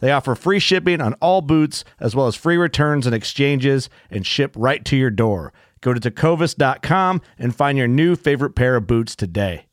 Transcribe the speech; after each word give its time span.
They 0.00 0.12
offer 0.12 0.34
free 0.34 0.58
shipping 0.58 1.00
on 1.00 1.14
all 1.14 1.40
boots, 1.40 1.84
as 2.00 2.14
well 2.14 2.26
as 2.26 2.36
free 2.36 2.56
returns 2.56 3.06
and 3.06 3.14
exchanges, 3.14 3.88
and 4.10 4.26
ship 4.26 4.54
right 4.56 4.84
to 4.84 4.96
your 4.96 5.10
door. 5.10 5.52
Go 5.80 5.94
to 5.94 6.00
tecovas.com 6.00 7.20
and 7.38 7.54
find 7.54 7.78
your 7.78 7.88
new 7.88 8.16
favorite 8.16 8.54
pair 8.54 8.76
of 8.76 8.86
boots 8.86 9.14
today. 9.14 9.64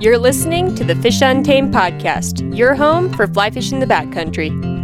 You're 0.00 0.18
listening 0.18 0.76
to 0.76 0.84
the 0.84 0.94
Fish 1.02 1.20
Untamed 1.22 1.74
podcast, 1.74 2.56
your 2.56 2.74
home 2.76 3.12
for 3.12 3.26
fly 3.26 3.50
fishing 3.50 3.80
the 3.80 3.86
backcountry. 3.86 4.77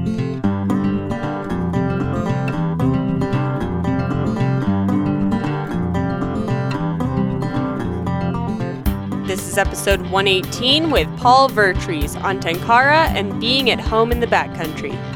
Is 9.55 9.59
episode 9.59 10.01
118 10.11 10.91
with 10.91 11.07
Paul 11.17 11.49
Vertrees 11.49 12.17
on 12.17 12.41
Tenkara 12.41 13.07
and 13.11 13.41
being 13.41 13.71
at 13.71 13.79
home 13.79 14.11
in 14.11 14.19
the 14.19 14.27
backcountry. 14.27 15.14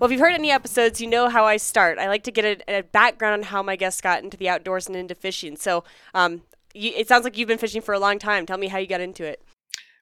Well, 0.00 0.08
if 0.08 0.12
you've 0.12 0.20
heard 0.22 0.32
any 0.32 0.50
episodes, 0.50 0.98
you 0.98 1.06
know 1.06 1.28
how 1.28 1.44
I 1.44 1.58
start. 1.58 1.98
I 1.98 2.08
like 2.08 2.22
to 2.22 2.30
get 2.30 2.62
a, 2.66 2.78
a 2.78 2.82
background 2.82 3.34
on 3.34 3.42
how 3.42 3.62
my 3.62 3.76
guests 3.76 4.00
got 4.00 4.24
into 4.24 4.34
the 4.34 4.48
outdoors 4.48 4.86
and 4.86 4.96
into 4.96 5.14
fishing. 5.14 5.56
So 5.56 5.84
um, 6.14 6.40
you, 6.72 6.92
it 6.96 7.06
sounds 7.06 7.22
like 7.22 7.36
you've 7.36 7.48
been 7.48 7.58
fishing 7.58 7.82
for 7.82 7.92
a 7.92 7.98
long 7.98 8.18
time. 8.18 8.46
Tell 8.46 8.56
me 8.56 8.68
how 8.68 8.78
you 8.78 8.86
got 8.86 9.02
into 9.02 9.24
it. 9.24 9.42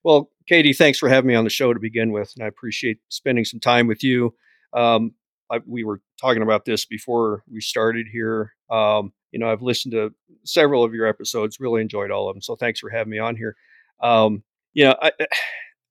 Well, 0.04 0.30
Katie, 0.48 0.72
thanks 0.72 1.00
for 1.00 1.08
having 1.08 1.26
me 1.26 1.34
on 1.34 1.42
the 1.42 1.50
show 1.50 1.74
to 1.74 1.80
begin 1.80 2.12
with, 2.12 2.32
and 2.36 2.44
I 2.44 2.46
appreciate 2.46 3.00
spending 3.08 3.44
some 3.44 3.58
time 3.58 3.88
with 3.88 4.04
you. 4.04 4.36
Um, 4.72 5.14
I, 5.50 5.58
we 5.66 5.82
were 5.82 6.00
talking 6.20 6.42
about 6.42 6.64
this 6.64 6.84
before 6.86 7.42
we 7.50 7.60
started 7.60 8.06
here. 8.06 8.54
Um, 8.70 9.12
you 9.32 9.40
know, 9.40 9.50
I've 9.50 9.62
listened 9.62 9.92
to 9.92 10.14
several 10.44 10.84
of 10.84 10.94
your 10.94 11.06
episodes, 11.06 11.58
really 11.58 11.82
enjoyed 11.82 12.12
all 12.12 12.28
of 12.28 12.36
them. 12.36 12.40
So 12.42 12.54
thanks 12.54 12.78
for 12.78 12.88
having 12.88 13.10
me 13.10 13.18
on 13.18 13.34
here. 13.34 13.56
Um, 14.00 14.44
you 14.74 14.84
know, 14.84 14.94
I, 15.02 15.10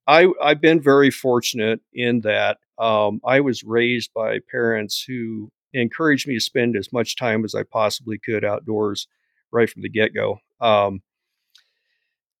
I 0.08 0.26
I've 0.42 0.60
been 0.60 0.80
very 0.80 1.10
fortunate 1.10 1.80
in 1.92 2.22
that 2.22 2.58
um, 2.78 3.20
I 3.24 3.40
was 3.40 3.62
raised 3.62 4.10
by 4.14 4.38
parents 4.50 5.04
who 5.06 5.52
encouraged 5.74 6.26
me 6.26 6.34
to 6.34 6.40
spend 6.40 6.76
as 6.76 6.92
much 6.92 7.14
time 7.14 7.44
as 7.44 7.54
I 7.54 7.62
possibly 7.62 8.18
could 8.18 8.44
outdoors 8.44 9.06
right 9.52 9.68
from 9.68 9.82
the 9.82 9.90
get 9.90 10.14
go. 10.14 10.38
Um, 10.60 11.02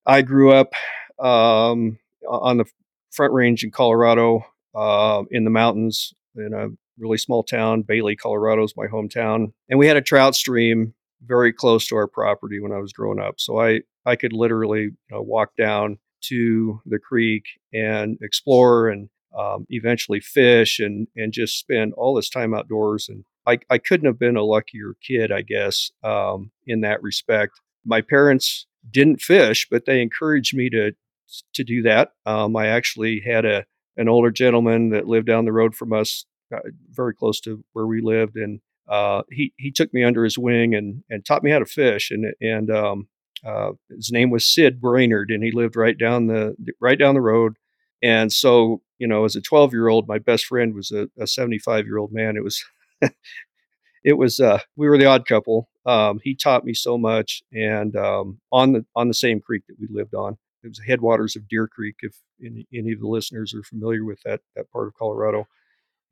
I 0.06 0.22
grew 0.22 0.50
up 0.52 0.72
um, 1.18 1.98
on 2.26 2.56
the 2.56 2.64
Front 3.10 3.34
Range 3.34 3.62
in 3.62 3.70
Colorado, 3.70 4.46
uh, 4.74 5.24
in 5.30 5.44
the 5.44 5.50
mountains, 5.50 6.14
in 6.36 6.54
a 6.54 6.68
really 6.98 7.18
small 7.18 7.42
town. 7.42 7.82
Bailey, 7.82 8.16
Colorado 8.16 8.64
is 8.64 8.74
my 8.76 8.86
hometown, 8.86 9.52
and 9.68 9.78
we 9.78 9.86
had 9.86 9.98
a 9.98 10.02
trout 10.02 10.34
stream 10.34 10.94
very 11.22 11.52
close 11.52 11.86
to 11.88 11.96
our 11.96 12.06
property 12.06 12.60
when 12.60 12.72
I 12.72 12.78
was 12.78 12.94
growing 12.94 13.20
up. 13.20 13.38
So 13.38 13.60
I 13.60 13.82
I 14.06 14.16
could 14.16 14.32
literally 14.32 14.82
you 14.82 14.96
know, 15.10 15.20
walk 15.20 15.54
down 15.58 15.98
to 16.22 16.80
the 16.86 16.98
creek 16.98 17.44
and 17.72 18.18
explore 18.20 18.88
and 18.88 19.08
um, 19.36 19.66
eventually 19.70 20.20
fish 20.20 20.78
and 20.78 21.06
and 21.16 21.32
just 21.32 21.58
spend 21.58 21.92
all 21.94 22.14
this 22.14 22.30
time 22.30 22.54
outdoors. 22.54 23.08
And 23.08 23.24
I, 23.46 23.58
I 23.70 23.78
couldn't 23.78 24.06
have 24.06 24.18
been 24.18 24.36
a 24.36 24.42
luckier 24.42 24.94
kid, 25.06 25.32
I 25.32 25.42
guess, 25.42 25.90
um, 26.02 26.50
in 26.66 26.80
that 26.82 27.02
respect. 27.02 27.60
My 27.84 28.00
parents 28.00 28.66
didn't 28.90 29.20
fish, 29.20 29.66
but 29.70 29.84
they 29.86 30.02
encouraged 30.02 30.56
me 30.56 30.70
to 30.70 30.92
to 31.54 31.64
do 31.64 31.82
that. 31.82 32.12
Um, 32.26 32.56
I 32.56 32.68
actually 32.68 33.20
had 33.20 33.44
a 33.44 33.64
an 33.96 34.08
older 34.08 34.30
gentleman 34.30 34.90
that 34.90 35.08
lived 35.08 35.26
down 35.26 35.44
the 35.44 35.52
road 35.52 35.74
from 35.74 35.92
us, 35.92 36.24
uh, 36.54 36.60
very 36.90 37.14
close 37.14 37.40
to 37.40 37.64
where 37.72 37.86
we 37.86 38.00
lived, 38.00 38.36
and 38.36 38.60
uh, 38.88 39.22
he 39.30 39.52
he 39.58 39.70
took 39.70 39.92
me 39.92 40.04
under 40.04 40.24
his 40.24 40.38
wing 40.38 40.74
and 40.74 41.02
and 41.10 41.24
taught 41.24 41.42
me 41.42 41.50
how 41.50 41.58
to 41.58 41.66
fish. 41.66 42.10
And 42.10 42.34
and 42.40 42.70
um, 42.70 43.08
uh, 43.44 43.72
his 43.90 44.10
name 44.12 44.30
was 44.30 44.52
Sid 44.52 44.80
Brainerd, 44.80 45.30
and 45.30 45.42
he 45.42 45.50
lived 45.50 45.76
right 45.76 45.96
down 45.96 46.26
the 46.26 46.56
right 46.80 46.98
down 46.98 47.14
the 47.14 47.20
road. 47.20 47.54
And 48.02 48.32
so, 48.32 48.82
you 48.98 49.08
know, 49.08 49.24
as 49.24 49.36
a 49.36 49.40
12 49.40 49.72
year 49.72 49.88
old, 49.88 50.06
my 50.08 50.18
best 50.18 50.46
friend 50.46 50.74
was 50.74 50.92
a 50.92 51.26
75 51.26 51.86
year 51.86 51.98
old 51.98 52.12
man. 52.12 52.36
It 52.36 52.44
was, 52.44 52.64
it 54.04 54.16
was, 54.16 54.40
uh, 54.40 54.58
we 54.76 54.88
were 54.88 54.98
the 54.98 55.06
odd 55.06 55.26
couple. 55.26 55.68
Um, 55.86 56.20
he 56.22 56.34
taught 56.34 56.64
me 56.64 56.74
so 56.74 56.98
much, 56.98 57.42
and 57.52 57.96
um, 57.96 58.40
on 58.52 58.72
the 58.72 58.84
on 58.94 59.08
the 59.08 59.14
same 59.14 59.40
creek 59.40 59.62
that 59.68 59.76
we 59.80 59.88
lived 59.90 60.14
on, 60.14 60.36
it 60.62 60.68
was 60.68 60.78
the 60.78 60.84
headwaters 60.84 61.34
of 61.34 61.48
Deer 61.48 61.66
Creek. 61.66 61.96
If 62.00 62.14
any, 62.44 62.66
any 62.74 62.92
of 62.92 63.00
the 63.00 63.08
listeners 63.08 63.54
are 63.54 63.62
familiar 63.62 64.04
with 64.04 64.20
that 64.24 64.40
that 64.54 64.70
part 64.70 64.88
of 64.88 64.94
Colorado, 64.94 65.46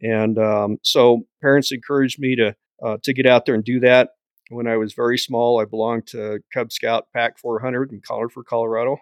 and 0.03 0.39
um, 0.39 0.79
so 0.83 1.27
parents 1.43 1.73
encouraged 1.73 2.19
me 2.19 2.37
to 2.37 2.57
uh, 2.83 2.97
to 3.03 3.13
get 3.13 3.27
out 3.27 3.45
there 3.45 3.55
and 3.55 3.65
do 3.65 3.81
that. 3.81 4.11
When 4.49 4.67
I 4.67 4.77
was 4.77 4.93
very 4.93 5.19
small, 5.19 5.61
I 5.61 5.65
belonged 5.65 6.07
to 6.09 6.41
Cub 6.55 6.73
Scout 6.73 7.09
Pack 7.13 7.39
400 7.39 7.93
in 7.93 8.01
Colorado, 8.01 8.43
Colorado, 8.45 8.99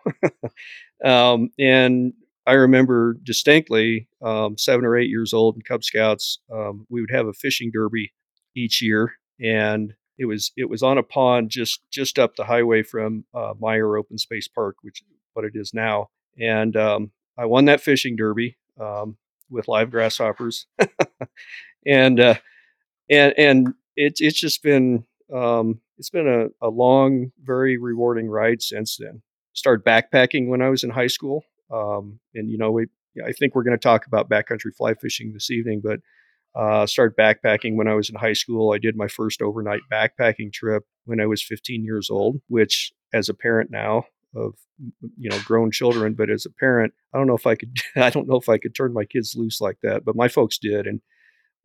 um, 1.04 1.50
and 1.58 2.14
I 2.46 2.52
remember 2.52 3.14
distinctly, 3.22 4.08
um, 4.22 4.58
seven 4.58 4.84
or 4.84 4.96
eight 4.96 5.08
years 5.08 5.32
old 5.32 5.56
in 5.56 5.62
Cub 5.62 5.82
Scouts, 5.82 6.40
um, 6.52 6.86
we 6.90 7.00
would 7.00 7.10
have 7.10 7.26
a 7.26 7.32
fishing 7.32 7.70
derby 7.72 8.12
each 8.54 8.82
year, 8.82 9.14
and 9.40 9.94
it 10.18 10.26
was 10.26 10.52
it 10.56 10.68
was 10.68 10.82
on 10.82 10.98
a 10.98 11.02
pond 11.02 11.50
just 11.50 11.80
just 11.90 12.18
up 12.18 12.36
the 12.36 12.44
highway 12.44 12.82
from 12.82 13.24
uh, 13.34 13.54
Meyer 13.58 13.96
Open 13.96 14.18
Space 14.18 14.46
Park, 14.46 14.76
which 14.82 15.00
is 15.00 15.06
what 15.32 15.44
it 15.44 15.52
is 15.54 15.72
now. 15.72 16.10
And 16.38 16.76
um, 16.76 17.12
I 17.38 17.46
won 17.46 17.64
that 17.66 17.80
fishing 17.80 18.14
derby 18.16 18.56
um, 18.78 19.16
with 19.50 19.68
live 19.68 19.90
grasshoppers, 19.90 20.66
and 21.86 22.20
uh, 22.20 22.34
and 23.10 23.34
and 23.38 23.74
it's 23.96 24.20
it's 24.20 24.38
just 24.38 24.62
been 24.62 25.04
um, 25.32 25.80
it's 25.98 26.10
been 26.10 26.28
a, 26.28 26.66
a 26.66 26.68
long, 26.68 27.32
very 27.42 27.76
rewarding 27.78 28.28
ride 28.28 28.62
since 28.62 28.96
then. 28.96 29.22
Started 29.52 29.84
backpacking 29.84 30.48
when 30.48 30.62
I 30.62 30.68
was 30.68 30.82
in 30.82 30.90
high 30.90 31.06
school. 31.06 31.44
Um, 31.72 32.18
and 32.34 32.50
you 32.50 32.58
know, 32.58 32.72
we 32.72 32.86
I 33.24 33.32
think 33.32 33.54
we're 33.54 33.62
going 33.62 33.78
to 33.78 33.82
talk 33.82 34.06
about 34.06 34.28
backcountry 34.28 34.74
fly 34.76 34.94
fishing 34.94 35.32
this 35.32 35.50
evening, 35.50 35.80
but 35.82 36.00
uh, 36.54 36.86
started 36.86 37.16
backpacking 37.16 37.76
when 37.76 37.88
I 37.88 37.94
was 37.94 38.10
in 38.10 38.16
high 38.16 38.32
school. 38.32 38.72
I 38.72 38.78
did 38.78 38.96
my 38.96 39.08
first 39.08 39.42
overnight 39.42 39.80
backpacking 39.92 40.52
trip 40.52 40.84
when 41.04 41.20
I 41.20 41.26
was 41.26 41.42
15 41.42 41.84
years 41.84 42.10
old, 42.10 42.40
which 42.48 42.92
as 43.12 43.28
a 43.28 43.34
parent 43.34 43.70
now, 43.70 44.04
of 44.36 44.54
you 45.16 45.30
know 45.30 45.38
grown 45.44 45.70
children. 45.70 46.14
But 46.14 46.30
as 46.30 46.46
a 46.46 46.50
parent, 46.50 46.92
I 47.12 47.18
don't 47.18 47.26
know 47.26 47.36
if 47.36 47.46
I 47.46 47.54
could 47.54 47.76
I 47.96 48.10
don't 48.10 48.28
know 48.28 48.36
if 48.36 48.48
I 48.48 48.58
could 48.58 48.74
turn 48.74 48.92
my 48.92 49.04
kids 49.04 49.34
loose 49.36 49.60
like 49.60 49.78
that. 49.82 50.04
But 50.04 50.16
my 50.16 50.28
folks 50.28 50.58
did, 50.58 50.86
and 50.86 51.00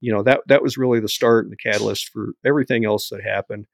you 0.02 0.12
know 0.12 0.24
that 0.24 0.42
that 0.48 0.64
was 0.64 0.78
really 0.78 1.00
the 1.00 1.10
start 1.10 1.46
and 1.46 1.52
the 1.52 1.58
catalyst 1.58 2.10
for 2.10 2.30
everything 2.46 2.86
else 2.86 3.10
that 3.10 3.24
happened 3.24 3.68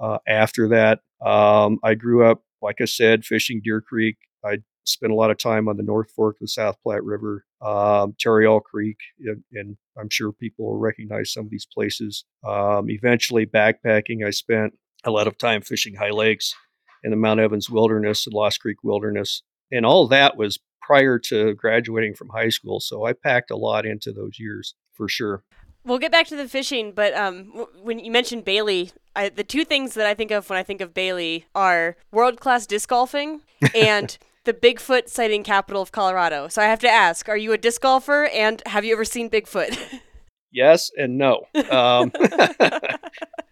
uh, 0.00 0.18
after 0.26 0.68
that. 0.68 1.00
Um, 1.24 1.78
I 1.82 1.94
grew 1.94 2.24
up, 2.24 2.42
like 2.60 2.80
I 2.80 2.86
said, 2.86 3.24
fishing 3.24 3.60
Deer 3.62 3.80
Creek. 3.80 4.16
I 4.44 4.58
spent 4.84 5.12
a 5.12 5.16
lot 5.16 5.30
of 5.30 5.38
time 5.38 5.68
on 5.68 5.76
the 5.76 5.82
North 5.82 6.10
Fork 6.10 6.36
of 6.36 6.40
the 6.40 6.48
South 6.48 6.76
Platte 6.82 7.04
River, 7.04 7.44
um, 7.60 8.14
Tarryall 8.22 8.62
Creek, 8.62 8.96
and, 9.20 9.42
and, 9.52 9.76
I'm 9.98 10.08
sure 10.08 10.32
people 10.32 10.64
will 10.64 10.78
recognize 10.78 11.34
some 11.34 11.44
of 11.44 11.50
these 11.50 11.66
places. 11.66 12.24
Um, 12.48 12.88
eventually, 12.88 13.44
backpacking. 13.44 14.26
I 14.26 14.30
spent 14.30 14.72
a 15.04 15.10
lot 15.10 15.26
of 15.26 15.36
time 15.36 15.60
fishing 15.60 15.96
high 15.96 16.10
lakes 16.10 16.54
in 17.04 17.10
the 17.10 17.16
Mount 17.18 17.40
Evans 17.40 17.68
Wilderness 17.68 18.26
and 18.26 18.32
Lost 18.32 18.60
Creek 18.60 18.78
Wilderness, 18.82 19.42
and 19.70 19.84
all 19.84 20.08
that 20.08 20.38
was 20.38 20.58
prior 20.80 21.18
to 21.18 21.54
graduating 21.54 22.14
from 22.14 22.30
high 22.30 22.48
school. 22.48 22.80
So 22.80 23.04
I 23.04 23.12
packed 23.12 23.50
a 23.50 23.56
lot 23.56 23.84
into 23.84 24.12
those 24.12 24.38
years 24.38 24.74
for 24.94 25.08
sure. 25.08 25.44
We'll 25.84 25.98
get 25.98 26.12
back 26.12 26.28
to 26.28 26.36
the 26.36 26.48
fishing, 26.48 26.92
but 26.92 27.12
um, 27.14 27.66
when 27.82 27.98
you 27.98 28.12
mentioned 28.12 28.44
Bailey, 28.44 28.92
I, 29.16 29.28
the 29.28 29.42
two 29.42 29.64
things 29.64 29.94
that 29.94 30.06
I 30.06 30.14
think 30.14 30.30
of 30.30 30.48
when 30.48 30.58
I 30.58 30.62
think 30.62 30.80
of 30.80 30.94
Bailey 30.94 31.46
are 31.54 31.96
world 32.12 32.38
class 32.38 32.66
disc 32.66 32.88
golfing 32.88 33.42
and 33.74 34.16
the 34.44 34.52
Bigfoot 34.52 35.08
sighting 35.08 35.42
capital 35.42 35.82
of 35.82 35.90
Colorado. 35.90 36.48
So 36.48 36.62
I 36.62 36.66
have 36.66 36.78
to 36.80 36.88
ask: 36.88 37.28
Are 37.28 37.36
you 37.36 37.52
a 37.52 37.58
disc 37.58 37.80
golfer, 37.80 38.26
and 38.26 38.62
have 38.66 38.84
you 38.84 38.92
ever 38.92 39.04
seen 39.04 39.28
Bigfoot? 39.28 40.00
yes 40.52 40.90
and 40.96 41.18
no. 41.18 41.46
Um, 41.70 42.12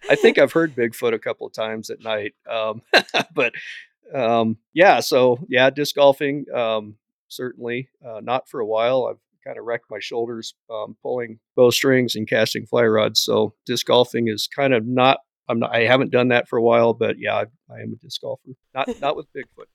I 0.09 0.15
think 0.15 0.37
I've 0.37 0.53
heard 0.53 0.75
Bigfoot 0.75 1.13
a 1.13 1.19
couple 1.19 1.47
of 1.47 1.53
times 1.53 1.89
at 1.89 2.01
night, 2.01 2.33
um, 2.49 2.81
but 3.33 3.53
um, 4.13 4.57
yeah. 4.73 5.01
So 5.01 5.39
yeah, 5.49 5.69
disc 5.69 5.95
golfing 5.95 6.45
um, 6.53 6.95
certainly 7.27 7.89
uh, 8.05 8.21
not 8.21 8.47
for 8.49 8.61
a 8.61 8.65
while. 8.65 9.07
I've 9.09 9.19
kind 9.43 9.57
of 9.57 9.65
wrecked 9.65 9.85
my 9.89 9.99
shoulders 9.99 10.53
um, 10.69 10.95
pulling 11.01 11.39
bowstrings 11.55 12.15
and 12.15 12.27
casting 12.27 12.65
fly 12.65 12.83
rods. 12.83 13.19
So 13.19 13.53
disc 13.65 13.85
golfing 13.85 14.27
is 14.27 14.47
kind 14.47 14.73
of 14.73 14.85
not. 14.85 15.19
I'm 15.47 15.59
not. 15.59 15.75
I 15.75 15.81
haven't 15.81 16.11
done 16.11 16.29
that 16.29 16.47
for 16.47 16.57
a 16.57 16.61
while, 16.61 16.93
but 16.93 17.17
yeah, 17.19 17.35
I, 17.35 17.45
I 17.73 17.81
am 17.81 17.93
a 17.93 17.95
disc 17.97 18.21
golfer. 18.21 18.51
Not 18.73 18.89
not 19.01 19.15
with 19.15 19.27
Bigfoot. 19.33 19.65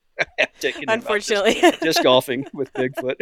Unfortunately, 0.87 1.53
disc, 1.53 1.79
disc, 1.81 2.03
golfing 2.03 2.45
with 2.53 2.73
Bigfoot. 2.73 3.15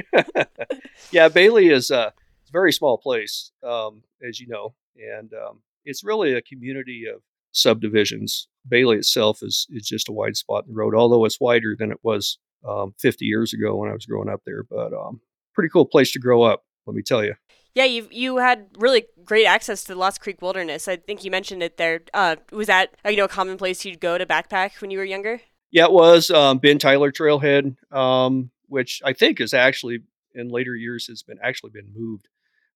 yeah, 1.11 1.27
Bailey 1.27 1.69
is 1.69 1.91
a, 1.91 1.97
a 1.97 2.51
very 2.51 2.71
small 2.71 2.97
place, 2.97 3.51
um, 3.63 4.03
as 4.25 4.39
you 4.39 4.47
know, 4.47 4.73
and 4.95 5.33
um, 5.33 5.61
it's 5.83 6.03
really 6.03 6.33
a 6.33 6.41
community 6.41 7.05
of 7.13 7.21
subdivisions. 7.51 8.47
Bailey 8.67 8.97
itself 8.97 9.39
is 9.41 9.67
is 9.69 9.87
just 9.87 10.07
a 10.09 10.13
wide 10.13 10.37
spot 10.37 10.65
in 10.65 10.73
the 10.73 10.77
road, 10.77 10.95
although 10.95 11.25
it's 11.25 11.41
wider 11.41 11.75
than 11.77 11.91
it 11.91 11.99
was 12.03 12.37
um, 12.67 12.93
50 12.99 13.25
years 13.25 13.53
ago 13.53 13.75
when 13.75 13.89
I 13.89 13.93
was 13.93 14.05
growing 14.05 14.29
up 14.29 14.41
there. 14.45 14.63
But 14.63 14.93
um, 14.93 15.21
pretty 15.55 15.69
cool 15.69 15.85
place 15.85 16.11
to 16.11 16.19
grow 16.19 16.43
up, 16.43 16.65
let 16.85 16.95
me 16.95 17.01
tell 17.01 17.23
you. 17.23 17.35
Yeah, 17.73 17.85
you 17.85 18.07
you 18.09 18.37
had 18.37 18.67
really 18.77 19.05
great 19.25 19.45
access 19.45 19.83
to 19.83 19.93
the 19.93 19.99
Lost 19.99 20.21
Creek 20.21 20.41
Wilderness. 20.41 20.87
I 20.87 20.95
think 20.95 21.25
you 21.25 21.31
mentioned 21.31 21.61
it 21.61 21.77
there. 21.77 22.01
Uh, 22.13 22.37
was 22.51 22.67
that 22.67 22.95
uh, 23.05 23.09
you 23.09 23.17
know 23.17 23.25
a 23.25 23.29
common 23.29 23.57
place 23.57 23.83
you'd 23.83 23.99
go 23.99 24.17
to 24.17 24.25
backpack 24.25 24.79
when 24.81 24.91
you 24.91 24.97
were 24.97 25.03
younger? 25.03 25.41
Yeah, 25.71 25.85
it 25.85 25.91
was 25.91 26.31
um, 26.31 26.59
Ben 26.59 26.79
Tyler 26.79 27.11
Trailhead, 27.11 27.75
um, 27.91 28.49
which 28.67 29.01
I 29.03 29.11
think 29.11 29.41
is 29.41 29.53
actually 29.53 30.03
in 30.33 30.47
later 30.49 30.75
years 30.75 31.07
has 31.07 31.21
been 31.21 31.37
actually 31.43 31.71
been 31.71 31.91
moved. 31.93 32.29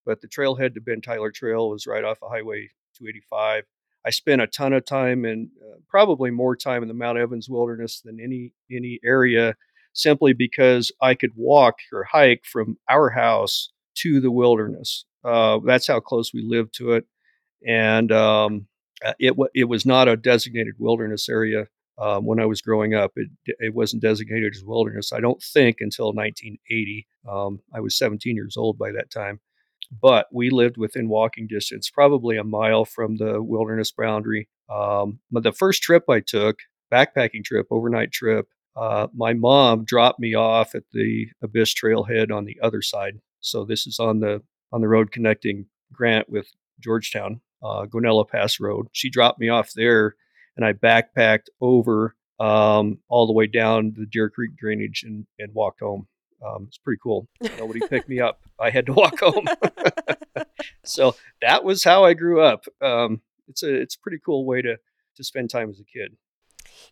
But 0.05 0.21
the 0.21 0.27
trailhead 0.27 0.73
to 0.73 0.81
Ben 0.81 1.01
Tyler 1.01 1.31
Trail 1.31 1.69
was 1.69 1.87
right 1.87 2.03
off 2.03 2.17
of 2.21 2.31
Highway 2.31 2.69
285. 2.97 3.65
I 4.05 4.09
spent 4.09 4.41
a 4.41 4.47
ton 4.47 4.73
of 4.73 4.85
time 4.85 5.25
and 5.25 5.49
uh, 5.61 5.77
probably 5.87 6.31
more 6.31 6.55
time 6.55 6.81
in 6.81 6.87
the 6.87 6.93
Mount 6.93 7.17
Evans 7.17 7.49
Wilderness 7.49 8.01
than 8.01 8.19
any 8.19 8.53
any 8.71 8.99
area 9.03 9.55
simply 9.93 10.33
because 10.33 10.91
I 11.01 11.15
could 11.15 11.31
walk 11.35 11.75
or 11.91 12.05
hike 12.05 12.43
from 12.45 12.77
our 12.89 13.09
house 13.09 13.71
to 13.95 14.19
the 14.19 14.31
wilderness. 14.31 15.05
Uh, 15.23 15.59
that's 15.65 15.87
how 15.87 15.99
close 15.99 16.33
we 16.33 16.41
lived 16.41 16.73
to 16.75 16.93
it, 16.93 17.05
and 17.67 18.11
um, 18.11 18.67
uh, 19.05 19.13
it 19.19 19.35
it 19.53 19.65
was 19.65 19.85
not 19.85 20.07
a 20.07 20.15
designated 20.15 20.75
wilderness 20.79 21.27
area 21.27 21.67
um, 21.97 22.25
when 22.25 22.39
I 22.39 22.45
was 22.45 22.61
growing 22.61 22.93
up. 22.93 23.11
It 23.17 23.29
it 23.45 23.73
wasn't 23.73 24.01
designated 24.01 24.53
as 24.55 24.63
wilderness. 24.63 25.11
I 25.11 25.19
don't 25.19 25.41
think 25.41 25.77
until 25.81 26.13
1980. 26.13 27.07
Um, 27.29 27.59
I 27.73 27.81
was 27.81 27.97
17 27.97 28.35
years 28.35 28.55
old 28.57 28.77
by 28.77 28.91
that 28.91 29.11
time, 29.11 29.41
but 30.01 30.27
we 30.31 30.49
lived 30.49 30.77
within 30.77 31.09
walking 31.09 31.47
distance, 31.47 31.89
probably 31.89 32.37
a 32.37 32.43
mile 32.43 32.85
from 32.85 33.17
the 33.17 33.41
wilderness 33.41 33.91
boundary. 33.91 34.47
Um, 34.69 35.19
but 35.31 35.43
the 35.43 35.51
first 35.51 35.81
trip 35.81 36.03
I 36.09 36.21
took, 36.21 36.59
backpacking 36.91 37.43
trip, 37.43 37.67
overnight 37.71 38.11
trip, 38.11 38.47
uh, 38.75 39.07
my 39.15 39.33
mom 39.33 39.83
dropped 39.85 40.19
me 40.19 40.35
off 40.35 40.75
at 40.75 40.83
the 40.93 41.27
Abyss 41.41 41.73
Trailhead 41.73 42.31
on 42.31 42.45
the 42.45 42.57
other 42.61 42.81
side. 42.81 43.19
So 43.41 43.65
this 43.65 43.87
is 43.87 43.99
on 43.99 44.19
the 44.19 44.41
on 44.71 44.81
the 44.81 44.87
road 44.87 45.11
connecting 45.11 45.65
Grant 45.91 46.29
with 46.29 46.47
Georgetown, 46.79 47.41
uh, 47.63 47.85
Guanella 47.85 48.27
Pass 48.27 48.59
Road. 48.59 48.87
She 48.91 49.09
dropped 49.09 49.39
me 49.39 49.49
off 49.49 49.73
there, 49.73 50.15
and 50.55 50.65
I 50.65 50.73
backpacked 50.73 51.47
over 51.61 52.15
um, 52.39 52.99
all 53.09 53.27
the 53.27 53.33
way 53.33 53.47
down 53.47 53.93
the 53.97 54.05
Deer 54.05 54.29
Creek 54.29 54.55
drainage 54.55 55.03
and, 55.03 55.25
and 55.39 55.53
walked 55.53 55.81
home. 55.81 56.07
Um, 56.45 56.65
it's 56.67 56.77
pretty 56.77 56.99
cool. 57.03 57.27
Nobody 57.57 57.81
picked 57.89 58.07
me 58.07 58.21
up. 58.21 58.39
I 58.59 58.69
had 58.69 58.85
to 58.85 58.93
walk 58.93 59.19
home. 59.19 59.45
so 60.85 61.15
that 61.41 61.63
was 61.63 61.83
how 61.83 62.05
I 62.05 62.13
grew 62.13 62.41
up. 62.41 62.65
Um, 62.81 63.21
it's 63.47 63.63
a 63.63 63.73
it's 63.73 63.95
a 63.95 63.99
pretty 63.99 64.19
cool 64.23 64.45
way 64.45 64.61
to 64.61 64.77
to 65.17 65.23
spend 65.23 65.49
time 65.49 65.69
as 65.69 65.79
a 65.79 65.83
kid. 65.83 66.15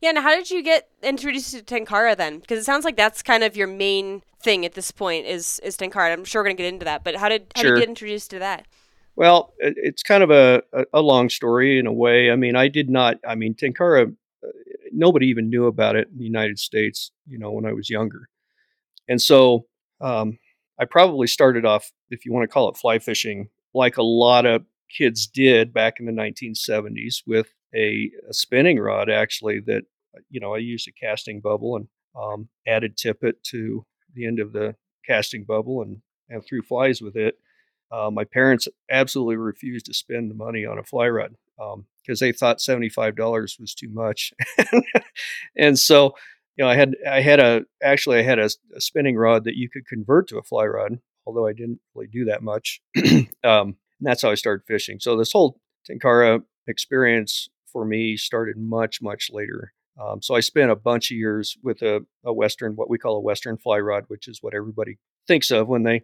Yeah, 0.01 0.10
and 0.10 0.18
how 0.19 0.36
did 0.36 0.51
you 0.51 0.62
get 0.63 0.89
introduced 1.01 1.51
to 1.54 1.63
Tenkara 1.63 2.16
then? 2.16 2.39
Because 2.39 2.60
it 2.60 2.63
sounds 2.63 2.86
like 2.86 2.95
that's 2.95 3.22
kind 3.22 3.44
of 3.44 3.56
your 3.56 3.68
main 3.68 4.22
thing 4.42 4.66
at 4.66 4.74
this 4.74 4.92
point 4.92 5.25
is 5.25 5.60
is 5.60 5.78
Tenkara. 5.78 6.13
I'm 6.13 6.25
sure 6.25 6.42
we're 6.42 6.45
gonna 6.45 6.56
get 6.56 6.74
into 6.74 6.86
that, 6.86 7.04
but 7.04 7.16
how 7.16 7.30
did 7.30 7.51
how 7.56 7.62
sure. 7.62 7.72
did 7.72 7.80
you 7.80 7.86
get 7.86 7.89
introduced 7.89 8.30
to 8.31 8.39
that? 8.39 8.66
Well, 9.16 9.54
it's 9.57 10.04
kind 10.04 10.22
of 10.22 10.30
a, 10.30 10.62
a, 10.94 11.01
long 11.01 11.30
story 11.30 11.80
in 11.80 11.88
a 11.88 11.92
way. 11.92 12.30
I 12.30 12.36
mean, 12.36 12.56
I 12.56 12.68
did 12.68 12.88
not. 12.88 13.18
I 13.28 13.34
mean, 13.34 13.56
Tenkara, 13.56 14.13
uh, 14.44 14.48
nobody 14.92 15.25
even 15.25 15.50
knew 15.50 15.66
about 15.66 15.95
it 15.95 16.07
in 16.12 16.19
the 16.19 16.24
United 16.24 16.60
States. 16.60 17.12
You 17.25 17.40
know, 17.40 17.51
when 17.51 17.66
I 17.66 17.74
was 17.74 17.90
younger, 17.90 18.30
and 19.10 19.19
so 19.19 19.66
um, 20.01 20.38
I 20.80 20.86
probably 20.86 21.28
started 21.28 21.66
off, 21.66 21.92
if 22.10 22.25
you 22.25 22.33
want 22.33 22.44
to 22.44 22.54
call 22.54 22.69
it 22.69 22.78
fly 22.78 23.00
fishing, 23.00 23.50
like 23.74 23.98
a 23.98 24.04
lot 24.04 24.45
of 24.45 24.63
kids 24.95 25.28
did 25.28 25.74
back 25.74 26.00
in 26.00 26.06
the 26.06 26.12
1970s 26.12 27.24
with 27.25 27.48
a, 27.75 28.12
a 28.30 28.34
spinning 28.34 28.80
rod 28.80 29.10
actually 29.10 29.60
that 29.62 29.84
uh, 30.16 30.22
you 30.30 30.40
know 30.40 30.54
I 30.54 30.60
used 30.60 30.88
a 30.88 30.92
casting 30.92 31.42
bubble 31.42 31.75
and 31.75 31.88
um, 32.16 32.50
added 32.68 32.98
tippet 32.98 33.44
to 33.46 33.86
the 34.14 34.25
end 34.25 34.40
of 34.40 34.54
the 34.54 34.75
casting 35.06 35.44
bubble 35.44 35.81
and, 35.81 36.02
and 36.30 36.44
threw 36.44 36.62
flies 36.62 37.02
with 37.02 37.16
it. 37.16 37.36
Uh, 37.92 38.09
my 38.12 38.26
parents 38.26 38.68
absolutely 38.92 39.38
refused 39.38 39.86
to 39.86 39.94
spend 39.94 40.30
the 40.30 40.36
money 40.36 40.66
on 40.66 40.78
a 40.78 40.83
fly 40.83 41.07
rod 41.07 41.36
because 41.56 42.21
um, 42.21 42.26
they 42.26 42.31
thought 42.31 42.59
seventy-five 42.62 43.16
dollars 43.16 43.57
was 43.59 43.74
too 43.74 43.90
much, 43.90 44.33
and 45.57 45.80
so 45.80 46.14
you 46.57 46.66
know 46.66 46.69
I 46.69 46.76
had 46.76 46.95
I 47.09 47.21
had 47.21 47.40
a 47.40 47.62
actually 47.81 48.19
I 48.19 48.24
had 48.24 48.40
a, 48.40 48.50
a, 48.76 48.81
spinning 48.81 49.16
rod 49.16 49.45
that 49.45 49.56
you 49.56 49.69
could 49.69 49.88
convert 49.88 50.28
to 50.30 50.38
a 50.38 50.44
fly 50.44 50.66
rod, 50.66 51.00
although 51.26 51.47
I 51.47 51.54
didn't 51.54 51.80
really 51.95 52.07
do 52.07 52.26
that 52.26 52.44
much. 52.44 52.81
um, 53.44 53.78
and 54.00 54.02
that's 54.02 54.21
how 54.21 54.31
I 54.31 54.36
started 54.36 54.68
fishing. 54.68 55.00
So 55.00 55.16
this 55.16 55.31
whole 55.31 55.59
Tenkara 55.90 56.44
experience 56.68 57.50
for 57.78 57.86
me 57.86 58.18
started 58.18 58.57
much, 58.57 59.04
much 59.04 59.30
later. 59.31 59.72
Um, 60.02 60.19
so 60.19 60.34
I 60.34 60.40
spent 60.40 60.72
a 60.72 60.76
bunch 60.76 61.12
of 61.12 61.18
years 61.18 61.56
with 61.62 61.84
a, 61.84 62.04
a 62.26 62.34
Western, 62.34 62.76
what 62.76 62.90
we 62.90 62.98
call 62.98 63.18
a 63.18 63.22
Western 63.22 63.56
fly 63.56 63.78
rod, 63.78 64.06
which 64.07 64.28
is 64.28 64.40
what 64.42 64.56
everybody 64.56 64.98
thinks 65.28 65.52
of 65.52 65.68
when 65.68 65.84
they 65.84 66.02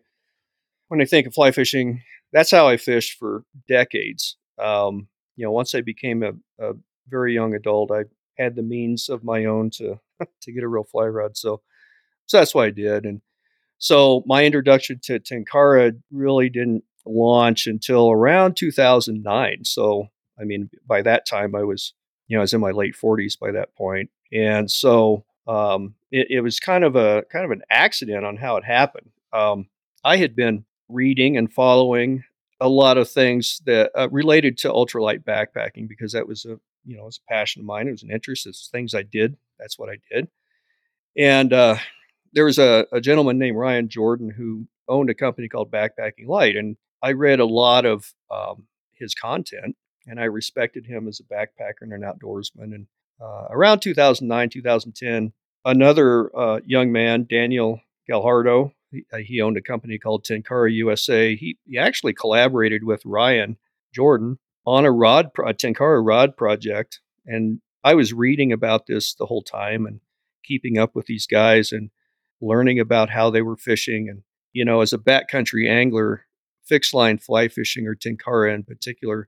when 0.90 1.00
they 1.00 1.06
think 1.08 1.26
of 1.26 1.34
fly 1.34 1.50
fishing. 1.50 2.04
That's 2.32 2.52
how 2.52 2.68
I 2.68 2.78
fished 2.78 3.18
for 3.18 3.44
decades. 3.68 4.38
Um, 4.62 5.08
you 5.36 5.46
know, 5.46 5.52
once 5.52 5.74
I 5.74 5.82
became 5.82 6.22
a, 6.22 6.34
a, 6.64 6.74
very 7.08 7.34
young 7.34 7.56
adult, 7.56 7.90
I 7.90 8.04
had 8.38 8.56
the 8.56 8.62
means 8.62 9.10
of 9.10 9.24
my 9.24 9.46
own 9.46 9.72
to 9.78 10.00
to 10.42 10.52
get 10.52 10.64
a 10.64 10.68
real 10.68 10.84
fly 10.84 11.06
rod. 11.06 11.36
So 11.36 11.64
so 12.28 12.38
that's 12.38 12.54
what 12.54 12.68
I 12.68 12.70
did. 12.70 13.06
And 13.06 13.22
so 13.80 14.22
my 14.28 14.46
introduction 14.46 15.00
to 15.06 15.20
Tenkara 15.20 16.00
really 16.12 16.50
didn't 16.50 16.84
launch 17.04 17.66
until 17.66 18.12
around 18.12 18.58
2009. 18.58 19.66
So 19.66 20.10
I 20.40 20.44
mean, 20.44 20.70
by 20.86 21.02
that 21.02 21.28
time, 21.28 21.56
I 21.56 21.64
was, 21.64 21.94
you 22.28 22.36
know, 22.36 22.42
I 22.42 22.44
was 22.44 22.54
in 22.54 22.62
my 22.62 22.72
late 22.72 22.96
40s 22.96 23.38
by 23.40 23.52
that 23.52 23.76
point. 23.76 24.10
and 24.32 24.70
so 24.70 25.26
um, 25.48 25.96
it, 26.12 26.28
it, 26.30 26.42
was 26.42 26.60
kind 26.60 26.84
of 26.84 26.96
a 26.96 27.24
kind 27.32 27.46
of 27.46 27.52
an 27.52 27.64
accident 27.70 28.26
on 28.26 28.38
how 28.38 28.56
it 28.58 28.64
happened. 28.64 29.12
Um, 29.34 29.68
I 30.04 30.18
had 30.18 30.36
been 30.36 30.66
reading 30.90 31.38
and 31.38 31.52
following 31.52 32.24
a 32.62 32.70
lot 32.70 32.98
of 32.98 33.10
things 33.10 33.62
that 33.66 33.92
uh, 33.96 34.10
related 34.10 34.58
to 34.60 34.70
ultralight 34.70 35.24
backpacking 35.24 35.88
because 35.88 36.14
that 36.14 36.28
was 36.28 36.46
a 36.46 36.60
you 36.86 36.96
know 36.96 37.04
it 37.04 37.06
was 37.06 37.20
a 37.28 37.32
passion 37.32 37.62
of 37.62 37.66
mine. 37.66 37.88
It 37.88 37.92
was 37.92 38.04
an 38.04 38.12
interest. 38.12 38.48
It's 38.48 38.70
things 38.70 38.94
I 38.94 39.04
did. 39.04 39.36
That's 39.60 39.78
what 39.78 39.90
I 39.90 39.98
did. 40.12 40.28
And 41.18 41.54
uh, 41.54 41.78
there 42.32 42.46
was 42.46 42.58
a, 42.58 42.88
a 42.92 43.02
gentleman 43.02 43.38
named 43.38 43.58
Ryan 43.58 43.90
Jordan 43.90 44.30
who 44.30 44.68
owned 44.88 45.10
a 45.10 45.14
company 45.14 45.48
called 45.48 45.72
Backpacking 45.72 46.28
Light, 46.28 46.56
and 46.56 46.78
I 47.02 47.12
read 47.12 47.40
a 47.40 47.46
lot 47.46 47.86
of 47.86 48.14
um, 48.32 48.64
his 48.94 49.14
content 49.14 49.76
and 50.08 50.20
I 50.20 50.26
respected 50.26 50.86
him 50.86 51.08
as 51.08 51.20
a 51.20 51.24
backpacker 51.24 51.82
and 51.82 51.94
an 51.94 52.02
outdoorsman. 52.02 52.74
And 52.76 52.88
uh, 53.22 53.48
around 53.50 53.80
2009, 53.80 54.50
2010, 54.50 55.34
another 55.66 56.36
uh, 56.38 56.60
young 56.66 56.92
man, 56.92 57.26
Daniel 57.30 57.80
Galhardo, 58.10 58.74
he, 58.92 59.06
uh, 59.12 59.18
he, 59.18 59.42
owned 59.42 59.58
a 59.58 59.62
company 59.62 59.98
called 59.98 60.26
Tenkara 60.26 60.72
USA. 60.74 61.36
He, 61.36 61.58
he 61.66 61.78
actually 61.78 62.14
collaborated 62.14 62.84
with 62.84 63.06
Ryan 63.06 63.58
Jordan 63.94 64.40
on 64.66 64.86
a 64.86 64.92
rod, 64.92 65.32
a 65.46 65.54
Tenkara 65.54 66.06
rod 66.06 66.38
project. 66.38 67.00
And 67.26 67.62
I 67.84 67.96
was 67.96 68.14
reading 68.14 68.52
about 68.52 68.88
this 68.88 69.14
the 69.14 69.26
whole 69.26 69.42
time 69.42 69.86
and 69.86 70.00
keeping 70.44 70.78
up 70.78 70.96
with 70.96 71.06
these 71.06 71.28
guys 71.28 71.72
and 71.72 71.90
learning 72.42 72.80
about 72.80 73.10
how 73.10 73.30
they 73.30 73.42
were 73.42 73.56
fishing. 73.56 74.10
And, 74.10 74.24
you 74.52 74.66
know, 74.66 74.82
as 74.82 74.94
a 74.94 74.98
backcountry 74.98 75.70
angler, 75.70 76.26
fixed 76.66 76.94
line 76.94 77.18
fly 77.18 77.48
fishing 77.48 77.88
or 77.88 77.96
Tenkara 77.96 78.54
in 78.54 78.64
particular 78.64 79.28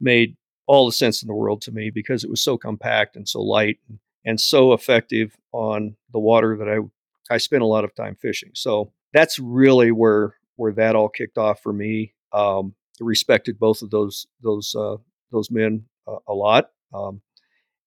made 0.00 0.36
all 0.66 0.86
the 0.86 0.92
sense 0.92 1.22
in 1.22 1.26
the 1.26 1.34
world 1.34 1.60
to 1.62 1.72
me 1.72 1.90
because 1.90 2.22
it 2.22 2.30
was 2.30 2.42
so 2.42 2.56
compact 2.56 3.16
and 3.16 3.28
so 3.28 3.40
light 3.40 3.78
and, 4.24 4.40
so 4.40 4.72
effective 4.72 5.36
on 5.52 5.96
the 6.12 6.18
water 6.18 6.56
that 6.56 6.68
I 6.68 6.78
I 7.34 7.38
spent 7.38 7.62
a 7.62 7.66
lot 7.66 7.84
of 7.84 7.94
time 7.94 8.16
fishing. 8.16 8.50
So 8.54 8.92
that's 9.12 9.38
really 9.38 9.90
where 9.90 10.34
where 10.56 10.72
that 10.72 10.94
all 10.94 11.08
kicked 11.08 11.38
off 11.38 11.60
for 11.60 11.72
me. 11.72 12.14
Um, 12.32 12.74
respected 13.00 13.58
both 13.58 13.82
of 13.82 13.90
those 13.90 14.26
those 14.42 14.74
uh, 14.76 14.96
those 15.32 15.50
men 15.50 15.86
uh, 16.06 16.18
a 16.28 16.34
lot, 16.34 16.70
um, 16.94 17.22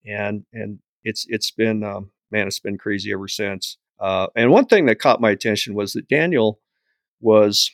and 0.06 0.46
and 0.52 0.80
it's 1.04 1.26
it's 1.30 1.52
been 1.52 1.84
um, 1.84 2.12
man, 2.32 2.48
it's 2.48 2.60
been 2.60 2.78
crazy 2.78 3.14
ever 3.14 3.28
since. 3.28 3.78
Uh, 4.00 4.28
and 4.36 4.52
one 4.52 4.66
thing 4.66 4.86
that 4.88 5.00
caught 5.00 5.22
my 5.22 5.32
attention 5.32 5.76
was 5.76 5.94
that 5.94 6.10
Daniel 6.10 6.60
was 7.22 7.72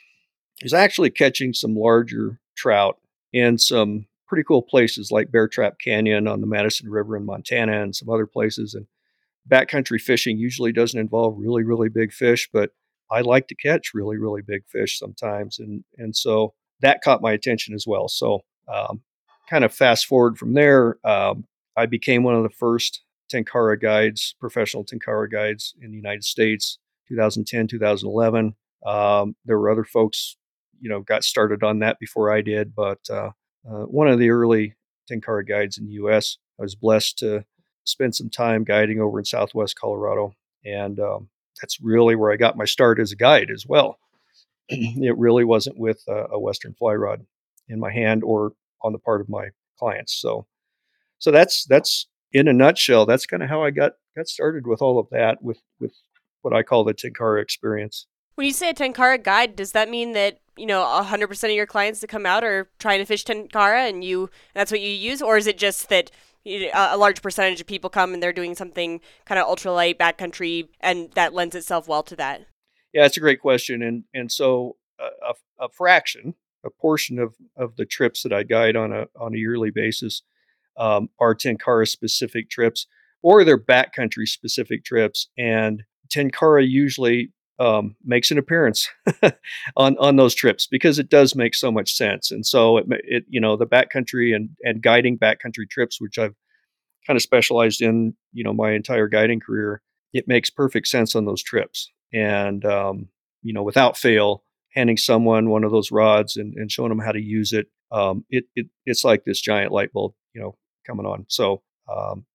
is 0.61 0.73
actually 0.73 1.09
catching 1.09 1.53
some 1.53 1.75
larger 1.75 2.39
trout 2.55 2.97
in 3.31 3.57
some 3.57 4.05
pretty 4.29 4.43
cool 4.43 4.61
places 4.61 5.11
like 5.11 5.31
Bear 5.31 5.47
Trap 5.47 5.79
Canyon 5.83 6.27
on 6.27 6.39
the 6.39 6.47
Madison 6.47 6.89
River 6.89 7.17
in 7.17 7.25
Montana 7.25 7.81
and 7.81 7.95
some 7.95 8.09
other 8.09 8.27
places. 8.27 8.75
And 8.75 8.85
backcountry 9.49 9.99
fishing 9.99 10.37
usually 10.37 10.71
doesn't 10.71 10.99
involve 10.99 11.35
really, 11.37 11.63
really 11.63 11.89
big 11.89 12.13
fish, 12.13 12.47
but 12.53 12.69
I 13.11 13.21
like 13.21 13.47
to 13.47 13.55
catch 13.55 13.91
really, 13.95 14.17
really 14.17 14.43
big 14.43 14.61
fish 14.67 14.99
sometimes. 14.99 15.57
And, 15.57 15.83
and 15.97 16.15
so 16.15 16.53
that 16.81 17.01
caught 17.01 17.23
my 17.23 17.31
attention 17.31 17.73
as 17.73 17.85
well. 17.87 18.07
So, 18.07 18.41
um, 18.71 19.01
kind 19.49 19.63
of 19.63 19.73
fast 19.73 20.05
forward 20.05 20.37
from 20.37 20.53
there, 20.53 20.97
um, 21.03 21.45
I 21.75 21.87
became 21.87 22.21
one 22.21 22.35
of 22.35 22.43
the 22.43 22.49
first 22.49 23.01
Tenkara 23.33 23.81
guides, 23.81 24.35
professional 24.39 24.85
Tenkara 24.85 25.31
guides 25.31 25.73
in 25.81 25.89
the 25.89 25.97
United 25.97 26.23
States, 26.23 26.77
2010, 27.07 27.67
2011. 27.67 28.55
Um, 28.85 29.35
there 29.45 29.57
were 29.57 29.71
other 29.71 29.83
folks, 29.83 30.37
you 30.79 30.89
know, 30.89 31.01
got 31.01 31.23
started 31.23 31.63
on 31.63 31.79
that 31.79 31.97
before 31.99 32.31
I 32.31 32.41
did, 32.41 32.75
but 32.75 32.99
uh, 33.09 33.31
uh, 33.69 33.83
one 33.83 34.07
of 34.07 34.19
the 34.19 34.29
early 34.29 34.75
Tenkara 35.09 35.47
guides 35.47 35.77
in 35.77 35.85
the 35.85 35.93
U.S. 35.93 36.37
I 36.59 36.63
was 36.63 36.75
blessed 36.75 37.19
to 37.19 37.45
spend 37.83 38.15
some 38.15 38.29
time 38.29 38.63
guiding 38.63 38.99
over 38.99 39.19
in 39.19 39.25
Southwest 39.25 39.79
Colorado, 39.79 40.33
and 40.65 40.99
um, 40.99 41.29
that's 41.61 41.79
really 41.81 42.15
where 42.15 42.31
I 42.31 42.35
got 42.35 42.57
my 42.57 42.65
start 42.65 42.99
as 42.99 43.11
a 43.11 43.15
guide 43.15 43.49
as 43.53 43.65
well. 43.67 43.99
it 44.69 45.17
really 45.17 45.43
wasn't 45.43 45.77
with 45.77 46.03
a 46.07 46.39
Western 46.39 46.73
fly 46.73 46.93
rod 46.93 47.25
in 47.67 47.79
my 47.79 47.91
hand 47.91 48.23
or 48.23 48.53
on 48.81 48.93
the 48.93 48.99
part 48.99 49.21
of 49.21 49.29
my 49.29 49.49
clients. 49.77 50.13
So, 50.19 50.45
so 51.17 51.31
that's 51.31 51.65
that's 51.65 52.07
in 52.31 52.47
a 52.47 52.53
nutshell. 52.53 53.05
That's 53.05 53.25
kind 53.25 53.43
of 53.43 53.49
how 53.49 53.63
I 53.63 53.71
got 53.71 53.93
got 54.15 54.27
started 54.27 54.67
with 54.67 54.81
all 54.81 54.99
of 54.99 55.07
that 55.11 55.41
with 55.41 55.59
with 55.79 55.93
what 56.41 56.53
I 56.53 56.63
call 56.63 56.83
the 56.83 56.93
Tenkara 56.93 57.41
experience. 57.41 58.07
When 58.35 58.47
you 58.47 58.53
say 58.53 58.69
a 58.69 58.73
Tenkara 58.73 59.21
guide, 59.21 59.55
does 59.55 59.73
that 59.73 59.89
mean 59.89 60.13
that 60.13 60.39
you 60.59 60.65
know 60.65 60.83
100% 60.83 61.43
of 61.43 61.51
your 61.51 61.65
clients 61.65 62.01
that 62.01 62.07
come 62.07 62.25
out 62.25 62.43
are 62.43 62.69
trying 62.79 62.99
to 62.99 63.05
fish 63.05 63.23
Tenkara 63.23 63.89
and 63.89 64.03
you 64.03 64.29
that's 64.53 64.71
what 64.71 64.81
you 64.81 64.89
use, 64.89 65.21
or 65.21 65.37
is 65.37 65.47
it 65.47 65.57
just 65.57 65.89
that 65.89 66.11
a 66.45 66.97
large 66.97 67.21
percentage 67.21 67.61
of 67.61 67.67
people 67.67 67.89
come 67.89 68.13
and 68.13 68.23
they're 68.23 68.33
doing 68.33 68.55
something 68.55 69.01
kind 69.25 69.39
of 69.39 69.47
ultralight 69.47 69.97
backcountry, 69.97 70.67
and 70.79 71.11
that 71.13 71.33
lends 71.33 71.55
itself 71.55 71.87
well 71.87 72.03
to 72.03 72.15
that? 72.15 72.45
Yeah, 72.93 73.05
it's 73.05 73.17
a 73.17 73.21
great 73.21 73.39
question, 73.39 73.81
and 73.81 74.03
and 74.13 74.31
so 74.31 74.75
a, 74.99 75.33
a, 75.59 75.69
fraction, 75.69 76.35
a 76.65 76.69
portion 76.69 77.19
of 77.19 77.35
of 77.55 77.75
the 77.75 77.85
trips 77.85 78.23
that 78.23 78.33
I 78.33 78.43
guide 78.43 78.75
on 78.75 78.91
a 78.91 79.07
on 79.19 79.33
a 79.33 79.37
yearly 79.37 79.71
basis 79.71 80.23
um, 80.77 81.09
are 81.19 81.35
Tenkara 81.35 81.87
specific 81.87 82.49
trips, 82.49 82.87
or 83.21 83.43
they're 83.43 83.57
backcountry 83.57 84.27
specific 84.27 84.83
trips, 84.83 85.29
and 85.37 85.83
Tenkara 86.09 86.67
usually 86.67 87.31
um, 87.59 87.95
makes 88.03 88.31
an 88.31 88.37
appearance 88.37 88.89
on 89.77 89.97
on 89.97 90.15
those 90.15 90.33
trips 90.33 90.67
because 90.67 90.97
it 90.97 91.09
does 91.09 91.35
make 91.35 91.53
so 91.53 91.71
much 91.71 91.93
sense. 91.93 92.31
And 92.31 92.45
so 92.45 92.77
it, 92.77 92.85
it 92.89 93.25
you 93.29 93.41
know 93.41 93.57
the 93.57 93.67
backcountry 93.67 94.35
and 94.35 94.49
and 94.63 94.81
guiding 94.81 95.17
backcountry 95.17 95.69
trips, 95.69 95.99
which 95.99 96.17
I've 96.17 96.35
kind 97.05 97.17
of 97.17 97.21
specialized 97.23 97.81
in, 97.81 98.13
you 98.33 98.43
know, 98.43 98.53
my 98.53 98.71
entire 98.71 99.07
guiding 99.07 99.39
career, 99.39 99.81
it 100.13 100.27
makes 100.27 100.49
perfect 100.49 100.87
sense 100.87 101.15
on 101.15 101.25
those 101.25 101.43
trips. 101.43 101.91
And 102.13 102.63
um, 102.65 103.09
you 103.43 103.53
know, 103.53 103.63
without 103.63 103.97
fail, 103.97 104.43
handing 104.73 104.97
someone 104.97 105.49
one 105.49 105.63
of 105.63 105.71
those 105.71 105.91
rods 105.91 106.37
and, 106.37 106.53
and 106.55 106.71
showing 106.71 106.89
them 106.89 106.99
how 106.99 107.11
to 107.11 107.21
use 107.21 107.53
it, 107.53 107.67
um, 107.91 108.23
it, 108.29 108.45
it 108.55 108.67
it's 108.85 109.03
like 109.03 109.25
this 109.25 109.41
giant 109.41 109.71
light 109.71 109.91
bulb, 109.91 110.13
you 110.33 110.41
know, 110.41 110.55
coming 110.87 111.05
on. 111.05 111.25
So 111.27 111.61
um, 111.91 112.25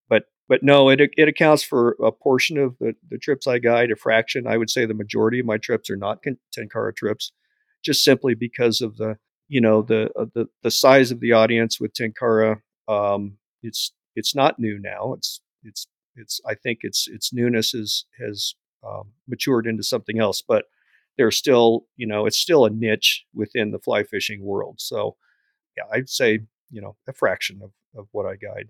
but 0.49 0.63
no, 0.63 0.89
it 0.89 1.01
it 1.17 1.29
accounts 1.29 1.63
for 1.63 1.97
a 2.03 2.13
portion 2.13 2.59
of 2.59 2.77
the, 2.79 2.95
the 3.11 3.19
trips 3.19 3.47
I 3.47 3.59
guide, 3.59 3.91
a 3.91 3.97
fraction. 3.97 4.47
I 4.47 4.57
would 4.57 4.71
say 4.71 4.85
the 4.85 4.95
majority 4.95 5.41
of 5.41 5.47
my 5.47 5.59
trips 5.59 5.89
are 5.91 5.97
not 5.97 6.23
Tenkara 6.57 6.95
trips, 6.95 7.33
just 7.85 8.05
simply 8.05 8.35
because 8.35 8.81
of 8.81 8.97
the 8.97 9.17
you 9.49 9.61
know 9.61 9.83
the 9.83 10.11
uh, 10.19 10.27
the 10.35 10.47
the 10.63 10.71
size 10.71 11.11
of 11.11 11.21
the 11.21 11.33
audience 11.33 11.81
with 11.81 11.95
Tenkara. 11.95 12.61
Um, 12.89 13.39
it's 13.63 13.93
it's 14.17 14.35
not 14.35 14.59
new 14.59 14.79
now. 14.79 15.15
It's 15.15 15.41
it's 15.63 15.87
it's 16.17 16.41
I 16.47 16.55
think 16.55 16.81
its 16.83 17.09
its 17.09 17.33
newness 17.33 17.75
is 17.75 18.07
has 18.21 18.55
um, 18.87 19.13
matured 19.27 19.67
into 19.67 19.83
something 19.83 20.19
else, 20.19 20.43
but 20.47 20.67
there's 21.17 21.37
still 21.37 21.87
you 21.97 22.07
know 22.07 22.27
it's 22.27 22.39
still 22.39 22.67
a 22.67 22.71
niche 22.71 23.25
within 23.35 23.71
the 23.71 23.79
fly 23.79 24.03
fishing 24.05 24.45
world. 24.45 24.77
So 24.79 25.17
yeah, 25.77 25.85
I'd 25.93 26.09
say 26.09 26.41
you 26.71 26.83
know 26.83 26.97
a 27.09 27.13
fraction 27.13 27.61
of 27.63 27.73
of 27.97 28.09
what 28.13 28.27
I 28.27 28.37
guide. 28.37 28.69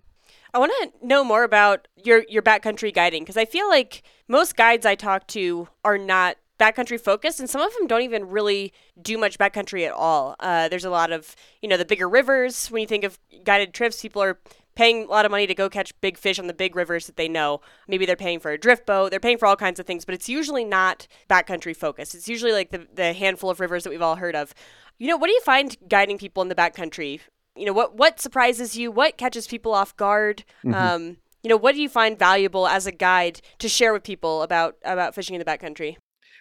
I 0.53 0.59
want 0.59 0.71
to 0.81 1.05
know 1.05 1.23
more 1.23 1.43
about 1.43 1.87
your 2.03 2.23
your 2.29 2.41
backcountry 2.41 2.93
guiding 2.93 3.23
because 3.23 3.37
I 3.37 3.45
feel 3.45 3.67
like 3.69 4.03
most 4.27 4.55
guides 4.55 4.85
I 4.85 4.95
talk 4.95 5.27
to 5.27 5.67
are 5.83 5.97
not 5.97 6.37
backcountry 6.59 6.99
focused, 6.99 7.39
and 7.39 7.49
some 7.49 7.61
of 7.61 7.73
them 7.73 7.87
don't 7.87 8.01
even 8.01 8.29
really 8.29 8.73
do 9.01 9.17
much 9.17 9.37
backcountry 9.37 9.85
at 9.85 9.91
all. 9.91 10.35
Uh, 10.39 10.69
there's 10.69 10.85
a 10.85 10.89
lot 10.89 11.11
of 11.11 11.35
you 11.61 11.69
know 11.69 11.77
the 11.77 11.85
bigger 11.85 12.07
rivers. 12.07 12.67
When 12.67 12.81
you 12.81 12.87
think 12.87 13.03
of 13.03 13.19
guided 13.43 13.73
trips, 13.73 14.01
people 14.01 14.21
are 14.21 14.39
paying 14.75 15.05
a 15.05 15.07
lot 15.07 15.25
of 15.25 15.31
money 15.31 15.47
to 15.47 15.55
go 15.55 15.69
catch 15.69 15.99
big 16.01 16.17
fish 16.17 16.37
on 16.37 16.47
the 16.47 16.53
big 16.53 16.75
rivers 16.75 17.07
that 17.07 17.15
they 17.15 17.29
know. 17.29 17.61
Maybe 17.87 18.05
they're 18.05 18.15
paying 18.15 18.39
for 18.39 18.51
a 18.51 18.57
drift 18.57 18.85
boat, 18.85 19.09
they're 19.09 19.19
paying 19.19 19.37
for 19.37 19.47
all 19.47 19.55
kinds 19.55 19.79
of 19.79 19.85
things, 19.85 20.05
but 20.05 20.13
it's 20.13 20.29
usually 20.29 20.65
not 20.65 21.07
backcountry 21.29 21.75
focused. 21.75 22.13
It's 22.13 22.27
usually 22.27 22.51
like 22.51 22.71
the, 22.71 22.87
the 22.93 23.13
handful 23.13 23.49
of 23.49 23.59
rivers 23.59 23.83
that 23.83 23.89
we've 23.89 24.01
all 24.01 24.17
heard 24.17 24.35
of. 24.35 24.53
You 24.97 25.07
know, 25.07 25.17
what 25.17 25.27
do 25.27 25.33
you 25.33 25.41
find 25.41 25.75
guiding 25.87 26.17
people 26.17 26.41
in 26.43 26.49
the 26.49 26.55
backcountry 26.55 27.21
you 27.55 27.65
know 27.65 27.73
what 27.73 27.95
what 27.95 28.19
surprises 28.19 28.77
you? 28.77 28.91
What 28.91 29.17
catches 29.17 29.47
people 29.47 29.73
off 29.73 29.95
guard? 29.97 30.43
Mm-hmm. 30.63 30.73
um, 30.73 31.17
you 31.43 31.49
know 31.49 31.57
what 31.57 31.75
do 31.75 31.81
you 31.81 31.89
find 31.89 32.17
valuable 32.17 32.67
as 32.67 32.87
a 32.87 32.91
guide 32.91 33.39
to 33.59 33.69
share 33.69 33.93
with 33.93 34.03
people 34.03 34.41
about 34.41 34.77
about 34.83 35.13
fishing 35.13 35.35
in 35.35 35.39
the 35.39 35.45
backcountry? 35.45 35.97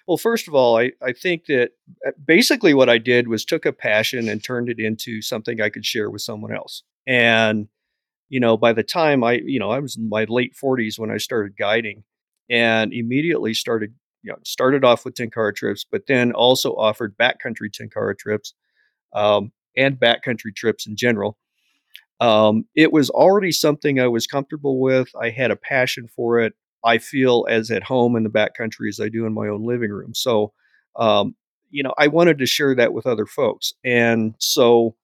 Well 0.06 0.16
first 0.16 0.48
of 0.48 0.54
all 0.54 0.78
I, 0.78 0.92
I 1.02 1.12
think 1.12 1.44
that 1.46 1.72
uh, 2.06 2.12
basically 2.24 2.72
what 2.72 2.88
i 2.88 2.96
did 2.96 3.28
was 3.28 3.44
took 3.44 3.66
a 3.66 3.72
passion 3.72 4.28
and 4.28 4.42
turned 4.42 4.70
it 4.70 4.78
into 4.78 5.20
something 5.20 5.60
i 5.60 5.68
could 5.68 5.84
share 5.84 6.10
with 6.10 6.22
someone 6.22 6.54
else. 6.54 6.82
And 7.06 7.68
you 8.30 8.40
know 8.40 8.56
by 8.56 8.72
the 8.72 8.82
time 8.82 9.22
i 9.22 9.34
you 9.44 9.58
know 9.60 9.70
i 9.70 9.78
was 9.78 9.96
in 9.96 10.08
my 10.08 10.24
late 10.24 10.54
40s 10.62 10.98
when 10.98 11.10
i 11.10 11.18
started 11.18 11.56
guiding 11.56 12.02
and 12.50 12.92
immediately 12.92 13.54
started 13.54 13.94
you 14.22 14.32
know 14.32 14.38
started 14.44 14.84
off 14.84 15.04
with 15.04 15.14
tenkara 15.14 15.54
trips 15.54 15.84
but 15.90 16.06
then 16.08 16.32
also 16.32 16.72
offered 16.72 17.16
backcountry 17.16 17.70
tenkara 17.70 18.16
trips 18.16 18.54
um, 19.12 19.52
and 19.76 19.98
backcountry 19.98 20.54
trips 20.54 20.86
in 20.86 20.96
general. 20.96 21.36
Um, 22.20 22.64
it 22.74 22.92
was 22.92 23.10
already 23.10 23.52
something 23.52 24.00
I 24.00 24.06
was 24.06 24.26
comfortable 24.26 24.80
with. 24.80 25.08
I 25.20 25.30
had 25.30 25.50
a 25.50 25.56
passion 25.56 26.08
for 26.08 26.38
it. 26.40 26.54
I 26.84 26.98
feel 26.98 27.46
as 27.48 27.70
at 27.70 27.82
home 27.82 28.14
in 28.14 28.22
the 28.22 28.30
backcountry 28.30 28.88
as 28.88 29.00
I 29.00 29.08
do 29.08 29.26
in 29.26 29.32
my 29.32 29.48
own 29.48 29.66
living 29.66 29.90
room. 29.90 30.14
So, 30.14 30.52
um, 30.96 31.34
you 31.70 31.82
know, 31.82 31.94
I 31.98 32.06
wanted 32.06 32.38
to 32.38 32.46
share 32.46 32.74
that 32.76 32.92
with 32.92 33.06
other 33.06 33.26
folks. 33.26 33.72
And 33.84 34.34
so, 34.38 34.94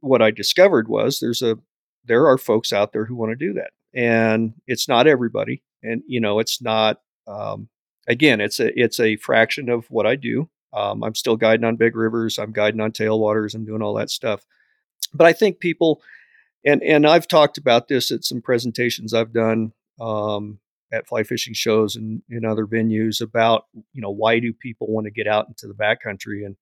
what 0.00 0.20
I 0.20 0.32
discovered 0.32 0.88
was 0.88 1.20
there's 1.20 1.42
a 1.42 1.56
there 2.04 2.26
are 2.26 2.36
folks 2.36 2.72
out 2.72 2.92
there 2.92 3.04
who 3.04 3.14
want 3.14 3.30
to 3.30 3.36
do 3.36 3.54
that, 3.54 3.70
and 3.94 4.52
it's 4.66 4.88
not 4.88 5.06
everybody. 5.06 5.62
And 5.82 6.02
you 6.06 6.20
know, 6.20 6.38
it's 6.38 6.60
not. 6.60 7.00
Um, 7.26 7.68
again, 8.08 8.40
it's 8.40 8.58
a 8.58 8.78
it's 8.78 8.98
a 9.00 9.16
fraction 9.16 9.68
of 9.68 9.86
what 9.90 10.06
I 10.06 10.16
do. 10.16 10.50
Um, 10.72 11.02
I'm 11.02 11.14
still 11.14 11.36
guiding 11.36 11.64
on 11.64 11.76
big 11.76 11.96
rivers. 11.96 12.38
I'm 12.38 12.52
guiding 12.52 12.80
on 12.80 12.92
tailwaters. 12.92 13.54
I'm 13.54 13.64
doing 13.64 13.82
all 13.82 13.94
that 13.94 14.10
stuff. 14.10 14.44
But 15.12 15.26
I 15.26 15.32
think 15.32 15.60
people, 15.60 16.02
and 16.64 16.82
and 16.82 17.06
I've 17.06 17.28
talked 17.28 17.58
about 17.58 17.88
this 17.88 18.10
at 18.10 18.24
some 18.24 18.40
presentations 18.40 19.12
I've 19.12 19.32
done 19.32 19.72
um, 20.00 20.58
at 20.92 21.06
fly 21.06 21.22
fishing 21.22 21.54
shows 21.54 21.96
and 21.96 22.22
in 22.28 22.44
other 22.44 22.66
venues 22.66 23.20
about 23.20 23.66
you 23.92 24.00
know 24.00 24.10
why 24.10 24.38
do 24.38 24.52
people 24.52 24.86
want 24.88 25.06
to 25.06 25.10
get 25.10 25.26
out 25.26 25.48
into 25.48 25.66
the 25.66 25.74
backcountry? 25.74 26.46
And 26.46 26.56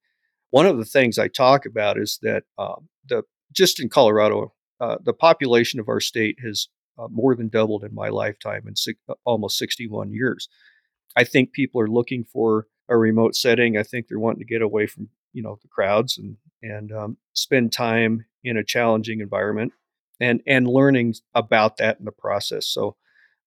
one 0.50 0.66
of 0.66 0.78
the 0.78 0.84
things 0.84 1.18
I 1.18 1.28
talk 1.28 1.66
about 1.66 1.98
is 1.98 2.18
that 2.22 2.44
um, 2.58 2.88
the 3.08 3.22
just 3.52 3.80
in 3.80 3.88
Colorado, 3.88 4.52
uh, 4.80 4.96
the 5.02 5.12
population 5.12 5.80
of 5.80 5.88
our 5.88 6.00
state 6.00 6.38
has 6.44 6.68
uh, 6.98 7.08
more 7.08 7.34
than 7.34 7.48
doubled 7.48 7.84
in 7.84 7.94
my 7.94 8.08
lifetime 8.08 8.64
in 8.66 8.76
six, 8.76 8.98
uh, 9.08 9.14
almost 9.24 9.58
61 9.58 10.12
years. 10.12 10.48
I 11.16 11.24
think 11.24 11.52
people 11.52 11.80
are 11.80 11.88
looking 11.88 12.24
for 12.24 12.66
a 12.90 12.98
remote 12.98 13.34
setting. 13.34 13.78
I 13.78 13.82
think 13.82 14.08
they're 14.08 14.18
wanting 14.18 14.40
to 14.40 14.52
get 14.52 14.62
away 14.62 14.86
from 14.86 15.08
you 15.32 15.42
know 15.42 15.58
the 15.62 15.68
crowds 15.68 16.18
and 16.18 16.36
and 16.62 16.92
um, 16.92 17.16
spend 17.32 17.72
time 17.72 18.26
in 18.44 18.56
a 18.56 18.64
challenging 18.64 19.20
environment 19.20 19.72
and 20.20 20.42
and 20.46 20.68
learning 20.68 21.14
about 21.34 21.78
that 21.78 21.98
in 21.98 22.04
the 22.04 22.12
process. 22.12 22.66
So 22.66 22.96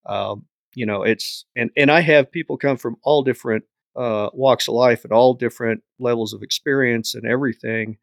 um, 0.06 0.46
you 0.74 0.86
know 0.86 1.04
it's 1.04 1.46
and 1.56 1.70
and 1.78 1.92
I 1.92 2.00
have 2.02 2.32
people 2.32 2.58
come 2.58 2.78
from 2.78 2.96
all 3.04 3.24
different 3.24 3.66
uh, 3.96 4.30
walks 4.34 4.68
of 4.68 4.74
life 4.74 5.04
and 5.04 5.14
all 5.14 5.34
different 5.34 5.84
levels 6.00 6.34
of 6.34 6.42
experience 6.42 7.14
and 7.14 7.26
everything 7.28 7.98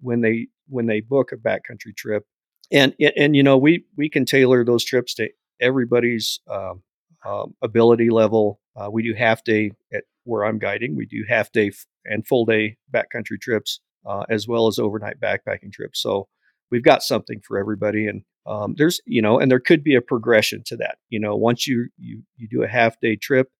when 0.00 0.20
they 0.20 0.48
when 0.68 0.86
they 0.86 1.00
book 1.00 1.32
a 1.32 1.36
backcountry 1.36 1.96
trip 1.96 2.24
and 2.72 2.94
and 3.16 3.36
you 3.36 3.42
know 3.42 3.56
we 3.56 3.84
we 3.96 4.08
can 4.08 4.24
tailor 4.24 4.64
those 4.64 4.84
trips 4.84 5.14
to 5.14 5.28
everybody's 5.60 6.40
um, 6.50 6.82
um, 7.24 7.54
ability 7.62 8.10
level 8.10 8.60
uh, 8.76 8.88
we 8.90 9.02
do 9.02 9.14
half 9.14 9.44
day 9.44 9.70
at 9.92 10.04
where 10.28 10.44
i'm 10.44 10.58
guiding. 10.58 10.96
We 10.96 11.06
do 11.06 11.24
half 11.28 11.50
day 11.52 11.72
and 12.04 12.26
full 12.26 12.44
day 12.44 12.76
backcountry 12.92 13.40
trips 13.40 13.80
uh, 14.06 14.24
as 14.28 14.46
well 14.46 14.68
as 14.68 14.78
overnight 14.78 15.20
backpacking 15.20 15.72
trips. 15.72 16.00
So 16.00 16.28
we've 16.70 16.84
got 16.84 17.02
something 17.02 17.40
for 17.46 17.58
everybody 17.58 18.06
and 18.06 18.22
um, 18.46 18.74
there's 18.78 19.00
you 19.06 19.20
know 19.20 19.38
and 19.38 19.50
there 19.50 19.60
could 19.60 19.82
be 19.82 19.94
a 19.94 20.00
progression 20.00 20.62
to 20.66 20.76
that. 20.76 20.98
You 21.08 21.20
know 21.20 21.36
once 21.36 21.66
you 21.66 21.88
you 21.98 22.22
you 22.36 22.48
do 22.48 22.62
a 22.62 22.68
half 22.68 23.00
day 23.00 23.16
trip 23.16 23.50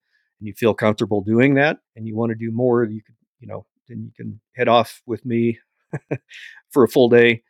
and 0.41 0.47
you 0.47 0.55
feel 0.55 0.75
comfortable 0.75 1.23
doing 1.23 1.55
that 1.55 1.79
and 1.97 2.07
you 2.07 2.17
want 2.17 2.31
to 2.31 2.37
do 2.37 2.53
more 2.53 2.85
you 2.85 3.03
could 3.03 3.17
you 3.41 3.49
know 3.49 3.67
then 3.89 4.03
you 4.03 4.11
can 4.17 4.41
head 4.57 4.69
off 4.69 5.03
with 5.07 5.25
me 5.25 5.59
for 6.71 6.85
a 6.85 6.89
full 6.89 7.09
day 7.09 7.43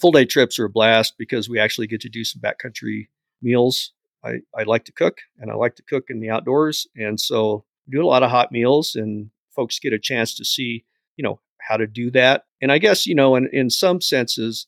full 0.00 0.12
day 0.12 0.24
trips 0.24 0.58
are 0.58 0.64
a 0.64 0.70
blast 0.70 1.14
because 1.18 1.48
we 1.48 1.58
actually 1.58 1.86
get 1.86 2.00
to 2.00 2.08
do 2.08 2.24
some 2.24 2.40
backcountry 2.40 3.08
meals. 3.40 3.92
I, 4.24 4.40
I 4.56 4.62
like 4.62 4.84
to 4.84 4.92
cook 4.92 5.18
and 5.40 5.50
i 5.50 5.54
like 5.54 5.74
to 5.74 5.82
cook 5.82 6.04
in 6.08 6.20
the 6.20 6.30
outdoors 6.30 6.86
and 6.94 7.18
so 7.18 7.64
do 7.92 8.04
a 8.04 8.08
lot 8.08 8.22
of 8.22 8.30
hot 8.30 8.50
meals 8.50 8.94
and 8.94 9.30
folks 9.54 9.78
get 9.78 9.92
a 9.92 9.98
chance 9.98 10.34
to 10.34 10.44
see 10.44 10.84
you 11.16 11.22
know 11.22 11.40
how 11.60 11.76
to 11.76 11.86
do 11.86 12.10
that 12.10 12.44
and 12.60 12.72
i 12.72 12.78
guess 12.78 13.06
you 13.06 13.14
know 13.14 13.36
in, 13.36 13.48
in 13.52 13.70
some 13.70 14.00
senses 14.00 14.66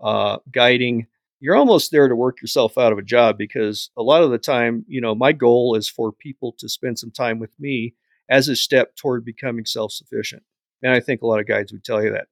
uh, 0.00 0.38
guiding 0.50 1.06
you're 1.40 1.56
almost 1.56 1.90
there 1.90 2.06
to 2.06 2.14
work 2.14 2.40
yourself 2.40 2.76
out 2.76 2.92
of 2.92 2.98
a 2.98 3.02
job 3.02 3.38
because 3.38 3.90
a 3.96 4.02
lot 4.02 4.22
of 4.22 4.30
the 4.30 4.38
time, 4.38 4.84
you 4.86 5.00
know, 5.00 5.14
my 5.14 5.32
goal 5.32 5.74
is 5.74 5.88
for 5.88 6.12
people 6.12 6.54
to 6.58 6.68
spend 6.68 6.98
some 6.98 7.10
time 7.10 7.38
with 7.38 7.58
me 7.58 7.94
as 8.28 8.48
a 8.48 8.54
step 8.54 8.94
toward 8.94 9.24
becoming 9.24 9.64
self 9.64 9.90
sufficient. 9.92 10.42
And 10.82 10.92
I 10.92 11.00
think 11.00 11.22
a 11.22 11.26
lot 11.26 11.40
of 11.40 11.48
guides 11.48 11.72
would 11.72 11.84
tell 11.84 12.02
you 12.02 12.12
that. 12.12 12.26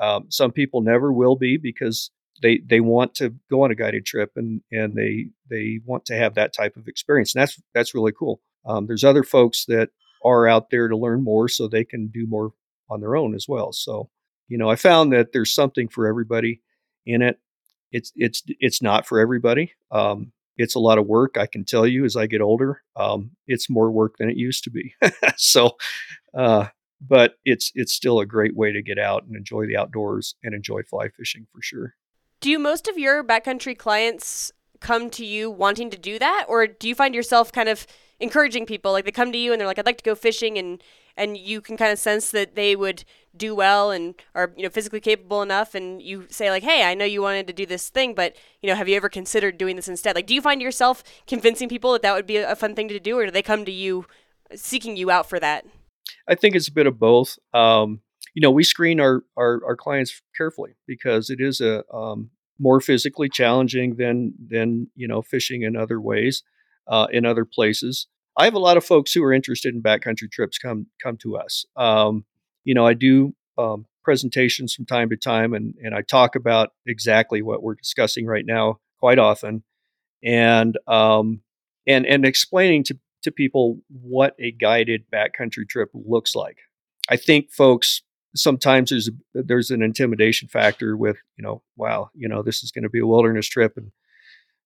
Um, 0.00 0.26
some 0.30 0.52
people 0.52 0.80
never 0.80 1.12
will 1.12 1.36
be 1.36 1.58
because 1.58 2.10
they 2.42 2.58
they 2.66 2.80
want 2.80 3.14
to 3.14 3.34
go 3.50 3.62
on 3.62 3.70
a 3.70 3.74
guided 3.74 4.04
trip 4.04 4.32
and 4.36 4.62
and 4.72 4.94
they 4.94 5.28
they 5.48 5.80
want 5.84 6.04
to 6.06 6.16
have 6.16 6.34
that 6.34 6.52
type 6.52 6.76
of 6.76 6.88
experience. 6.88 7.34
And 7.34 7.42
that's 7.42 7.60
that's 7.74 7.94
really 7.94 8.12
cool. 8.12 8.40
Um, 8.66 8.86
there's 8.86 9.04
other 9.04 9.22
folks 9.22 9.64
that 9.66 9.90
are 10.24 10.46
out 10.46 10.70
there 10.70 10.88
to 10.88 10.96
learn 10.96 11.22
more 11.22 11.48
so 11.48 11.68
they 11.68 11.84
can 11.84 12.08
do 12.08 12.26
more 12.26 12.52
on 12.90 13.00
their 13.00 13.16
own 13.16 13.34
as 13.34 13.46
well. 13.48 13.72
So, 13.72 14.10
you 14.48 14.58
know, 14.58 14.68
I 14.68 14.76
found 14.76 15.12
that 15.12 15.32
there's 15.32 15.52
something 15.52 15.88
for 15.88 16.06
everybody 16.06 16.62
in 17.04 17.22
it 17.22 17.38
it's 17.92 18.12
it's 18.16 18.42
it's 18.60 18.82
not 18.82 19.06
for 19.06 19.18
everybody. 19.20 19.72
Um, 19.90 20.32
it's 20.56 20.74
a 20.74 20.80
lot 20.80 20.98
of 20.98 21.06
work. 21.06 21.36
I 21.36 21.46
can 21.46 21.64
tell 21.64 21.86
you 21.86 22.04
as 22.04 22.16
I 22.16 22.26
get 22.26 22.40
older, 22.40 22.82
um, 22.96 23.30
it's 23.46 23.70
more 23.70 23.90
work 23.90 24.16
than 24.18 24.30
it 24.30 24.36
used 24.36 24.64
to 24.64 24.70
be. 24.70 24.94
so, 25.36 25.76
uh, 26.34 26.66
but 27.00 27.34
it's 27.44 27.72
it's 27.74 27.92
still 27.92 28.20
a 28.20 28.26
great 28.26 28.56
way 28.56 28.72
to 28.72 28.82
get 28.82 28.98
out 28.98 29.24
and 29.24 29.36
enjoy 29.36 29.66
the 29.66 29.76
outdoors 29.76 30.34
and 30.42 30.54
enjoy 30.54 30.82
fly 30.82 31.08
fishing 31.08 31.46
for 31.52 31.62
sure. 31.62 31.94
Do 32.40 32.58
most 32.58 32.88
of 32.88 32.98
your 32.98 33.24
backcountry 33.24 33.76
clients 33.76 34.52
come 34.80 35.08
to 35.10 35.24
you 35.24 35.50
wanting 35.50 35.90
to 35.90 35.98
do 35.98 36.18
that, 36.18 36.46
or 36.48 36.66
do 36.66 36.88
you 36.88 36.94
find 36.94 37.14
yourself 37.14 37.50
kind 37.50 37.68
of 37.68 37.86
encouraging 38.20 38.66
people? 38.66 38.92
Like 38.92 39.04
they 39.04 39.12
come 39.12 39.32
to 39.32 39.38
you 39.38 39.52
and 39.52 39.60
they're 39.60 39.66
like, 39.68 39.78
"I'd 39.78 39.86
like 39.86 39.98
to 39.98 40.04
go 40.04 40.14
fishing," 40.14 40.58
and 40.58 40.82
and 41.16 41.36
you 41.36 41.60
can 41.60 41.76
kind 41.76 41.92
of 41.92 41.98
sense 41.98 42.30
that 42.30 42.54
they 42.54 42.76
would 42.76 43.04
do 43.36 43.54
well 43.54 43.90
and 43.90 44.14
are 44.34 44.52
you 44.56 44.62
know 44.62 44.68
physically 44.68 45.00
capable 45.00 45.42
enough 45.42 45.74
and 45.74 46.00
you 46.02 46.26
say 46.30 46.50
like 46.50 46.62
hey 46.62 46.84
i 46.84 46.94
know 46.94 47.04
you 47.04 47.22
wanted 47.22 47.46
to 47.46 47.52
do 47.52 47.66
this 47.66 47.88
thing 47.88 48.14
but 48.14 48.36
you 48.62 48.68
know 48.68 48.74
have 48.74 48.88
you 48.88 48.96
ever 48.96 49.08
considered 49.08 49.58
doing 49.58 49.76
this 49.76 49.88
instead 49.88 50.14
like 50.14 50.26
do 50.26 50.34
you 50.34 50.40
find 50.40 50.62
yourself 50.62 51.02
convincing 51.26 51.68
people 51.68 51.92
that 51.92 52.02
that 52.02 52.14
would 52.14 52.26
be 52.26 52.36
a 52.36 52.56
fun 52.56 52.74
thing 52.74 52.88
to 52.88 53.00
do 53.00 53.18
or 53.18 53.26
do 53.26 53.30
they 53.30 53.42
come 53.42 53.64
to 53.64 53.72
you 53.72 54.06
seeking 54.54 54.96
you 54.96 55.10
out 55.10 55.28
for 55.28 55.38
that 55.38 55.66
i 56.28 56.34
think 56.34 56.54
it's 56.54 56.68
a 56.68 56.72
bit 56.72 56.86
of 56.86 56.98
both 56.98 57.38
um, 57.52 58.00
you 58.34 58.40
know 58.40 58.50
we 58.50 58.64
screen 58.64 59.00
our, 59.00 59.22
our, 59.36 59.60
our 59.66 59.76
clients 59.76 60.22
carefully 60.36 60.76
because 60.86 61.30
it 61.30 61.40
is 61.40 61.60
a 61.60 61.84
um, 61.94 62.30
more 62.58 62.80
physically 62.80 63.28
challenging 63.28 63.96
than 63.96 64.34
than 64.38 64.88
you 64.94 65.08
know 65.08 65.20
fishing 65.20 65.62
in 65.62 65.76
other 65.76 66.00
ways 66.00 66.42
uh, 66.88 67.06
in 67.12 67.24
other 67.24 67.44
places 67.44 68.06
I 68.36 68.44
have 68.44 68.54
a 68.54 68.58
lot 68.58 68.76
of 68.76 68.84
folks 68.84 69.12
who 69.12 69.24
are 69.24 69.32
interested 69.32 69.74
in 69.74 69.82
backcountry 69.82 70.30
trips 70.30 70.58
come 70.58 70.86
come 71.02 71.16
to 71.18 71.36
us. 71.36 71.64
Um, 71.74 72.24
you 72.64 72.74
know, 72.74 72.86
I 72.86 72.94
do 72.94 73.34
um, 73.56 73.86
presentations 74.04 74.74
from 74.74 74.84
time 74.84 75.08
to 75.10 75.16
time, 75.16 75.54
and 75.54 75.74
and 75.82 75.94
I 75.94 76.02
talk 76.02 76.36
about 76.36 76.72
exactly 76.86 77.40
what 77.40 77.62
we're 77.62 77.74
discussing 77.74 78.26
right 78.26 78.44
now 78.44 78.80
quite 79.00 79.18
often, 79.18 79.62
and 80.22 80.76
um, 80.86 81.40
and 81.86 82.04
and 82.04 82.26
explaining 82.26 82.84
to 82.84 82.98
to 83.22 83.30
people 83.32 83.78
what 83.88 84.34
a 84.38 84.52
guided 84.52 85.04
backcountry 85.10 85.66
trip 85.68 85.90
looks 85.94 86.34
like. 86.34 86.58
I 87.08 87.16
think 87.16 87.50
folks 87.50 88.02
sometimes 88.34 88.90
there's 88.90 89.08
a, 89.08 89.42
there's 89.42 89.70
an 89.70 89.82
intimidation 89.82 90.46
factor 90.46 90.94
with 90.94 91.16
you 91.38 91.42
know 91.42 91.62
wow 91.76 92.10
you 92.14 92.28
know 92.28 92.42
this 92.42 92.62
is 92.62 92.70
going 92.70 92.82
to 92.82 92.90
be 92.90 92.98
a 92.98 93.06
wilderness 93.06 93.46
trip 93.48 93.78
and 93.78 93.92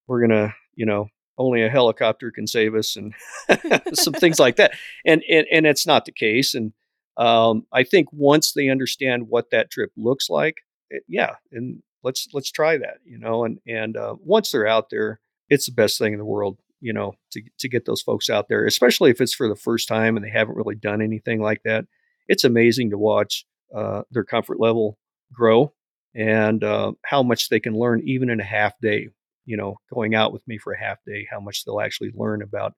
we're 0.08 0.26
to 0.26 0.52
you 0.74 0.84
know 0.84 1.06
only 1.40 1.62
a 1.62 1.70
helicopter 1.70 2.30
can 2.30 2.46
save 2.46 2.74
us 2.74 2.96
and 2.96 3.14
some 3.94 4.12
things 4.12 4.38
like 4.38 4.56
that. 4.56 4.72
And, 5.06 5.22
and, 5.28 5.46
and 5.50 5.66
it's 5.66 5.86
not 5.86 6.04
the 6.04 6.12
case. 6.12 6.54
And 6.54 6.72
um, 7.16 7.66
I 7.72 7.82
think 7.82 8.08
once 8.12 8.52
they 8.52 8.68
understand 8.68 9.28
what 9.28 9.50
that 9.50 9.70
trip 9.70 9.90
looks 9.96 10.28
like, 10.28 10.58
it, 10.90 10.96
eh, 10.96 11.04
yeah, 11.08 11.34
and 11.50 11.82
let's 12.02 12.28
let's 12.32 12.50
try 12.50 12.76
that, 12.78 12.98
you 13.04 13.18
know. 13.18 13.44
And 13.44 13.58
and 13.66 13.96
uh, 13.96 14.16
once 14.20 14.50
they're 14.50 14.66
out 14.66 14.90
there, 14.90 15.20
it's 15.48 15.66
the 15.66 15.72
best 15.72 15.98
thing 15.98 16.12
in 16.12 16.18
the 16.18 16.24
world, 16.24 16.58
you 16.80 16.92
know, 16.92 17.14
to 17.32 17.42
to 17.58 17.68
get 17.68 17.84
those 17.84 18.02
folks 18.02 18.30
out 18.30 18.48
there, 18.48 18.64
especially 18.66 19.10
if 19.10 19.20
it's 19.20 19.34
for 19.34 19.48
the 19.48 19.56
first 19.56 19.88
time 19.88 20.16
and 20.16 20.24
they 20.24 20.30
haven't 20.30 20.56
really 20.56 20.74
done 20.74 21.02
anything 21.02 21.40
like 21.40 21.62
that. 21.64 21.84
It's 22.28 22.44
amazing 22.44 22.90
to 22.90 22.98
watch 22.98 23.44
uh, 23.74 24.02
their 24.10 24.24
comfort 24.24 24.60
level 24.60 24.98
grow 25.32 25.72
and 26.14 26.64
uh, 26.64 26.92
how 27.04 27.22
much 27.22 27.48
they 27.48 27.60
can 27.60 27.74
learn 27.74 28.02
even 28.04 28.30
in 28.30 28.40
a 28.40 28.44
half 28.44 28.72
day 28.80 29.08
you 29.44 29.56
know, 29.56 29.76
going 29.92 30.14
out 30.14 30.32
with 30.32 30.46
me 30.46 30.58
for 30.58 30.72
a 30.72 30.80
half 30.80 30.98
day, 31.06 31.26
how 31.30 31.40
much 31.40 31.64
they'll 31.64 31.80
actually 31.80 32.12
learn 32.14 32.42
about 32.42 32.74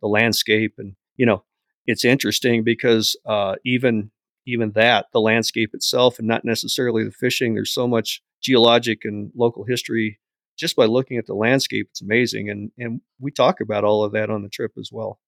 the 0.00 0.08
landscape. 0.08 0.74
And, 0.78 0.94
you 1.16 1.26
know, 1.26 1.44
it's 1.86 2.04
interesting 2.04 2.64
because 2.64 3.16
uh, 3.26 3.56
even 3.64 4.10
even 4.46 4.72
that, 4.72 5.06
the 5.12 5.20
landscape 5.20 5.74
itself 5.74 6.18
and 6.18 6.26
not 6.26 6.44
necessarily 6.44 7.04
the 7.04 7.10
fishing, 7.10 7.54
there's 7.54 7.72
so 7.72 7.86
much 7.86 8.22
geologic 8.40 9.00
and 9.04 9.30
local 9.36 9.64
history 9.64 10.18
just 10.58 10.74
by 10.74 10.86
looking 10.86 11.18
at 11.18 11.26
the 11.26 11.34
landscape. 11.34 11.88
It's 11.90 12.00
amazing. 12.00 12.48
And, 12.48 12.70
and 12.78 13.02
we 13.20 13.30
talk 13.30 13.60
about 13.60 13.84
all 13.84 14.04
of 14.04 14.12
that 14.12 14.30
on 14.30 14.42
the 14.42 14.48
trip 14.48 14.72
as 14.78 14.90
well. 14.90 15.20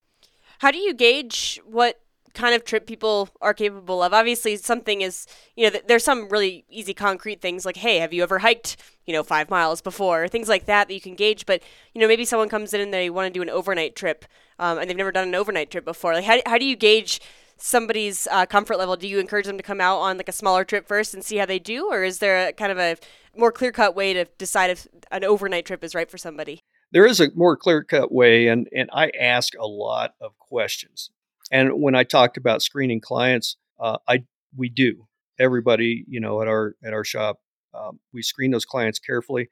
How 0.60 0.70
do 0.70 0.78
you 0.78 0.94
gauge 0.94 1.60
what 1.66 2.00
kind 2.34 2.54
of 2.54 2.64
trip 2.64 2.86
people 2.86 3.28
are 3.40 3.54
capable 3.54 4.02
of. 4.02 4.12
Obviously, 4.12 4.56
something 4.56 5.00
is, 5.00 5.26
you 5.56 5.68
know, 5.68 5.78
there's 5.86 6.04
some 6.04 6.28
really 6.28 6.64
easy 6.68 6.94
concrete 6.94 7.40
things 7.40 7.64
like, 7.64 7.76
hey, 7.76 7.98
have 7.98 8.12
you 8.12 8.22
ever 8.22 8.38
hiked, 8.38 8.76
you 9.06 9.12
know, 9.12 9.22
five 9.22 9.50
miles 9.50 9.80
before? 9.80 10.28
Things 10.28 10.48
like 10.48 10.66
that 10.66 10.88
that 10.88 10.94
you 10.94 11.00
can 11.00 11.14
gauge. 11.14 11.46
But, 11.46 11.62
you 11.94 12.00
know, 12.00 12.08
maybe 12.08 12.24
someone 12.24 12.48
comes 12.48 12.72
in 12.74 12.80
and 12.80 12.92
they 12.92 13.10
want 13.10 13.26
to 13.26 13.36
do 13.36 13.42
an 13.42 13.50
overnight 13.50 13.96
trip 13.96 14.24
um, 14.58 14.78
and 14.78 14.88
they've 14.88 14.96
never 14.96 15.12
done 15.12 15.28
an 15.28 15.34
overnight 15.34 15.70
trip 15.70 15.84
before. 15.84 16.14
Like, 16.14 16.24
how, 16.24 16.40
how 16.46 16.58
do 16.58 16.64
you 16.64 16.76
gauge 16.76 17.20
somebody's 17.56 18.26
uh, 18.30 18.46
comfort 18.46 18.78
level? 18.78 18.96
Do 18.96 19.08
you 19.08 19.18
encourage 19.18 19.46
them 19.46 19.56
to 19.56 19.62
come 19.62 19.80
out 19.80 19.98
on 19.98 20.16
like 20.16 20.28
a 20.28 20.32
smaller 20.32 20.64
trip 20.64 20.86
first 20.86 21.14
and 21.14 21.24
see 21.24 21.36
how 21.36 21.46
they 21.46 21.58
do? 21.58 21.88
Or 21.90 22.04
is 22.04 22.18
there 22.18 22.48
a 22.48 22.52
kind 22.52 22.72
of 22.72 22.78
a 22.78 22.96
more 23.36 23.52
clear 23.52 23.72
cut 23.72 23.94
way 23.94 24.12
to 24.12 24.24
decide 24.38 24.70
if 24.70 24.86
an 25.10 25.24
overnight 25.24 25.66
trip 25.66 25.82
is 25.84 25.94
right 25.94 26.10
for 26.10 26.18
somebody? 26.18 26.60
There 26.92 27.06
is 27.06 27.20
a 27.20 27.30
more 27.34 27.56
clear 27.56 27.84
cut 27.84 28.10
way, 28.10 28.48
and, 28.48 28.68
and 28.74 28.90
I 28.92 29.10
ask 29.10 29.52
a 29.58 29.66
lot 29.66 30.14
of 30.20 30.36
questions. 30.38 31.10
And 31.50 31.80
when 31.80 31.94
I 31.94 32.04
talked 32.04 32.36
about 32.36 32.62
screening 32.62 33.00
clients, 33.00 33.56
uh, 33.78 33.98
I 34.08 34.24
we 34.56 34.68
do 34.68 35.06
everybody 35.38 36.04
you 36.08 36.20
know 36.20 36.42
at 36.42 36.48
our 36.48 36.74
at 36.84 36.92
our 36.92 37.04
shop 37.04 37.38
um, 37.74 38.00
we 38.12 38.22
screen 38.22 38.50
those 38.50 38.64
clients 38.64 38.98
carefully. 38.98 39.48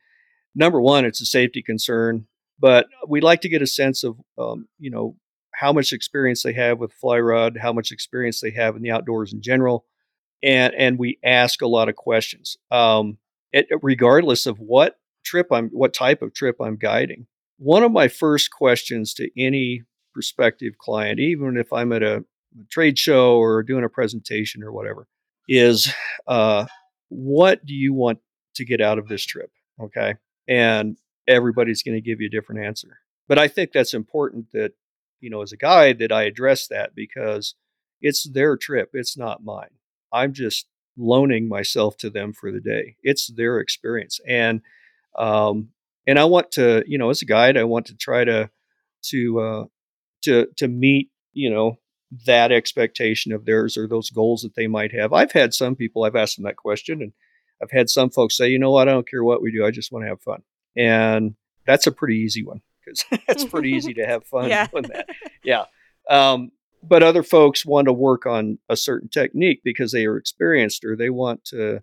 Number 0.55 0.81
one, 0.81 1.05
it's 1.05 1.21
a 1.21 1.27
safety 1.27 1.63
concern, 1.63 2.27
but 2.59 2.87
we 3.07 3.21
like 3.21 3.41
to 3.43 3.49
get 3.49 3.63
a 3.63 3.67
sense 3.67 4.05
of 4.05 4.17
um, 4.37 4.67
you 4.79 4.91
know 4.91 5.17
how 5.55 5.73
much 5.73 5.93
experience 5.93 6.43
they 6.43 6.53
have 6.53 6.79
with 6.79 6.93
fly 6.93 7.19
rod, 7.19 7.59
how 7.61 7.73
much 7.73 7.91
experience 7.91 8.41
they 8.41 8.51
have 8.51 8.77
in 8.77 8.83
the 8.83 8.91
outdoors 8.91 9.33
in 9.33 9.43
general, 9.43 9.85
and 10.43 10.75
and 10.75 10.99
we 10.99 11.19
ask 11.25 11.63
a 11.63 11.69
lot 11.69 11.89
of 11.89 11.97
questions. 11.97 12.57
Um, 12.71 13.19
it, 13.53 13.67
regardless 13.83 14.47
of 14.47 14.59
what 14.59 14.99
trip 15.25 15.49
I'm, 15.53 15.69
what 15.71 15.95
type 15.95 16.23
of 16.23 16.35
trip 16.35 16.57
I'm 16.61 16.77
guiding. 16.77 17.27
One 17.59 17.83
of 17.83 17.93
my 17.93 18.09
first 18.09 18.51
questions 18.51 19.13
to 19.15 19.29
any 19.37 19.83
prospective 20.19 20.79
client, 20.79 21.21
even 21.21 21.57
if 21.57 21.73
I'm 21.73 21.93
at 21.93 22.03
a, 22.03 22.25
trade 22.71 22.99
show 22.99 23.37
or 23.37 23.63
doing 23.63 23.85
a 23.85 23.89
presentation 23.89 24.65
or 24.65 24.73
whatever, 24.73 25.07
is 25.49 25.95
uh, 26.27 26.67
what 27.09 27.65
do 27.65 27.73
you 27.73 27.95
want 27.95 28.19
to 28.57 28.65
get 28.65 28.81
out 28.81 28.99
of 28.99 29.07
this 29.07 29.25
trip? 29.25 29.53
Okay. 29.81 30.17
And 30.49 30.97
everybody's 31.29 31.85
going 31.85 31.95
to 31.95 32.01
give 32.01 32.21
you 32.21 32.27
a 32.27 32.31
different 32.31 32.65
answer. 32.65 32.99
But 33.29 33.39
I 33.39 33.47
think 33.47 33.71
that's 33.71 33.95
important 33.95 34.47
that, 34.55 34.73
you 35.21 35.31
know, 35.31 35.43
as 35.43 35.53
a 35.53 35.57
guide, 35.57 36.01
that 36.01 36.11
I 36.11 36.25
address 36.25 36.67
that 36.67 36.97
because 36.97 37.55
it's 38.01 38.29
their 38.29 38.57
trip, 38.57 38.91
it's 38.95 39.17
not 39.17 39.45
mine. 39.45 39.77
I'm 40.13 40.33
just 40.33 40.67
loaning 40.97 41.49
myself 41.49 41.97
to 41.99 42.11
them 42.11 42.33
for 42.33 42.51
the 42.51 42.61
day. 42.61 42.97
It's 43.05 43.29
their 43.29 43.61
experience, 43.61 44.19
and 44.27 44.63
um, 45.17 45.69
and 46.09 46.19
I 46.19 46.25
want 46.25 46.51
to, 46.53 46.83
you 46.89 46.99
know, 46.99 47.11
as 47.11 47.23
a 47.23 47.27
guide, 47.27 47.57
I 47.57 47.65
want 47.65 47.87
to 47.87 47.97
try 47.97 48.25
to 48.25 48.51
to 49.11 49.41
uh, 49.41 49.65
to 50.23 50.47
to 50.57 50.69
meet, 50.69 51.11
you 51.33 51.51
know, 51.51 51.79
that 52.27 52.53
expectation 52.53 53.33
of 53.33 53.45
theirs 53.45 53.77
or 53.77 53.87
those 53.87 54.11
goals 54.11 54.43
that 54.43 54.55
they 54.55 54.67
might 54.67 54.93
have. 54.93 55.13
I've 55.13 55.33
had 55.33 55.55
some 55.55 55.77
people 55.77 56.05
I've 56.05 56.17
asked 56.17 56.37
them 56.37 56.45
that 56.45 56.57
question, 56.57 57.03
and 57.03 57.13
I've 57.63 57.71
had 57.71 57.91
some 57.91 58.11
folks 58.11 58.37
say, 58.37 58.49
you 58.49 58.59
know 58.59 58.71
what, 58.71 58.89
I 58.89 58.93
don't 58.93 59.09
care 59.09 59.25
what 59.25 59.43
we 59.43 59.53
do, 59.53 59.65
I 59.67 59.71
just 59.71 59.93
want 59.93 60.05
to 60.05 60.09
have 60.09 60.23
fun, 60.23 60.43
and 60.77 61.35
that's 61.67 61.87
a 61.87 61.93
pretty 61.93 62.17
easy 62.17 62.43
one 62.45 62.63
because 62.85 63.05
it's 63.29 63.45
pretty 63.53 63.71
easy 63.73 63.93
to 63.95 64.07
have 64.07 64.25
fun 64.25 64.49
Yeah. 64.49 64.67
doing 64.69 64.85
that. 64.85 65.09
Yeah. 65.45 65.65
Um, 66.09 66.51
but 66.83 67.03
other 67.03 67.23
folks 67.23 67.67
want 67.67 67.87
to 67.87 67.93
work 67.93 68.25
on 68.25 68.59
a 68.69 68.77
certain 68.77 69.09
technique 69.09 69.61
because 69.65 69.93
they 69.93 70.07
are 70.07 70.17
experienced 70.17 70.85
or 70.85 70.97
they 70.97 71.11
want 71.11 71.45
to 71.47 71.81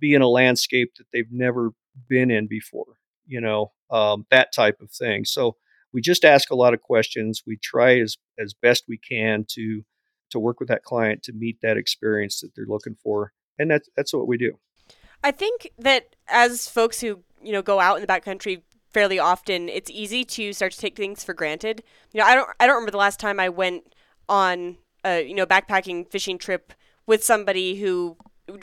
be 0.00 0.14
in 0.14 0.22
a 0.22 0.28
landscape 0.28 0.92
that 0.96 1.06
they've 1.12 1.30
never 1.30 1.70
been 2.08 2.30
in 2.30 2.46
before, 2.48 2.96
you 3.26 3.40
know, 3.40 3.72
um, 3.90 4.26
that 4.30 4.52
type 4.52 4.80
of 4.80 4.90
thing. 4.90 5.24
So 5.24 5.56
we 5.92 6.00
just 6.00 6.24
ask 6.24 6.50
a 6.50 6.56
lot 6.56 6.74
of 6.74 6.80
questions. 6.80 7.42
We 7.46 7.56
try 7.56 7.98
as, 7.98 8.16
as 8.38 8.54
best 8.54 8.84
we 8.88 8.98
can 8.98 9.44
to 9.50 9.84
to 10.30 10.38
work 10.38 10.60
with 10.60 10.68
that 10.70 10.82
client 10.82 11.22
to 11.22 11.32
meet 11.32 11.58
that 11.60 11.76
experience 11.76 12.40
that 12.40 12.54
they're 12.56 12.64
looking 12.66 12.96
for. 13.02 13.32
And 13.58 13.70
that's 13.70 13.88
that's 13.96 14.12
what 14.12 14.26
we 14.26 14.38
do. 14.38 14.58
I 15.22 15.30
think 15.30 15.70
that 15.78 16.16
as 16.28 16.68
folks 16.68 17.00
who 17.00 17.22
you 17.42 17.52
know 17.52 17.62
go 17.62 17.80
out 17.80 17.96
in 17.96 18.00
the 18.00 18.06
backcountry 18.06 18.62
fairly 18.92 19.18
often, 19.18 19.68
it's 19.68 19.90
easy 19.90 20.24
to 20.24 20.52
start 20.52 20.72
to 20.72 20.78
take 20.78 20.96
things 20.96 21.22
for 21.22 21.34
granted. 21.34 21.82
You 22.12 22.20
know, 22.20 22.26
I 22.26 22.34
don't 22.34 22.48
I 22.58 22.66
don't 22.66 22.76
remember 22.76 22.90
the 22.92 22.98
last 22.98 23.20
time 23.20 23.38
I 23.38 23.48
went 23.48 23.94
on 24.28 24.78
a 25.04 25.26
you 25.26 25.34
know 25.34 25.46
backpacking 25.46 26.10
fishing 26.10 26.38
trip 26.38 26.72
with 27.06 27.22
somebody 27.22 27.76
who 27.80 28.16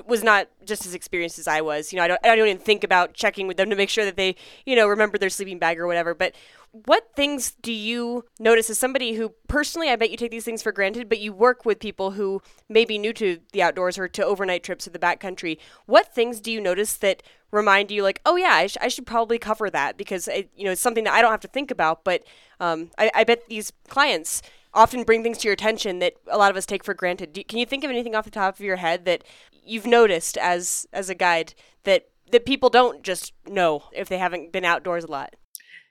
was 0.06 0.23
not 0.23 0.47
just 0.65 0.86
as 0.86 0.93
experienced 0.93 1.39
as 1.39 1.47
I 1.47 1.62
was. 1.62 1.91
You 1.91 1.97
know, 1.97 2.04
I 2.04 2.08
don't 2.08 2.19
I 2.23 2.36
don't 2.36 2.47
even 2.47 2.62
think 2.62 2.84
about 2.84 3.13
checking 3.13 3.47
with 3.47 3.58
them 3.58 3.69
to 3.69 3.75
make 3.75 3.89
sure 3.89 4.06
that 4.06 4.15
they 4.15 4.36
you 4.65 4.75
know 4.75 4.88
remember 4.88 5.17
their 5.17 5.30
sleeping 5.30 5.60
bag 5.60 5.80
or 5.80 5.88
whatever. 5.88 6.13
But 6.13 6.36
what 6.71 7.15
things 7.15 7.56
do 7.62 7.71
you 7.71 8.25
notice 8.39 8.69
as 8.69 8.78
somebody 8.78 9.13
who 9.13 9.34
personally 9.47 9.89
I 9.89 9.95
bet 9.95 10.12
you 10.12 10.17
take 10.17 10.32
these 10.32 10.45
things 10.45 10.62
for 10.62 10.71
granted, 10.71 11.10
but 11.10 11.19
you 11.19 11.34
work 11.34 11.65
with 11.65 11.80
people 11.80 12.12
who 12.12 12.41
may 12.67 12.86
be 12.86 12.97
new 12.97 13.13
to 13.13 13.39
the 13.54 13.63
outdoors 13.63 13.97
or 13.97 14.08
to 14.08 14.25
overnight 14.25 14.63
trips 14.63 14.84
to 14.84 14.89
the 14.91 14.99
backcountry? 14.99 15.58
What 15.86 16.13
things 16.13 16.39
do 16.39 16.52
you 16.52 16.62
notice 16.62 16.95
that 16.97 17.23
remind 17.52 17.89
you 17.89 18.04
like, 18.04 18.21
oh 18.25 18.36
yeah, 18.36 18.54
I, 18.54 18.67
sh- 18.67 18.78
I 18.82 18.88
should 18.88 19.08
probably 19.08 19.39
cover 19.39 19.69
that 19.71 19.97
because 19.97 20.28
it, 20.28 20.49
you 20.56 20.65
know 20.65 20.71
it's 20.71 20.82
something 20.82 21.04
that 21.06 21.13
I 21.13 21.21
don't 21.21 21.32
have 21.32 21.39
to 21.41 21.47
think 21.47 21.71
about, 21.71 22.04
but 22.04 22.23
um, 22.60 22.91
I, 22.97 23.10
I 23.15 23.23
bet 23.23 23.47
these 23.47 23.71
clients 23.88 24.41
often 24.74 25.04
bring 25.04 25.24
things 25.24 25.40
to 25.40 25.48
your 25.48 25.54
attention 25.54 26.00
that 26.00 26.14
a 26.28 26.38
lot 26.38 26.52
of 26.52 26.58
us 26.58 26.66
take 26.66 26.84
for 26.84 26.94
granted. 26.94 27.34
Do, 27.34 27.44
can 27.44 27.60
you 27.60 27.66
think 27.66 27.84
of 27.84 27.90
anything 27.90 28.16
off 28.16 28.26
the 28.26 28.32
top 28.32 28.56
of 28.56 28.62
your 28.62 28.78
head 28.78 29.06
that 29.06 29.24
you've 29.52 29.88
noticed 29.88 30.38
as 30.38 30.88
as 30.94 31.10
a 31.10 31.16
guide 31.16 31.54
that 31.84 32.10
that 32.32 32.46
people 32.46 32.70
don't 32.70 33.04
just 33.04 33.34
know 33.48 33.84
if 33.92 34.10
they 34.10 34.18
haven't 34.18 34.52
been 34.52 34.66
outdoors 34.66 35.04
a 35.04 35.12
lot? 35.12 35.36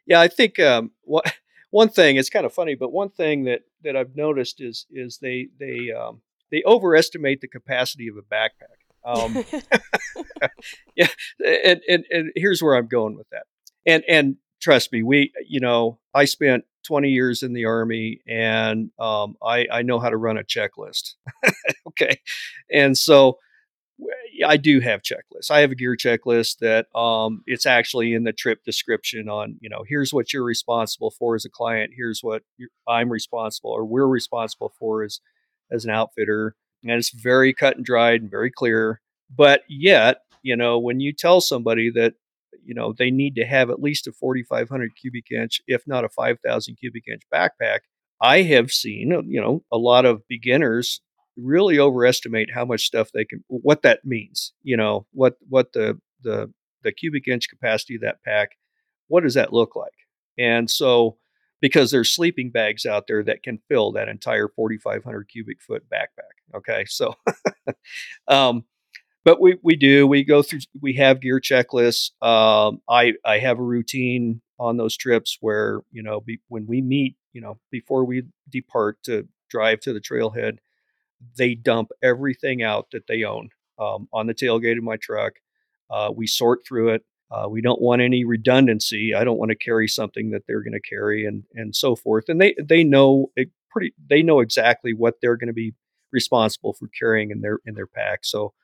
Yeah, 0.06 0.20
I 0.20 0.28
think 0.28 0.58
um, 0.58 0.92
what, 1.02 1.32
one 1.70 1.88
thing 1.88 2.16
it's 2.16 2.30
kind 2.30 2.46
of 2.46 2.52
funny, 2.52 2.74
but 2.74 2.92
one 2.92 3.10
thing 3.10 3.44
that 3.44 3.62
that 3.84 3.96
I've 3.96 4.16
noticed 4.16 4.60
is 4.60 4.86
is 4.90 5.18
they 5.20 5.48
they 5.58 5.92
um, 5.92 6.20
they 6.50 6.62
overestimate 6.64 7.40
the 7.40 7.48
capacity 7.48 8.08
of 8.08 8.16
a 8.16 8.22
backpack. 8.22 8.78
Um, 9.04 9.44
yeah, 10.96 11.08
and, 11.44 11.80
and 11.88 12.04
and 12.10 12.32
here's 12.34 12.62
where 12.62 12.74
I'm 12.74 12.88
going 12.88 13.16
with 13.16 13.28
that. 13.30 13.44
And 13.86 14.04
and 14.08 14.36
trust 14.60 14.92
me, 14.92 15.02
we 15.02 15.32
you 15.46 15.60
know 15.60 15.98
I 16.14 16.24
spent 16.24 16.64
20 16.88 17.10
years 17.10 17.42
in 17.42 17.52
the 17.52 17.66
army, 17.66 18.22
and 18.26 18.90
um, 18.98 19.36
I 19.42 19.66
I 19.70 19.82
know 19.82 20.00
how 20.00 20.08
to 20.08 20.16
run 20.16 20.38
a 20.38 20.42
checklist. 20.42 21.16
okay, 21.88 22.18
and 22.72 22.96
so 22.96 23.38
I 24.46 24.56
do 24.56 24.80
have 24.80 25.02
checklists. 25.02 25.50
I 25.50 25.60
have 25.60 25.70
a 25.70 25.74
gear 25.74 25.96
checklist 25.96 26.58
that 26.58 26.86
um, 26.98 27.42
it's 27.46 27.66
actually 27.66 28.14
in 28.14 28.24
the 28.24 28.32
trip 28.32 28.64
description 28.64 29.28
on, 29.28 29.56
you 29.60 29.68
know, 29.68 29.84
here's 29.86 30.12
what 30.12 30.32
you're 30.32 30.44
responsible 30.44 31.10
for 31.10 31.34
as 31.34 31.44
a 31.44 31.50
client. 31.50 31.92
Here's 31.94 32.22
what 32.22 32.42
I'm 32.88 33.10
responsible 33.10 33.70
or 33.70 33.84
we're 33.84 34.06
responsible 34.06 34.72
for 34.78 35.02
as, 35.02 35.20
as 35.70 35.84
an 35.84 35.90
outfitter. 35.90 36.54
And 36.84 36.92
it's 36.92 37.10
very 37.10 37.52
cut 37.52 37.76
and 37.76 37.84
dried 37.84 38.22
and 38.22 38.30
very 38.30 38.50
clear. 38.50 39.00
But 39.34 39.62
yet, 39.68 40.22
you 40.42 40.56
know, 40.56 40.78
when 40.78 41.00
you 41.00 41.12
tell 41.12 41.40
somebody 41.40 41.90
that, 41.90 42.14
you 42.64 42.74
know, 42.74 42.92
they 42.96 43.10
need 43.10 43.34
to 43.36 43.44
have 43.44 43.70
at 43.70 43.80
least 43.80 44.06
a 44.06 44.12
4,500 44.12 44.92
cubic 45.00 45.30
inch, 45.30 45.60
if 45.66 45.82
not 45.86 46.04
a 46.04 46.08
5,000 46.08 46.76
cubic 46.76 47.04
inch 47.08 47.22
backpack, 47.32 47.80
I 48.20 48.42
have 48.42 48.70
seen, 48.70 49.10
you 49.28 49.40
know, 49.40 49.64
a 49.72 49.78
lot 49.78 50.04
of 50.04 50.26
beginners 50.28 51.00
really 51.36 51.78
overestimate 51.78 52.50
how 52.52 52.64
much 52.64 52.84
stuff 52.84 53.10
they 53.14 53.24
can 53.24 53.44
what 53.46 53.82
that 53.82 54.04
means 54.04 54.52
you 54.64 54.76
know 54.76 55.06
what 55.12 55.34
what 55.48 55.72
the 55.72 55.96
the 56.24 56.52
the 56.82 56.90
cubic 56.90 57.28
inch 57.28 57.48
capacity 57.48 57.94
of 57.94 58.00
that 58.00 58.20
pack 58.24 58.56
what 59.08 59.22
does 59.22 59.34
that 59.34 59.52
look 59.52 59.74
like? 59.74 59.92
And 60.38 60.70
so 60.70 61.16
because 61.60 61.90
there's 61.90 62.14
sleeping 62.14 62.50
bags 62.50 62.86
out 62.86 63.06
there 63.08 63.24
that 63.24 63.42
can 63.42 63.58
fill 63.68 63.92
that 63.92 64.08
entire 64.08 64.48
4500 64.48 65.28
cubic 65.28 65.60
foot 65.60 65.84
backpack 65.92 66.56
okay? 66.56 66.84
So 66.86 67.14
um 68.28 68.64
but 69.28 69.40
we 69.40 69.58
we 69.62 69.76
do 69.76 70.06
we 70.06 70.24
go 70.24 70.42
through 70.42 70.60
we 70.80 70.94
have 70.94 71.20
gear 71.20 71.40
checklists 71.40 72.10
um 72.22 72.80
i 72.88 73.12
i 73.24 73.38
have 73.38 73.58
a 73.58 73.62
routine 73.62 74.40
on 74.58 74.76
those 74.76 74.96
trips 74.96 75.36
where 75.40 75.80
you 75.92 76.02
know 76.02 76.20
be, 76.20 76.38
when 76.48 76.66
we 76.66 76.80
meet 76.80 77.16
you 77.32 77.40
know 77.40 77.58
before 77.70 78.04
we 78.04 78.22
depart 78.48 78.98
to 79.02 79.28
drive 79.50 79.80
to 79.80 79.92
the 79.92 80.00
trailhead 80.00 80.58
they 81.36 81.54
dump 81.54 81.90
everything 82.02 82.62
out 82.62 82.88
that 82.92 83.06
they 83.06 83.24
own 83.24 83.50
um, 83.78 84.08
on 84.12 84.26
the 84.26 84.34
tailgate 84.34 84.78
of 84.78 84.84
my 84.84 84.96
truck. 84.96 85.34
Uh, 85.90 86.10
we 86.14 86.26
sort 86.26 86.64
through 86.66 86.90
it. 86.90 87.04
Uh, 87.30 87.48
we 87.48 87.60
don't 87.60 87.80
want 87.80 88.00
any 88.00 88.24
redundancy. 88.24 89.14
I 89.14 89.24
don't 89.24 89.38
want 89.38 89.50
to 89.50 89.56
carry 89.56 89.88
something 89.88 90.30
that 90.30 90.42
they're 90.46 90.62
going 90.62 90.72
to 90.72 90.80
carry, 90.80 91.26
and 91.26 91.44
and 91.54 91.76
so 91.76 91.94
forth. 91.94 92.28
And 92.28 92.40
they 92.40 92.54
they 92.62 92.84
know 92.84 93.30
pretty. 93.70 93.94
They 94.08 94.22
know 94.22 94.40
exactly 94.40 94.94
what 94.94 95.16
they're 95.20 95.36
going 95.36 95.48
to 95.48 95.54
be 95.54 95.74
responsible 96.10 96.72
for 96.72 96.88
carrying 96.98 97.30
in 97.30 97.42
their 97.42 97.58
in 97.66 97.74
their 97.74 97.86
pack. 97.86 98.20
So 98.22 98.54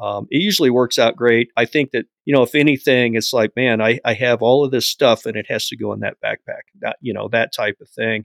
um, 0.00 0.26
it 0.30 0.42
usually 0.42 0.70
works 0.70 0.98
out 0.98 1.16
great. 1.16 1.50
I 1.56 1.64
think 1.64 1.90
that 1.90 2.06
you 2.24 2.34
know, 2.34 2.42
if 2.42 2.54
anything, 2.54 3.14
it's 3.14 3.32
like, 3.32 3.52
man, 3.56 3.80
I 3.80 3.98
I 4.04 4.14
have 4.14 4.42
all 4.42 4.64
of 4.64 4.70
this 4.70 4.86
stuff, 4.86 5.26
and 5.26 5.36
it 5.36 5.46
has 5.48 5.68
to 5.68 5.76
go 5.76 5.92
in 5.92 6.00
that 6.00 6.18
backpack. 6.24 6.62
That 6.80 6.96
you 7.00 7.12
know, 7.12 7.28
that 7.28 7.52
type 7.52 7.78
of 7.80 7.88
thing, 7.88 8.24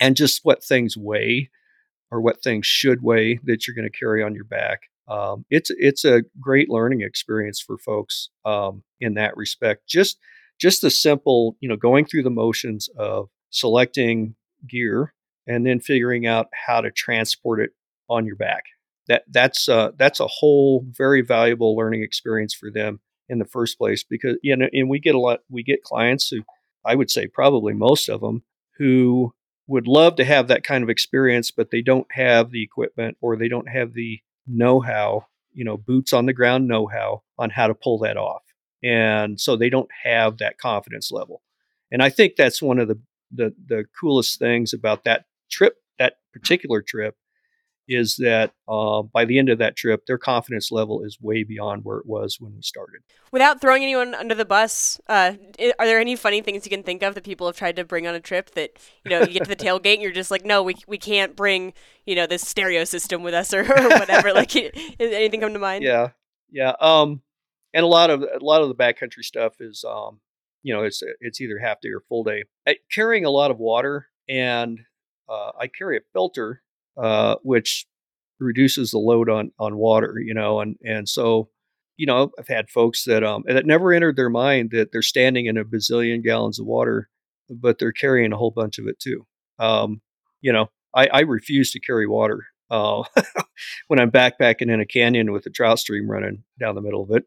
and 0.00 0.16
just 0.16 0.40
what 0.44 0.64
things 0.64 0.96
weigh 0.96 1.50
or 2.10 2.20
what 2.20 2.42
things 2.42 2.66
should 2.66 3.02
weigh 3.02 3.38
that 3.44 3.66
you're 3.66 3.74
going 3.74 3.90
to 3.90 3.98
carry 3.98 4.22
on 4.22 4.34
your 4.34 4.44
back. 4.44 4.82
Um, 5.08 5.44
it's 5.50 5.70
it's 5.70 6.04
a 6.04 6.22
great 6.40 6.68
learning 6.68 7.02
experience 7.02 7.60
for 7.60 7.78
folks 7.78 8.30
um, 8.44 8.82
in 9.00 9.14
that 9.14 9.36
respect. 9.36 9.86
Just 9.88 10.18
just 10.58 10.82
the 10.82 10.90
simple, 10.90 11.56
you 11.60 11.68
know, 11.68 11.76
going 11.76 12.06
through 12.06 12.22
the 12.22 12.30
motions 12.30 12.88
of 12.96 13.28
selecting 13.50 14.34
gear 14.68 15.12
and 15.46 15.64
then 15.64 15.78
figuring 15.80 16.26
out 16.26 16.48
how 16.66 16.80
to 16.80 16.90
transport 16.90 17.60
it 17.60 17.70
on 18.08 18.26
your 18.26 18.36
back. 18.36 18.64
That 19.08 19.22
that's 19.30 19.68
uh, 19.68 19.92
that's 19.96 20.20
a 20.20 20.26
whole 20.26 20.84
very 20.90 21.22
valuable 21.22 21.76
learning 21.76 22.02
experience 22.02 22.54
for 22.54 22.70
them 22.70 23.00
in 23.28 23.38
the 23.38 23.44
first 23.44 23.78
place 23.78 24.04
because 24.04 24.36
you 24.42 24.56
know, 24.56 24.68
and 24.72 24.88
we 24.88 24.98
get 24.98 25.14
a 25.14 25.20
lot 25.20 25.40
we 25.48 25.62
get 25.62 25.82
clients 25.82 26.28
who 26.28 26.42
I 26.84 26.94
would 26.94 27.10
say 27.10 27.26
probably 27.26 27.74
most 27.74 28.08
of 28.08 28.20
them 28.20 28.42
who 28.78 29.32
would 29.66 29.88
love 29.88 30.16
to 30.16 30.24
have 30.24 30.48
that 30.48 30.62
kind 30.62 30.84
of 30.84 30.90
experience, 30.90 31.50
but 31.50 31.70
they 31.70 31.82
don't 31.82 32.06
have 32.12 32.50
the 32.50 32.62
equipment 32.62 33.16
or 33.20 33.36
they 33.36 33.48
don't 33.48 33.68
have 33.68 33.94
the 33.94 34.20
know 34.46 34.80
how, 34.80 35.26
you 35.52 35.64
know, 35.64 35.76
boots 35.76 36.12
on 36.12 36.26
the 36.26 36.32
ground 36.32 36.68
know 36.68 36.86
how 36.86 37.22
on 37.38 37.50
how 37.50 37.66
to 37.66 37.74
pull 37.74 37.98
that 37.98 38.16
off. 38.16 38.42
And 38.82 39.40
so 39.40 39.56
they 39.56 39.70
don't 39.70 39.90
have 40.04 40.38
that 40.38 40.58
confidence 40.58 41.10
level. 41.10 41.42
And 41.90 42.02
I 42.02 42.10
think 42.10 42.36
that's 42.36 42.62
one 42.62 42.78
of 42.78 42.88
the, 42.88 43.00
the, 43.32 43.54
the 43.66 43.84
coolest 44.00 44.38
things 44.38 44.72
about 44.72 45.04
that 45.04 45.24
trip, 45.50 45.76
that 45.98 46.14
particular 46.32 46.82
trip, 46.82 47.16
is 47.88 48.16
that 48.16 48.52
uh, 48.68 49.02
by 49.02 49.24
the 49.24 49.38
end 49.38 49.48
of 49.48 49.58
that 49.58 49.76
trip, 49.76 50.06
their 50.06 50.18
confidence 50.18 50.72
level 50.72 51.02
is 51.02 51.18
way 51.20 51.44
beyond 51.44 51.84
where 51.84 51.98
it 51.98 52.06
was 52.06 52.36
when 52.40 52.54
we 52.54 52.62
started. 52.62 53.00
Without 53.32 53.60
throwing 53.60 53.82
anyone 53.82 54.14
under 54.14 54.34
the 54.34 54.44
bus, 54.44 55.00
uh, 55.08 55.32
are 55.78 55.86
there 55.86 56.00
any 56.00 56.16
funny 56.16 56.40
things 56.40 56.64
you 56.64 56.70
can 56.70 56.82
think 56.82 57.02
of 57.02 57.14
that 57.14 57.24
people 57.24 57.46
have 57.46 57.56
tried 57.56 57.76
to 57.76 57.84
bring 57.84 58.06
on 58.06 58.14
a 58.14 58.20
trip 58.20 58.50
that 58.52 58.70
you 59.04 59.10
know 59.10 59.20
you 59.20 59.34
get 59.34 59.44
to 59.44 59.48
the 59.48 59.56
tailgate 59.56 59.94
and 59.94 60.02
you're 60.02 60.12
just 60.12 60.30
like, 60.30 60.44
no, 60.44 60.62
we 60.62 60.76
we 60.86 60.98
can't 60.98 61.36
bring 61.36 61.72
you 62.04 62.14
know 62.14 62.26
this 62.26 62.42
stereo 62.42 62.84
system 62.84 63.22
with 63.22 63.34
us 63.34 63.52
or, 63.54 63.60
or 63.60 63.88
whatever. 63.88 64.32
like, 64.32 64.54
anything 65.00 65.40
come 65.40 65.52
to 65.52 65.58
mind? 65.58 65.84
Yeah, 65.84 66.08
yeah. 66.50 66.72
Um, 66.80 67.22
and 67.72 67.84
a 67.84 67.88
lot 67.88 68.10
of 68.10 68.22
a 68.22 68.42
lot 68.42 68.62
of 68.62 68.68
the 68.68 68.74
backcountry 68.74 69.22
stuff 69.22 69.60
is, 69.60 69.84
um, 69.88 70.20
you 70.62 70.74
know, 70.74 70.82
it's 70.82 71.02
it's 71.20 71.40
either 71.40 71.58
half 71.58 71.80
day 71.80 71.90
or 71.90 72.00
full 72.08 72.24
day. 72.24 72.44
I, 72.66 72.76
carrying 72.90 73.24
a 73.24 73.30
lot 73.30 73.50
of 73.50 73.58
water, 73.58 74.08
and 74.28 74.80
uh, 75.28 75.52
I 75.58 75.66
carry 75.66 75.98
a 75.98 76.00
filter, 76.12 76.62
uh, 76.96 77.36
which 77.42 77.86
reduces 78.38 78.90
the 78.90 78.98
load 78.98 79.28
on 79.28 79.52
on 79.58 79.76
water. 79.76 80.16
You 80.18 80.34
know, 80.34 80.60
and 80.60 80.76
and 80.84 81.08
so 81.08 81.48
you 81.96 82.06
know, 82.06 82.30
I've 82.38 82.48
had 82.48 82.68
folks 82.70 83.04
that 83.04 83.24
um 83.24 83.44
that 83.46 83.66
never 83.66 83.92
entered 83.92 84.16
their 84.16 84.30
mind 84.30 84.70
that 84.72 84.92
they're 84.92 85.02
standing 85.02 85.46
in 85.46 85.56
a 85.56 85.64
bazillion 85.64 86.22
gallons 86.22 86.58
of 86.58 86.66
water, 86.66 87.08
but 87.50 87.78
they're 87.78 87.92
carrying 87.92 88.32
a 88.32 88.36
whole 88.36 88.50
bunch 88.50 88.78
of 88.78 88.86
it 88.86 88.98
too. 88.98 89.26
Um, 89.58 90.00
you 90.42 90.52
know, 90.52 90.68
I, 90.94 91.08
I 91.12 91.20
refuse 91.20 91.72
to 91.72 91.80
carry 91.80 92.06
water 92.06 92.44
uh, 92.70 93.02
when 93.88 93.98
I'm 94.00 94.10
backpacking 94.10 94.70
in 94.70 94.80
a 94.80 94.86
canyon 94.86 95.32
with 95.32 95.46
a 95.46 95.50
trout 95.50 95.78
stream 95.78 96.10
running 96.10 96.44
down 96.60 96.74
the 96.74 96.82
middle 96.82 97.02
of 97.02 97.10
it 97.10 97.24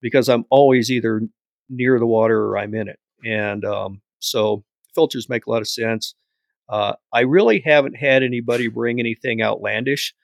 because 0.00 0.28
I'm 0.28 0.44
always 0.50 0.90
either 0.90 1.22
near 1.68 1.98
the 1.98 2.06
water 2.06 2.38
or 2.46 2.58
I'm 2.58 2.74
in 2.74 2.88
it. 2.88 2.98
And 3.24 3.64
um, 3.64 4.02
so 4.18 4.64
filters 4.94 5.28
make 5.28 5.46
a 5.46 5.50
lot 5.50 5.62
of 5.62 5.68
sense. 5.68 6.14
Uh, 6.68 6.94
I 7.12 7.20
really 7.20 7.62
haven't 7.64 7.96
had 7.96 8.22
anybody 8.22 8.68
bring 8.68 8.98
anything 8.98 9.42
outlandish 9.42 10.14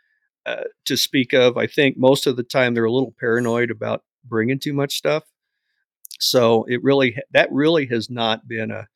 uh, 0.47 0.65
to 0.87 0.97
speak 0.97 1.33
of. 1.33 1.57
I 1.57 1.67
think 1.67 1.99
most 1.99 2.27
of 2.27 2.37
the 2.37 2.43
time 2.43 2.75
they're 2.75 2.85
a 2.85 2.93
little 2.93 3.15
paranoid 3.19 3.71
about 3.71 4.03
bringing 4.25 4.59
too 4.59 4.73
much 4.73 4.97
stuff. 4.97 5.25
So 6.19 6.65
it 6.69 6.83
really 6.83 7.17
that 7.33 7.51
really 7.51 7.87
has 7.87 8.11
not 8.11 8.47
been 8.47 8.71
a 8.71 8.89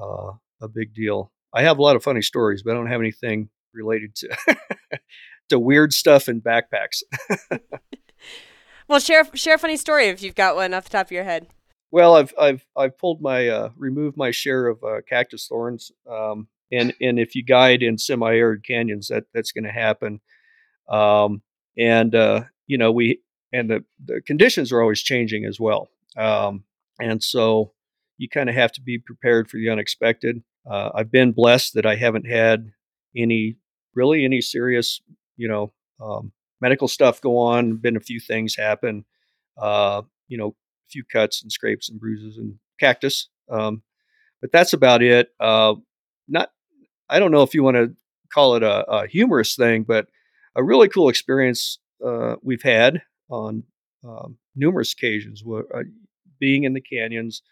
uh, 0.00 0.32
a 0.60 0.68
big 0.68 0.94
deal. 0.94 1.32
I 1.52 1.62
have 1.62 1.78
a 1.78 1.82
lot 1.82 1.96
of 1.96 2.02
funny 2.02 2.22
stories, 2.22 2.62
but 2.62 2.72
I 2.72 2.74
don't 2.74 2.88
have 2.88 3.00
anything 3.00 3.48
related 3.72 4.14
to 4.16 4.36
to 5.48 5.58
weird 5.58 5.92
stuff 5.92 6.28
in 6.28 6.40
backpacks. 6.40 7.02
well, 8.88 9.00
share 9.00 9.24
share 9.34 9.54
a 9.54 9.58
funny 9.58 9.76
story 9.76 10.06
if 10.06 10.22
you've 10.22 10.34
got 10.34 10.56
one 10.56 10.74
off 10.74 10.84
the 10.84 10.90
top 10.90 11.06
of 11.06 11.12
your 11.12 11.24
head. 11.24 11.48
Well, 11.90 12.16
I've 12.16 12.34
I've 12.38 12.66
I've 12.76 12.98
pulled 12.98 13.20
my 13.20 13.48
uh, 13.48 13.70
removed 13.76 14.16
my 14.16 14.30
share 14.30 14.66
of 14.66 14.82
uh, 14.82 15.00
cactus 15.08 15.46
thorns, 15.46 15.92
um, 16.10 16.48
and 16.72 16.94
and 17.00 17.18
if 17.18 17.34
you 17.34 17.44
guide 17.44 17.82
in 17.82 17.98
semi-arid 17.98 18.64
canyons, 18.64 19.08
that 19.08 19.24
that's 19.34 19.52
going 19.52 19.64
to 19.64 19.72
happen. 19.72 20.20
Um, 20.88 21.42
and 21.78 22.14
uh, 22.14 22.44
you 22.66 22.78
know 22.78 22.92
we 22.92 23.20
and 23.52 23.70
the 23.70 23.84
the 24.04 24.20
conditions 24.20 24.72
are 24.72 24.80
always 24.80 25.02
changing 25.02 25.44
as 25.44 25.60
well, 25.60 25.88
um, 26.16 26.64
and 27.00 27.22
so 27.22 27.72
you 28.18 28.28
kind 28.28 28.48
of 28.48 28.54
have 28.54 28.72
to 28.72 28.80
be 28.80 28.98
prepared 28.98 29.50
for 29.50 29.58
the 29.58 29.68
unexpected. 29.68 30.42
Uh, 30.68 30.90
I've 30.94 31.10
been 31.10 31.32
blessed 31.32 31.74
that 31.74 31.86
I 31.86 31.96
haven't 31.96 32.26
had 32.26 32.70
any 33.16 33.56
really 33.94 34.24
any 34.24 34.40
serious, 34.40 35.00
you 35.36 35.48
know, 35.48 35.72
um, 36.00 36.32
medical 36.60 36.88
stuff 36.88 37.20
go 37.20 37.38
on. 37.38 37.76
Been 37.76 37.96
a 37.96 38.00
few 38.00 38.20
things 38.20 38.56
happen, 38.56 39.04
uh, 39.58 40.02
you 40.28 40.38
know, 40.38 40.48
a 40.48 40.88
few 40.90 41.04
cuts 41.04 41.42
and 41.42 41.52
scrapes 41.52 41.88
and 41.88 42.00
bruises 42.00 42.38
and 42.38 42.54
cactus, 42.80 43.28
um, 43.50 43.82
but 44.40 44.52
that's 44.52 44.72
about 44.72 45.02
it. 45.02 45.28
Uh, 45.40 45.74
not, 46.28 46.50
I 47.08 47.18
don't 47.18 47.30
know 47.30 47.42
if 47.42 47.54
you 47.54 47.62
want 47.62 47.76
to 47.76 47.94
call 48.32 48.56
it 48.56 48.62
a, 48.62 48.84
a, 48.90 49.06
humorous 49.06 49.54
thing, 49.54 49.84
but 49.84 50.06
a 50.56 50.62
really 50.62 50.88
cool 50.88 51.08
experience 51.08 51.78
uh, 52.04 52.36
we've 52.42 52.62
had 52.62 53.02
on 53.30 53.62
um, 54.04 54.36
numerous 54.54 54.92
occasions. 54.92 55.42
Uh, 55.46 55.82
being 56.38 56.64
in 56.64 56.74
the 56.74 56.80
canyons, 56.80 57.42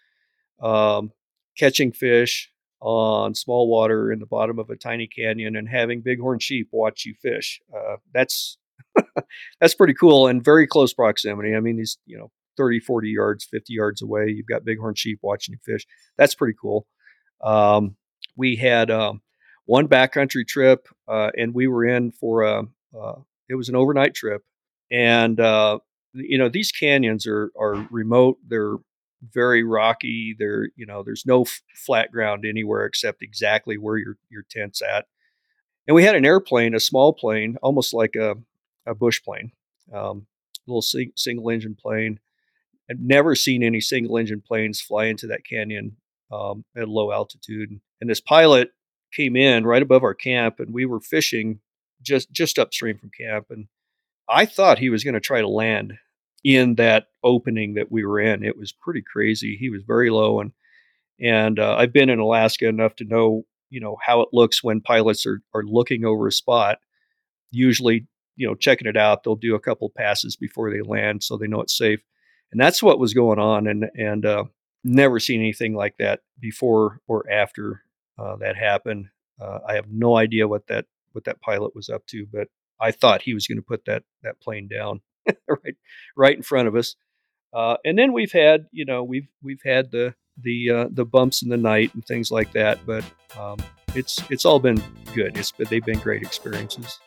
um, 0.61 1.12
catching 1.57 1.93
fish, 1.93 2.51
on 2.85 3.35
small 3.35 3.67
water 3.67 4.12
in 4.12 4.19
the 4.19 4.27
bottom 4.27 4.59
of 4.59 4.69
a 4.69 4.77
tiny 4.77 5.07
canyon 5.07 5.57
and 5.57 5.67
having 5.67 6.03
bighorn 6.03 6.38
sheep 6.38 6.69
watch 6.71 7.07
you 7.07 7.14
fish. 7.21 7.61
Uh, 7.75 7.97
that's 8.12 8.59
that's 9.61 9.75
pretty 9.75 9.95
cool 9.95 10.27
and 10.27 10.45
very 10.45 10.67
close 10.67 10.93
proximity. 10.93 11.55
I 11.55 11.61
mean, 11.61 11.79
these, 11.79 11.97
you 12.05 12.19
know, 12.19 12.31
30, 12.59 12.81
40 12.81 13.09
yards, 13.09 13.49
50 13.51 13.73
yards 13.73 14.03
away, 14.03 14.27
you've 14.29 14.47
got 14.47 14.67
bighorn 14.67 14.95
sheep 14.95 15.19
watching 15.23 15.55
you 15.55 15.59
fish. 15.64 15.87
That's 16.19 16.35
pretty 16.35 16.57
cool. 16.61 16.87
Um, 17.43 17.97
we 18.37 18.55
had 18.57 18.90
um, 18.90 19.23
one 19.66 19.88
backcountry 19.88 20.46
trip 20.46 20.88
uh, 21.09 21.31
and 21.37 21.55
we 21.55 21.66
were 21.66 21.85
in 21.85 22.11
for 22.11 22.42
a, 22.42 22.64
uh, 22.98 23.16
it 23.48 23.55
was 23.55 23.68
an 23.68 23.77
overnight 23.77 24.14
trip. 24.14 24.42
And, 24.90 25.40
uh, 25.40 25.79
you 26.12 26.38
know, 26.38 26.48
these 26.48 26.70
canyons 26.70 27.27
are, 27.27 27.50
are 27.59 27.87
remote. 27.90 28.38
They're 28.46 28.77
very 29.33 29.64
rocky. 29.64 30.37
There, 30.38 30.68
you 30.77 30.87
know, 30.87 31.03
there's 31.03 31.27
no 31.27 31.42
f- 31.42 31.62
flat 31.74 32.12
ground 32.12 32.44
anywhere 32.44 32.85
except 32.85 33.22
exactly 33.22 33.79
where 33.79 33.96
your 33.96 34.16
your 34.29 34.44
tent's 34.48 34.83
at. 34.83 35.07
And 35.87 35.94
we 35.94 36.05
had 36.05 36.14
an 36.14 36.24
airplane, 36.24 36.74
a 36.74 36.81
small 36.81 37.12
plane, 37.12 37.57
almost 37.62 37.94
like 37.94 38.14
a 38.16 38.37
a 38.87 38.94
bush 38.94 39.22
plane, 39.22 39.53
um, 39.92 40.27
little 40.66 40.83
sing- 40.83 41.12
single 41.16 41.50
engine 41.50 41.74
plane. 41.74 42.20
I've 42.90 43.00
never 43.00 43.35
seen 43.35 43.62
any 43.62 43.81
single 43.81 44.18
engine 44.18 44.42
planes 44.46 44.81
fly 44.81 45.07
into 45.07 45.27
that 45.29 45.44
canyon 45.44 45.96
um, 46.31 46.64
at 46.77 46.88
low 46.88 47.12
altitude. 47.12 47.81
And 48.00 48.11
this 48.11 48.20
pilot 48.20 48.72
came 49.14 49.37
in 49.37 49.64
right 49.66 49.83
above 49.83 50.03
our 50.03 50.14
camp, 50.14 50.61
and 50.61 50.72
we 50.72 50.85
were 50.85 51.00
fishing 51.00 51.61
just 52.03 52.31
just 52.33 52.59
upstream 52.59 52.98
from 52.98 53.11
camp. 53.11 53.46
And 53.50 53.66
I 54.29 54.46
thought 54.46 54.79
he 54.79 54.90
was 54.90 55.05
going 55.05 55.14
to 55.14 55.20
try 55.20 55.40
to 55.40 55.48
land 55.48 55.94
in 56.42 56.74
that 56.74 57.07
opening 57.22 57.74
that 57.74 57.90
we 57.90 58.05
were 58.05 58.20
in. 58.20 58.44
It 58.44 58.59
was 58.59 58.72
pretty 58.72 59.03
crazy. 59.03 59.57
He 59.59 59.70
was 59.70 59.83
very 59.87 60.11
low, 60.11 60.40
and 60.40 60.53
and 61.20 61.59
uh, 61.59 61.77
I've 61.77 61.92
been 61.92 62.11
in 62.11 62.18
Alaska 62.18 62.66
enough 62.68 62.96
to 62.96 63.05
know 63.05 63.44
you 63.70 63.81
know 63.81 63.96
how 64.05 64.20
it 64.20 64.29
looks 64.33 64.62
when 64.62 64.81
pilots 64.81 65.27
are 65.27 65.42
are 65.55 65.64
looking 65.64 66.05
over 66.05 66.29
a 66.29 66.33
spot. 66.33 66.79
Usually, 67.50 68.07
you 68.37 68.46
know, 68.46 68.55
checking 68.55 68.88
it 68.88 68.96
out, 68.96 69.22
they'll 69.22 69.37
do 69.37 69.55
a 69.55 69.61
couple 69.61 69.90
passes 69.96 70.37
before 70.37 70.70
they 70.70 70.83
land, 70.83 71.22
so 71.22 71.37
they 71.37 71.46
know 71.46 71.61
it's 71.61 71.77
safe. 71.77 72.00
And 72.53 72.61
that's 72.61 72.83
what 72.83 72.98
was 72.98 73.14
going 73.14 73.38
on, 73.38 73.66
and 73.66 73.87
and 73.96 74.27
uh, 74.27 74.44
never 74.85 75.18
seen 75.18 75.40
anything 75.40 75.74
like 75.74 75.96
that 75.98 76.20
before 76.40 77.00
or 77.09 77.29
after 77.31 77.84
uh, 78.18 78.37
that 78.37 78.57
happened. 78.57 79.07
Uh, 79.40 79.59
I 79.66 79.74
have 79.74 79.87
no 79.90 80.16
idea 80.16 80.48
what 80.48 80.66
that 80.68 80.87
what 81.12 81.24
that 81.24 81.40
pilot 81.40 81.74
was 81.74 81.88
up 81.88 82.07
to, 82.07 82.27
but 82.33 82.48
I 82.81 82.90
thought 82.90 83.22
he 83.22 83.35
was 83.35 83.46
going 83.46 83.59
to 83.59 83.62
put 83.62 83.85
that 83.87 84.03
that 84.22 84.40
plane 84.40 84.68
down. 84.68 85.00
right, 85.48 85.77
right 86.16 86.37
in 86.37 86.42
front 86.42 86.68
of 86.68 86.77
us. 86.77 86.96
Uh, 87.53 87.77
and 87.85 87.96
then 87.98 88.12
we've 88.12 88.33
had, 88.33 88.66
you 88.72 88.85
know, 88.85 89.03
we've 89.05 89.29
we've 89.42 89.62
had 89.64 89.90
the 89.90 90.14
the 90.40 90.70
uh, 90.70 90.88
the 90.90 91.05
bumps 91.05 91.42
in 91.42 91.48
the 91.48 91.57
night 91.57 91.94
and 91.94 92.05
things 92.05 92.31
like 92.31 92.53
that. 92.53 92.85
But 92.85 93.05
um, 93.38 93.59
it's 93.94 94.18
it's 94.31 94.44
all 94.44 94.59
been 94.59 94.83
good. 95.14 95.37
It's 95.37 95.53
they've 95.53 95.85
been 95.85 96.00
great 96.00 96.22
experiences. 96.22 96.98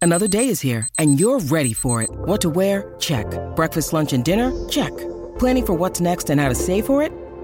Another 0.00 0.28
day 0.28 0.48
is 0.48 0.60
here, 0.60 0.86
and 0.98 1.18
you're 1.18 1.38
ready 1.40 1.72
for 1.72 2.02
it. 2.02 2.10
What 2.10 2.42
to 2.42 2.50
wear? 2.50 2.94
Check. 2.98 3.26
Breakfast, 3.56 3.94
lunch, 3.94 4.12
and 4.12 4.22
dinner? 4.22 4.52
Check. 4.68 4.92
Planning 5.38 5.64
for 5.64 5.72
what's 5.72 6.00
next 6.00 6.28
and 6.28 6.38
how 6.38 6.50
to 6.50 6.54
save 6.54 6.84
for 6.84 7.02
it? 7.02 7.10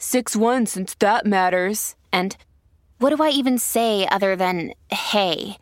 6-1 0.00 0.66
since 0.66 0.94
that 0.96 1.24
matters. 1.24 1.94
And 2.12 2.36
what 2.98 3.14
do 3.14 3.22
I 3.22 3.28
even 3.28 3.58
say 3.58 4.08
other 4.10 4.34
than 4.34 4.72
hey? 4.90 5.56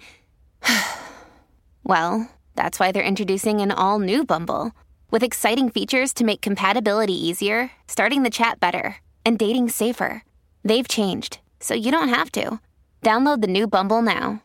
well... 1.84 2.30
That's 2.58 2.80
why 2.80 2.90
they're 2.90 3.04
introducing 3.04 3.60
an 3.60 3.70
all 3.70 4.00
new 4.00 4.24
Bumble 4.24 4.72
with 5.12 5.22
exciting 5.22 5.70
features 5.70 6.12
to 6.14 6.24
make 6.24 6.40
compatibility 6.40 7.14
easier, 7.14 7.70
starting 7.86 8.24
the 8.24 8.30
chat 8.30 8.58
better, 8.58 8.96
and 9.24 9.38
dating 9.38 9.68
safer. 9.68 10.24
They've 10.64 10.88
changed, 10.88 11.38
so 11.60 11.74
you 11.74 11.92
don't 11.92 12.08
have 12.08 12.32
to. 12.32 12.58
Download 13.00 13.42
the 13.42 13.46
new 13.46 13.68
Bumble 13.68 14.02
now. 14.02 14.42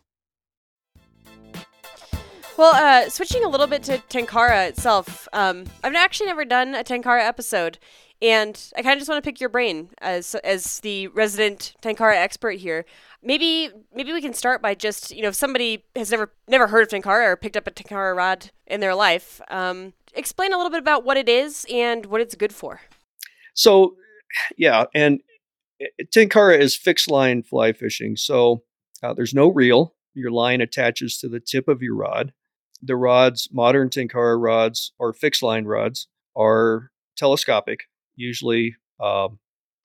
Well, 2.56 2.76
uh, 2.76 3.10
switching 3.10 3.44
a 3.44 3.50
little 3.50 3.66
bit 3.66 3.82
to 3.86 3.98
Tenkara 4.10 4.70
itself, 4.70 5.28
um, 5.34 5.66
I've 5.84 5.96
actually 5.96 6.28
never 6.28 6.46
done 6.46 6.76
a 6.76 6.84
Tenkara 6.84 7.22
episode, 7.22 7.80
and 8.24 8.60
I 8.76 8.82
kind 8.82 8.94
of 8.94 9.00
just 9.00 9.10
want 9.10 9.24
to 9.24 9.30
pick 9.30 9.40
your 9.40 9.50
brain 9.50 9.90
as 10.02 10.34
as 10.36 10.80
the 10.80 11.08
resident 11.10 11.76
Tenkara 11.84 12.16
expert 12.16 12.54
here 12.54 12.86
maybe 13.24 13.70
maybe 13.94 14.14
we 14.14 14.22
can 14.22 14.34
start 14.34 14.62
by 14.62 14.76
just 14.76 15.16
you 15.16 15.22
know 15.22 15.30
if 15.30 15.36
somebody 15.36 15.84
has 15.96 16.12
never 16.12 16.32
never 16.48 16.68
heard 16.68 16.84
of 16.84 16.90
Tenkara 16.90 17.26
or 17.26 17.36
picked 17.36 17.58
up 17.58 17.68
a 17.68 17.72
Tenkara 17.72 18.16
rod 18.16 18.52
in 18.68 18.80
their 18.80 18.96
life, 18.96 19.42
um, 19.50 19.94
explain 20.14 20.54
a 20.54 20.58
little 20.58 20.72
bit 20.72 20.80
about 20.80 21.04
what 21.04 21.18
it 21.18 21.30
is 21.30 21.66
and 21.72 22.06
what 22.08 22.22
it's 22.22 22.36
good 22.36 22.54
for. 22.54 22.82
So, 23.54 23.96
yeah, 24.58 24.86
and 24.94 25.22
eh, 25.82 25.88
Tenkara 26.14 26.60
is 26.60 26.76
fixed 26.76 27.10
line 27.10 27.44
fly 27.44 27.74
fishing. 27.74 28.16
So 28.16 28.64
uh, 29.02 29.14
there's 29.14 29.34
no 29.34 29.50
reel. 29.50 29.96
Your 30.14 30.32
line 30.32 30.62
attaches 30.62 31.18
to 31.20 31.30
the 31.30 31.40
tip 31.40 31.68
of 31.68 31.82
your 31.82 31.96
rod. 31.96 32.34
The 32.82 32.96
rods, 32.96 33.48
modern 33.52 33.90
Tenkara 33.90 34.42
rods 34.42 34.92
or 35.00 35.14
fixed 35.14 35.42
line 35.42 35.66
rods, 35.66 36.08
are 36.36 36.92
telescopic, 37.16 37.82
usually 38.16 38.76
um, 39.00 39.40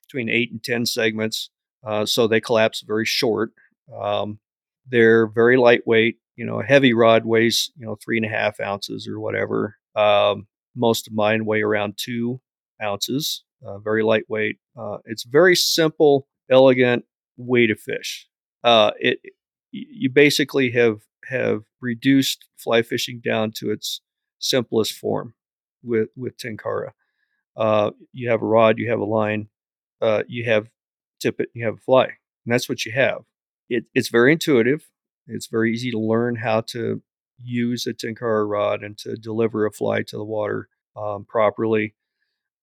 between 0.07 0.29
eight 0.29 0.51
and 0.51 0.63
ten 0.63 0.87
segments 0.87 1.51
uh, 1.87 2.07
so 2.07 2.27
they 2.27 2.41
collapse 2.41 2.83
very 2.87 3.05
short. 3.05 3.53
Um, 3.95 4.39
they're 4.87 5.27
very 5.27 5.57
lightweight. 5.57 6.19
you 6.37 6.47
know, 6.47 6.61
a 6.61 6.65
heavy 6.65 6.93
rod 6.93 7.25
weighs, 7.25 7.71
you 7.77 7.85
know, 7.87 7.97
three 7.97 8.17
and 8.17 8.27
a 8.27 8.29
half 8.29 8.61
ounces 8.61 9.09
or 9.09 9.19
whatever. 9.19 9.77
Um, 9.97 10.47
most 10.77 11.09
of 11.09 11.13
mine 11.13 11.45
weigh 11.45 11.63
around 11.63 11.95
two 11.97 12.41
ounces, 12.81 13.43
uh, 13.67 13.79
very 13.79 14.03
lightweight. 14.05 14.59
Uh, 14.79 14.99
it's 15.05 15.25
very 15.25 15.57
simple, 15.57 16.29
elegant 16.51 17.05
way 17.37 17.67
to 17.67 17.75
fish. 17.75 18.29
Uh, 18.63 18.93
it 19.01 19.19
you 19.71 20.11
basically 20.11 20.71
have 20.71 21.01
have 21.29 21.63
reduced 21.81 22.47
fly 22.57 22.83
fishing 22.83 23.21
down 23.23 23.51
to 23.57 23.71
its 23.71 24.01
simplest 24.39 24.93
form 24.93 25.35
with 25.83 26.09
with 26.17 26.37
Tenkara. 26.39 26.91
Uh, 27.59 27.91
you 28.13 28.31
have 28.31 28.41
a 28.41 28.47
rod, 28.47 28.79
you 28.79 28.89
have 28.89 29.01
a 29.01 29.05
line, 29.05 29.49
uh, 30.01 30.23
you 30.29 30.45
have 30.45 30.69
tippet, 31.21 31.51
you 31.55 31.65
have 31.65 31.75
a 31.75 31.81
fly, 31.81 32.05
and 32.05 32.53
that's 32.53 32.69
what 32.69 32.87
you 32.87 32.93
have. 32.93 33.23
It, 33.69 33.85
it's 33.95 34.09
very 34.09 34.33
intuitive. 34.33 34.89
It's 35.27 35.49
very 35.49 35.73
easy 35.73 35.91
to 35.91 35.99
learn 35.99 36.37
how 36.37 36.63
to 36.69 37.03
use 37.43 37.87
a 37.87 37.93
Tenkara 37.93 38.49
rod 38.49 38.83
and 38.83 38.97
to 38.99 39.17
deliver 39.17 39.67
a 39.67 39.73
fly 39.73 40.03
to 40.03 40.17
the 40.17 40.25
water 40.25 40.69
um, 40.97 41.25
properly. 41.25 41.95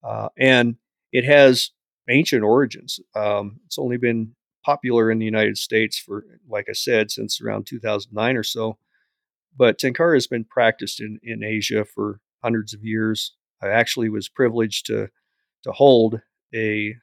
Uh, 0.04 0.30
and 0.38 0.78
it 1.12 1.26
has 1.26 1.72
ancient 2.10 2.44
origins. 2.44 3.00
Um, 3.16 3.60
it's 3.66 3.80
only 3.80 3.98
been 3.98 4.36
popular 4.66 5.12
in 5.12 5.20
the 5.20 5.26
United 5.26 5.58
States 5.58 5.98
for, 6.00 6.26
like 6.50 6.68
I 6.70 6.74
said, 6.74 7.12
since 7.12 7.40
around 7.42 7.68
2009 7.68 8.38
or 8.38 8.44
so. 8.44 8.78
But 9.56 9.78
Tenkara 9.78 10.16
has 10.16 10.28
been 10.28 10.44
practiced 10.44 11.00
in, 11.00 11.20
in 11.24 11.44
Asia 11.44 11.86
for 11.86 12.20
hundreds 12.44 12.74
of 12.74 12.84
years. 12.84 13.34
I 13.62 13.70
actually 13.70 14.10
was 14.10 14.30
privileged 14.30 14.86
to 14.88 15.10
to 15.64 15.72
hold 15.72 16.22
a 16.54 16.96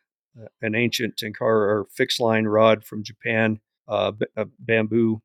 an 0.62 0.74
ancient 0.74 1.16
Tenkara 1.16 1.68
or 1.68 1.86
fixed 1.90 2.20
line 2.20 2.46
rod 2.46 2.84
from 2.84 3.02
Japan, 3.02 3.60
uh, 3.88 4.12
b- 4.12 4.26
a 4.36 4.46
bamboo 4.58 5.20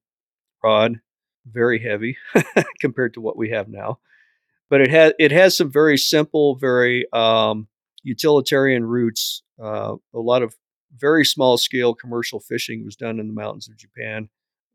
rod, 0.63 0.99
very 1.45 1.79
heavy 1.79 2.17
compared 2.81 3.13
to 3.13 3.21
what 3.21 3.37
we 3.37 3.49
have 3.51 3.69
now. 3.69 3.99
But 4.69 4.81
it 4.81 4.89
has 4.91 5.13
it 5.19 5.31
has 5.31 5.57
some 5.57 5.71
very 5.71 5.97
simple, 5.97 6.55
very 6.55 7.11
um, 7.13 7.67
utilitarian 8.03 8.85
roots. 8.85 9.43
Uh, 9.61 9.95
a 10.13 10.19
lot 10.19 10.43
of 10.43 10.55
very 10.95 11.25
small 11.25 11.57
scale 11.57 11.93
commercial 11.93 12.39
fishing 12.39 12.83
was 12.83 12.95
done 12.95 13.19
in 13.19 13.27
the 13.27 13.33
mountains 13.33 13.69
of 13.69 13.77
Japan 13.77 14.29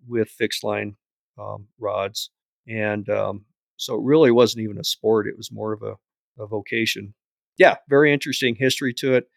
with 0.09 0.29
fixed 0.31 0.65
line 0.65 0.97
um, 1.39 1.69
rods, 1.79 2.31
and 2.67 3.09
um, 3.11 3.45
so 3.77 3.97
it 3.97 4.03
really 4.05 4.31
wasn't 4.31 4.63
even 4.63 4.79
a 4.79 4.85
sport; 4.85 5.27
it 5.27 5.37
was 5.37 5.53
more 5.53 5.73
of 5.73 5.83
a, 5.83 5.97
a 6.39 6.47
vocation. 6.47 7.15
Yeah, 7.59 7.77
very 7.89 8.13
interesting 8.13 8.55
history 8.55 8.95
to 8.95 9.15
it. 9.15 9.29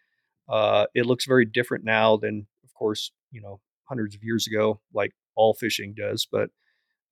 Uh, 0.48 0.86
it 0.94 1.06
looks 1.06 1.26
very 1.26 1.44
different 1.44 1.84
now 1.84 2.16
than, 2.16 2.46
of 2.64 2.72
course, 2.74 3.12
you 3.30 3.40
know, 3.40 3.60
hundreds 3.84 4.14
of 4.14 4.22
years 4.22 4.46
ago, 4.46 4.80
like 4.94 5.12
all 5.34 5.54
fishing 5.54 5.94
does. 5.96 6.26
But 6.30 6.50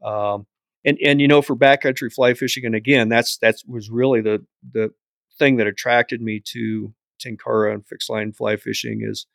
um, 0.05 0.47
and 0.85 0.99
and 1.05 1.21
you 1.21 1.29
know, 1.29 1.43
for 1.43 1.57
backcountry 1.57 2.13
fly 2.13 2.35
fishing, 2.35 2.65
and 2.65 2.75
again, 2.75 3.09
that's 3.09 3.39
that 3.39 3.57
was 3.67 3.91
really 3.91 4.21
the 4.21 4.45
the 4.73 4.91
thing 5.39 5.57
that 5.57 5.67
attracted 5.67 6.21
me 6.21 6.41
to 6.53 6.95
Tenkara 7.25 7.73
and 7.73 7.87
fixed 7.87 8.11
line 8.11 8.33
fly 8.33 8.57
fishing 8.57 9.01
is 9.03 9.27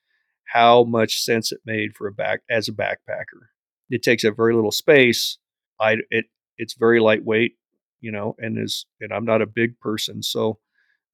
how 0.54 0.84
much 0.84 1.22
sense 1.22 1.52
it 1.52 1.60
made 1.66 1.96
for 1.96 2.08
a 2.08 2.12
back 2.12 2.42
as 2.50 2.68
a 2.68 2.74
backpacker. 2.74 3.48
It 3.90 4.04
takes 4.04 4.24
up 4.24 4.36
very 4.36 4.54
little 4.54 4.72
space. 4.72 5.38
I 5.80 5.98
it 6.10 6.26
it's 6.58 6.74
very 6.74 7.00
lightweight, 7.00 7.54
you 8.02 8.12
know, 8.12 8.36
and 8.40 8.58
is 8.58 8.86
and 9.02 9.12
I'm 9.14 9.26
not 9.26 9.42
a 9.42 9.48
big 9.48 9.80
person, 9.80 10.24
so 10.24 10.60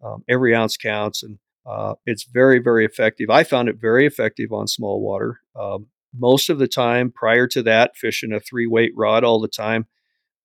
um, 0.04 0.24
every 0.30 0.56
ounce 0.56 0.78
counts, 0.78 1.24
and 1.24 1.40
uh, 1.66 1.96
it's 2.06 2.24
very 2.24 2.60
very 2.60 2.86
effective. 2.86 3.30
I 3.30 3.44
found 3.44 3.70
it 3.70 3.78
very 3.80 4.06
effective 4.06 4.52
on 4.52 4.68
small 4.68 5.02
water. 5.02 5.42
Um, 5.60 5.88
most 6.18 6.50
of 6.50 6.60
the 6.60 6.68
time, 6.68 7.12
prior 7.12 7.48
to 7.48 7.64
that, 7.64 7.96
fishing 7.96 8.32
a 8.32 8.40
three 8.40 8.68
weight 8.68 8.92
rod 8.96 9.24
all 9.24 9.40
the 9.42 9.48
time, 9.48 9.88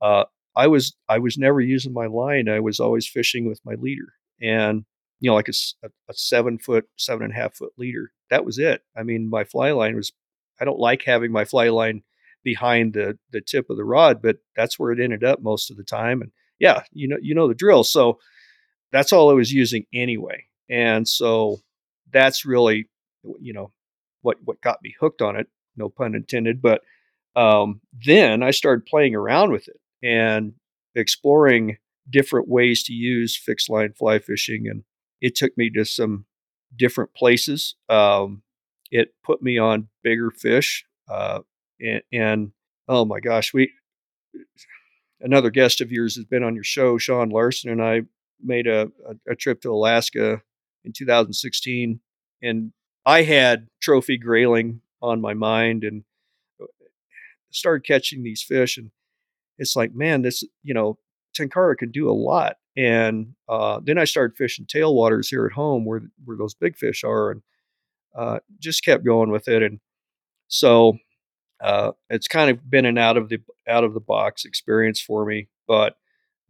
uh, 0.00 0.24
I 0.56 0.66
was 0.66 0.96
I 1.08 1.18
was 1.18 1.38
never 1.38 1.60
using 1.60 1.92
my 1.92 2.06
line. 2.06 2.48
I 2.48 2.60
was 2.60 2.80
always 2.80 3.08
fishing 3.08 3.48
with 3.48 3.60
my 3.64 3.74
leader, 3.74 4.14
and 4.40 4.84
you 5.20 5.30
know, 5.30 5.34
like 5.34 5.48
a, 5.48 5.88
a 6.08 6.14
seven 6.14 6.58
foot, 6.58 6.86
seven 6.96 7.24
and 7.24 7.32
a 7.32 7.36
half 7.36 7.54
foot 7.54 7.72
leader. 7.76 8.12
That 8.30 8.44
was 8.44 8.58
it. 8.58 8.82
I 8.96 9.02
mean, 9.02 9.28
my 9.28 9.44
fly 9.44 9.72
line 9.72 9.96
was. 9.96 10.12
I 10.60 10.66
don't 10.66 10.78
like 10.78 11.04
having 11.04 11.32
my 11.32 11.46
fly 11.46 11.70
line 11.70 12.02
behind 12.42 12.94
the 12.94 13.18
the 13.32 13.40
tip 13.40 13.70
of 13.70 13.76
the 13.76 13.84
rod, 13.84 14.22
but 14.22 14.38
that's 14.56 14.78
where 14.78 14.92
it 14.92 15.00
ended 15.00 15.24
up 15.24 15.42
most 15.42 15.70
of 15.70 15.76
the 15.76 15.84
time. 15.84 16.22
And 16.22 16.30
yeah, 16.58 16.82
you 16.92 17.08
know, 17.08 17.16
you 17.20 17.34
know 17.34 17.48
the 17.48 17.54
drill. 17.54 17.84
So 17.84 18.18
that's 18.92 19.12
all 19.12 19.30
I 19.30 19.34
was 19.34 19.52
using 19.52 19.86
anyway. 19.94 20.44
And 20.68 21.06
so 21.06 21.58
that's 22.12 22.44
really, 22.44 22.88
you 23.40 23.52
know, 23.52 23.72
what 24.22 24.38
what 24.44 24.60
got 24.60 24.78
me 24.82 24.94
hooked 25.00 25.22
on 25.22 25.36
it. 25.36 25.48
No 25.76 25.88
pun 25.88 26.14
intended. 26.14 26.60
But 26.60 26.82
um, 27.36 27.80
then 28.04 28.42
I 28.42 28.50
started 28.50 28.86
playing 28.86 29.14
around 29.14 29.52
with 29.52 29.68
it 29.68 29.80
and 30.02 30.54
exploring 30.94 31.76
different 32.08 32.48
ways 32.48 32.82
to 32.84 32.92
use 32.92 33.36
fixed 33.36 33.70
line 33.70 33.92
fly 33.92 34.18
fishing, 34.18 34.66
and 34.68 34.84
it 35.20 35.34
took 35.36 35.56
me 35.56 35.70
to 35.70 35.84
some 35.84 36.26
different 36.76 37.14
places. 37.14 37.76
Um, 37.88 38.42
it 38.90 39.14
put 39.24 39.42
me 39.42 39.58
on 39.58 39.88
bigger 40.02 40.30
fish, 40.30 40.84
uh, 41.08 41.40
and, 41.80 42.02
and 42.12 42.52
oh 42.88 43.04
my 43.04 43.20
gosh, 43.20 43.52
we 43.52 43.72
another 45.20 45.50
guest 45.50 45.80
of 45.80 45.92
yours 45.92 46.16
has 46.16 46.24
been 46.24 46.42
on 46.42 46.54
your 46.54 46.64
show, 46.64 46.98
Sean 46.98 47.30
Larson, 47.30 47.70
and 47.70 47.82
I 47.82 48.02
made 48.42 48.66
a, 48.66 48.90
a, 49.08 49.32
a 49.32 49.36
trip 49.36 49.60
to 49.62 49.70
Alaska 49.70 50.42
in 50.84 50.92
2016, 50.92 52.00
and 52.42 52.72
I 53.04 53.22
had 53.22 53.68
trophy 53.80 54.18
grayling 54.18 54.80
on 55.02 55.20
my 55.20 55.34
mind 55.34 55.84
and 55.84 56.04
uh, 56.60 56.66
started 57.50 57.86
catching 57.86 58.22
these 58.22 58.42
fish. 58.42 58.76
And 58.76 58.90
it's 59.58 59.76
like, 59.76 59.94
man, 59.94 60.22
this, 60.22 60.44
you 60.62 60.74
know, 60.74 60.98
Tenkara 61.38 61.76
can 61.76 61.90
do 61.90 62.08
a 62.08 62.12
lot. 62.12 62.56
And 62.76 63.34
uh, 63.48 63.80
then 63.82 63.98
I 63.98 64.04
started 64.04 64.36
fishing 64.36 64.66
tailwaters 64.66 65.28
here 65.28 65.44
at 65.46 65.52
home 65.52 65.84
where 65.84 66.02
where 66.24 66.36
those 66.36 66.54
big 66.54 66.76
fish 66.76 67.02
are, 67.04 67.32
and 67.32 67.42
uh, 68.16 68.38
just 68.58 68.84
kept 68.84 69.04
going 69.04 69.30
with 69.30 69.48
it. 69.48 69.62
And 69.62 69.80
so 70.48 70.98
uh, 71.60 71.92
it's 72.08 72.28
kind 72.28 72.50
of 72.50 72.70
been 72.70 72.86
an 72.86 72.98
out 72.98 73.16
of 73.16 73.28
the 73.28 73.38
out 73.68 73.84
of 73.84 73.94
the 73.94 74.00
box 74.00 74.44
experience 74.44 75.00
for 75.00 75.24
me. 75.24 75.48
But 75.68 75.96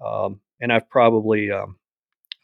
um, 0.04 0.40
and 0.60 0.72
I've 0.72 0.88
probably 0.88 1.50
um, 1.50 1.76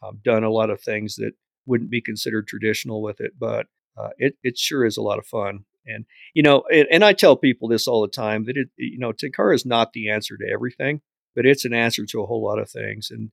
um, 0.03 0.19
done 0.23 0.43
a 0.43 0.51
lot 0.51 0.69
of 0.69 0.81
things 0.81 1.15
that 1.15 1.31
wouldn't 1.65 1.89
be 1.89 2.01
considered 2.01 2.47
traditional 2.47 3.01
with 3.01 3.19
it, 3.21 3.33
but 3.39 3.67
uh, 3.97 4.09
it 4.17 4.35
it 4.43 4.57
sure 4.57 4.85
is 4.85 4.97
a 4.97 5.01
lot 5.01 5.19
of 5.19 5.25
fun. 5.25 5.65
And 5.85 6.05
you 6.33 6.43
know, 6.43 6.63
and, 6.69 7.03
I 7.03 7.13
tell 7.13 7.37
people 7.37 7.69
this 7.69 7.87
all 7.87 8.01
the 8.01 8.09
time 8.09 8.43
that 8.45 8.57
it 8.57 8.69
you 8.77 8.99
know 8.99 9.13
Tenkara 9.13 9.55
is 9.55 9.65
not 9.65 9.93
the 9.93 10.09
answer 10.09 10.35
to 10.37 10.51
everything, 10.51 11.01
but 11.35 11.45
it's 11.45 11.63
an 11.63 11.73
answer 11.73 12.05
to 12.05 12.21
a 12.21 12.25
whole 12.25 12.43
lot 12.43 12.59
of 12.59 12.69
things. 12.69 13.09
And 13.09 13.31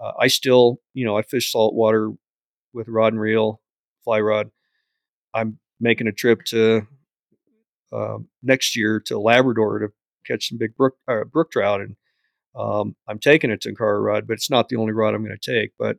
uh, 0.00 0.12
I 0.18 0.28
still 0.28 0.80
you 0.94 1.04
know 1.04 1.16
I 1.16 1.22
fish 1.22 1.50
saltwater 1.50 2.12
with 2.72 2.88
rod 2.88 3.12
and 3.12 3.20
reel, 3.20 3.60
fly 4.04 4.20
rod. 4.20 4.50
I'm 5.34 5.58
making 5.80 6.06
a 6.06 6.12
trip 6.12 6.44
to 6.46 6.86
uh, 7.96 8.18
next 8.42 8.76
year 8.76 9.00
to 9.06 9.18
Labrador 9.18 9.78
to 9.78 9.88
catch 10.26 10.48
some 10.48 10.58
big 10.58 10.76
brook 10.76 10.96
uh, 11.08 11.24
brook 11.24 11.50
trout, 11.50 11.80
and 11.80 11.96
um, 12.54 12.96
I'm 13.08 13.18
taking 13.18 13.50
a 13.50 13.56
Tenkara 13.56 14.02
rod, 14.02 14.26
but 14.26 14.34
it's 14.34 14.50
not 14.50 14.68
the 14.68 14.76
only 14.76 14.92
rod 14.92 15.14
I'm 15.14 15.24
going 15.24 15.36
to 15.38 15.60
take. 15.60 15.72
But 15.78 15.98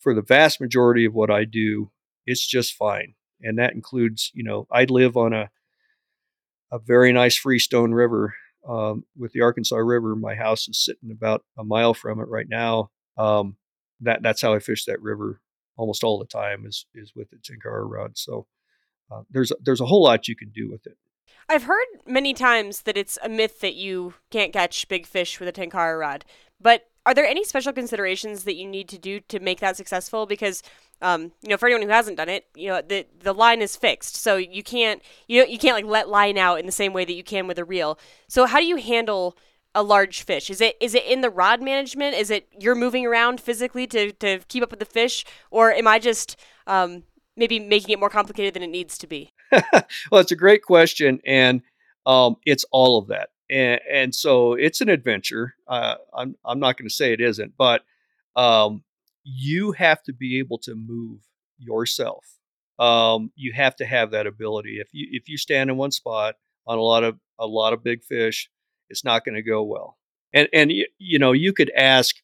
for 0.00 0.14
the 0.14 0.22
vast 0.22 0.60
majority 0.60 1.04
of 1.04 1.14
what 1.14 1.30
I 1.30 1.44
do, 1.44 1.90
it's 2.26 2.46
just 2.46 2.74
fine. 2.74 3.14
And 3.40 3.58
that 3.58 3.74
includes, 3.74 4.30
you 4.34 4.44
know, 4.44 4.66
I 4.70 4.84
live 4.84 5.16
on 5.16 5.32
a 5.32 5.50
a 6.72 6.78
very 6.78 7.12
nice 7.12 7.36
freestone 7.36 7.92
river 7.92 8.34
um, 8.68 9.04
with 9.16 9.32
the 9.32 9.42
Arkansas 9.42 9.76
River. 9.76 10.16
My 10.16 10.34
house 10.34 10.66
is 10.68 10.82
sitting 10.84 11.10
about 11.10 11.44
a 11.58 11.64
mile 11.64 11.94
from 11.94 12.20
it 12.20 12.28
right 12.28 12.48
now. 12.48 12.90
Um, 13.16 13.56
that 14.00 14.22
that's 14.22 14.42
how 14.42 14.54
I 14.54 14.58
fish 14.58 14.84
that 14.86 15.00
river 15.00 15.40
almost 15.76 16.04
all 16.04 16.18
the 16.18 16.26
time 16.26 16.66
is 16.66 16.86
is 16.94 17.12
with 17.14 17.28
the 17.30 17.36
Tenkara 17.36 17.88
rod. 17.88 18.16
So 18.16 18.46
uh, 19.10 19.22
there's 19.30 19.52
there's 19.62 19.80
a 19.80 19.86
whole 19.86 20.02
lot 20.02 20.28
you 20.28 20.36
can 20.36 20.50
do 20.50 20.70
with 20.70 20.86
it. 20.86 20.96
I've 21.48 21.64
heard 21.64 21.86
many 22.06 22.34
times 22.34 22.82
that 22.82 22.96
it's 22.96 23.18
a 23.22 23.28
myth 23.28 23.60
that 23.60 23.74
you 23.74 24.14
can't 24.30 24.52
catch 24.52 24.88
big 24.88 25.06
fish 25.06 25.38
with 25.38 25.48
a 25.48 25.52
Tenkara 25.52 25.98
rod, 25.98 26.24
but 26.60 26.88
are 27.06 27.14
there 27.14 27.26
any 27.26 27.44
special 27.44 27.72
considerations 27.72 28.44
that 28.44 28.54
you 28.54 28.66
need 28.66 28.88
to 28.88 28.98
do 28.98 29.20
to 29.20 29.38
make 29.38 29.60
that 29.60 29.76
successful? 29.76 30.24
Because 30.26 30.62
um, 31.02 31.32
you 31.42 31.50
know, 31.50 31.56
for 31.56 31.66
anyone 31.66 31.82
who 31.82 31.88
hasn't 31.92 32.16
done 32.16 32.30
it, 32.30 32.46
you 32.54 32.68
know, 32.68 32.80
the 32.80 33.06
the 33.20 33.34
line 33.34 33.60
is 33.60 33.76
fixed, 33.76 34.16
so 34.16 34.36
you 34.36 34.62
can't 34.62 35.02
you 35.28 35.40
know 35.40 35.46
you 35.46 35.58
can't 35.58 35.76
like 35.76 35.84
let 35.84 36.08
line 36.08 36.38
out 36.38 36.58
in 36.60 36.66
the 36.66 36.72
same 36.72 36.92
way 36.92 37.04
that 37.04 37.12
you 37.12 37.24
can 37.24 37.46
with 37.46 37.58
a 37.58 37.64
reel. 37.64 37.98
So 38.28 38.46
how 38.46 38.58
do 38.58 38.64
you 38.64 38.76
handle 38.76 39.36
a 39.74 39.82
large 39.82 40.22
fish? 40.22 40.48
Is 40.48 40.60
it 40.60 40.76
is 40.80 40.94
it 40.94 41.04
in 41.04 41.20
the 41.20 41.30
rod 41.30 41.60
management? 41.60 42.16
Is 42.16 42.30
it 42.30 42.48
you're 42.58 42.74
moving 42.74 43.04
around 43.04 43.40
physically 43.40 43.86
to 43.88 44.12
to 44.12 44.38
keep 44.48 44.62
up 44.62 44.70
with 44.70 44.80
the 44.80 44.86
fish, 44.86 45.24
or 45.50 45.72
am 45.72 45.86
I 45.86 45.98
just 45.98 46.36
um, 46.66 47.02
maybe 47.36 47.58
making 47.58 47.90
it 47.90 47.98
more 47.98 48.10
complicated 48.10 48.54
than 48.54 48.62
it 48.62 48.70
needs 48.70 48.98
to 48.98 49.06
be? 49.06 49.30
well, 49.52 50.20
it's 50.20 50.32
a 50.32 50.36
great 50.36 50.62
question, 50.62 51.20
and 51.26 51.62
um, 52.06 52.36
it's 52.44 52.64
all 52.70 52.98
of 52.98 53.08
that 53.08 53.28
and, 53.50 53.80
and 53.90 54.14
so 54.14 54.54
it's 54.54 54.80
an 54.80 54.88
adventure. 54.88 55.54
Uh, 55.68 55.96
I'm 56.12 56.36
I'm 56.44 56.60
not 56.60 56.76
going 56.76 56.88
to 56.88 56.94
say 56.94 57.12
it 57.12 57.20
isn't, 57.20 57.54
but 57.56 57.82
um, 58.36 58.82
you 59.22 59.72
have 59.72 60.02
to 60.04 60.12
be 60.12 60.38
able 60.38 60.58
to 60.58 60.74
move 60.74 61.20
yourself. 61.58 62.24
Um, 62.78 63.30
you 63.36 63.52
have 63.52 63.76
to 63.76 63.86
have 63.86 64.10
that 64.12 64.26
ability. 64.26 64.78
If 64.80 64.88
you 64.92 65.08
if 65.12 65.28
you 65.28 65.36
stand 65.36 65.70
in 65.70 65.76
one 65.76 65.90
spot 65.90 66.36
on 66.66 66.78
a 66.78 66.82
lot 66.82 67.04
of 67.04 67.18
a 67.38 67.46
lot 67.46 67.72
of 67.72 67.84
big 67.84 68.02
fish, 68.02 68.50
it's 68.88 69.04
not 69.04 69.24
going 69.24 69.36
to 69.36 69.42
go 69.42 69.62
well. 69.62 69.98
And 70.32 70.48
and 70.52 70.72
you 70.98 71.18
know, 71.18 71.32
you 71.32 71.52
could 71.52 71.70
ask 71.76 72.16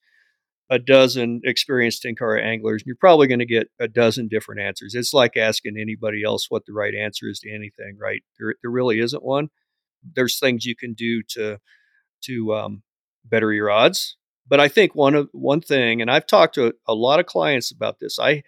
a 0.70 0.78
dozen 0.78 1.40
experienced 1.44 2.04
tenkara 2.04 2.42
anglers, 2.42 2.82
and 2.82 2.86
you're 2.86 2.96
probably 2.96 3.26
going 3.26 3.40
to 3.40 3.46
get 3.46 3.68
a 3.80 3.88
dozen 3.88 4.28
different 4.28 4.60
answers. 4.60 4.94
It's 4.94 5.12
like 5.12 5.36
asking 5.36 5.76
anybody 5.76 6.22
else 6.24 6.46
what 6.48 6.64
the 6.64 6.72
right 6.72 6.94
answer 6.94 7.28
is 7.28 7.40
to 7.40 7.50
anything, 7.50 7.98
right? 7.98 8.22
There, 8.38 8.54
there 8.62 8.70
really 8.70 9.00
isn't 9.00 9.24
one. 9.24 9.48
There's 10.14 10.38
things 10.38 10.64
you 10.64 10.76
can 10.76 10.94
do 10.94 11.22
to 11.30 11.58
to 12.24 12.54
um, 12.54 12.82
better 13.24 13.52
your 13.52 13.70
odds. 13.70 14.16
But 14.46 14.60
I 14.60 14.68
think 14.68 14.94
one 14.94 15.14
of 15.14 15.28
one 15.32 15.60
thing, 15.60 16.00
and 16.00 16.10
I've 16.10 16.26
talked 16.26 16.54
to 16.54 16.74
a 16.86 16.94
lot 16.94 17.20
of 17.20 17.26
clients 17.26 17.72
about 17.72 17.98
this. 17.98 18.18
I 18.18 18.42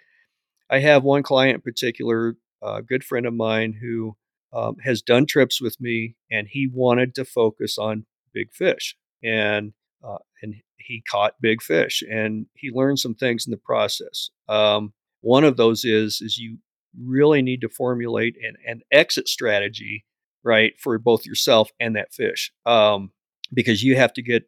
I 0.70 0.78
have 0.78 1.02
one 1.02 1.22
client 1.22 1.56
in 1.56 1.60
particular, 1.60 2.36
a 2.62 2.82
good 2.82 3.04
friend 3.04 3.26
of 3.26 3.34
mine, 3.34 3.78
who 3.82 4.16
um, 4.52 4.76
has 4.84 5.02
done 5.02 5.26
trips 5.26 5.60
with 5.60 5.80
me, 5.80 6.16
and 6.30 6.48
he 6.48 6.68
wanted 6.72 7.14
to 7.16 7.24
focus 7.24 7.78
on 7.78 8.06
big 8.32 8.52
fish, 8.52 8.96
and 9.22 9.72
uh, 10.02 10.18
and 10.42 10.54
he 10.84 11.02
caught 11.08 11.40
big 11.40 11.62
fish, 11.62 12.02
and 12.10 12.46
he 12.54 12.70
learned 12.70 12.98
some 12.98 13.14
things 13.14 13.46
in 13.46 13.50
the 13.50 13.56
process. 13.56 14.30
Um, 14.48 14.92
one 15.20 15.44
of 15.44 15.56
those 15.56 15.84
is 15.84 16.20
is 16.20 16.38
you 16.38 16.58
really 17.00 17.42
need 17.42 17.60
to 17.62 17.68
formulate 17.68 18.36
an, 18.42 18.56
an 18.66 18.82
exit 18.90 19.28
strategy, 19.28 20.04
right, 20.44 20.72
for 20.78 20.98
both 20.98 21.24
yourself 21.24 21.70
and 21.80 21.96
that 21.96 22.12
fish, 22.12 22.52
um, 22.66 23.10
because 23.52 23.82
you 23.82 23.96
have 23.96 24.12
to 24.14 24.22
get 24.22 24.44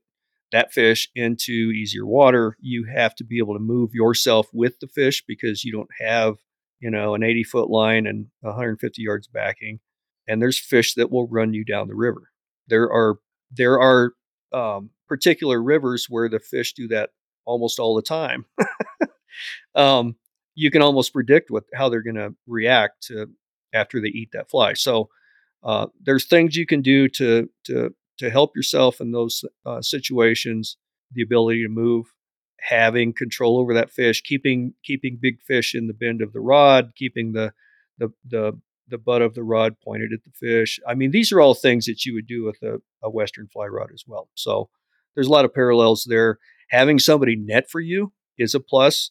that 0.53 0.72
fish 0.72 1.11
into 1.14 1.53
easier 1.53 2.07
water. 2.07 2.57
You 2.61 2.87
have 2.95 3.14
to 3.16 3.24
be 3.24 3.39
able 3.39 3.55
to 3.55 3.61
move 3.61 3.91
yourself 3.93 4.49
with 4.53 4.78
the 4.80 4.89
fish 4.89 5.24
because 5.26 5.64
you 5.64 5.72
don't 5.72 5.91
have, 6.01 6.37
you 6.80 6.91
know, 6.91 7.14
an 7.14 7.22
80 7.22 7.45
foot 7.45 7.70
line 7.70 8.07
and 8.07 8.26
150 8.41 9.03
yards 9.03 9.26
backing. 9.26 9.80
And 10.28 10.41
there's 10.41 10.59
fish 10.59 10.95
that 10.95 11.11
will 11.11 11.26
run 11.28 11.55
you 11.55 11.64
down 11.64 11.89
the 11.89 11.95
river. 11.95 12.30
There 12.68 12.91
are 12.91 13.16
there 13.51 13.80
are 13.80 14.12
um, 14.55 14.90
particular 15.09 15.62
rivers 15.62 16.07
where 16.09 16.28
the 16.28 16.38
fish 16.38 16.72
do 16.74 16.88
that 16.88 17.11
almost 17.44 17.78
all 17.78 17.94
the 17.94 18.02
time. 18.02 18.44
um, 19.74 20.16
you 20.55 20.70
can 20.70 20.82
almost 20.82 21.12
predict 21.12 21.50
what 21.50 21.64
how 21.74 21.88
they're 21.88 22.02
going 22.02 22.14
to 22.14 22.34
react 22.46 23.02
to 23.09 23.28
after 23.72 24.00
they 24.00 24.09
eat 24.09 24.30
that 24.32 24.48
fly. 24.48 24.72
So 24.74 25.09
uh, 25.64 25.86
there's 26.02 26.26
things 26.26 26.57
you 26.57 26.66
can 26.66 26.80
do 26.80 27.09
to 27.09 27.48
to 27.64 27.94
to 28.18 28.30
help 28.30 28.55
yourself 28.55 29.00
in 29.00 29.11
those 29.11 29.44
uh, 29.66 29.82
situations. 29.82 30.76
The 31.12 31.22
ability 31.22 31.62
to 31.62 31.68
move, 31.68 32.07
having 32.61 33.12
control 33.12 33.59
over 33.59 33.74
that 33.74 33.90
fish, 33.90 34.22
keeping 34.22 34.74
keeping 34.84 35.18
big 35.20 35.40
fish 35.42 35.74
in 35.74 35.86
the 35.86 35.94
bend 35.94 36.22
of 36.22 36.32
the 36.32 36.40
rod, 36.40 36.92
keeping 36.96 37.32
the 37.32 37.52
the 37.98 38.11
the 38.24 38.61
the 38.89 38.99
butt 38.99 39.22
of 39.22 39.35
the 39.35 39.43
rod 39.43 39.76
pointed 39.82 40.12
at 40.12 40.24
the 40.24 40.30
fish. 40.30 40.78
I 40.87 40.95
mean, 40.95 41.11
these 41.11 41.32
are 41.32 41.41
all 41.41 41.55
things 41.55 41.87
that 41.87 42.05
you 42.05 42.14
would 42.14 42.26
do 42.26 42.45
with 42.45 42.62
a, 42.62 42.80
a 43.03 43.11
Western 43.11 43.49
fly 43.49 43.66
rod 43.66 43.91
as 43.93 44.05
well. 44.07 44.28
So 44.35 44.68
there's 45.14 45.26
a 45.26 45.32
lot 45.32 45.45
of 45.45 45.55
parallels 45.55 46.05
there. 46.09 46.39
Having 46.70 46.99
somebody 46.99 47.37
net 47.37 47.70
for 47.70 47.80
you 47.80 48.12
is 48.39 48.55
a 48.55 48.61
plus. 48.61 49.11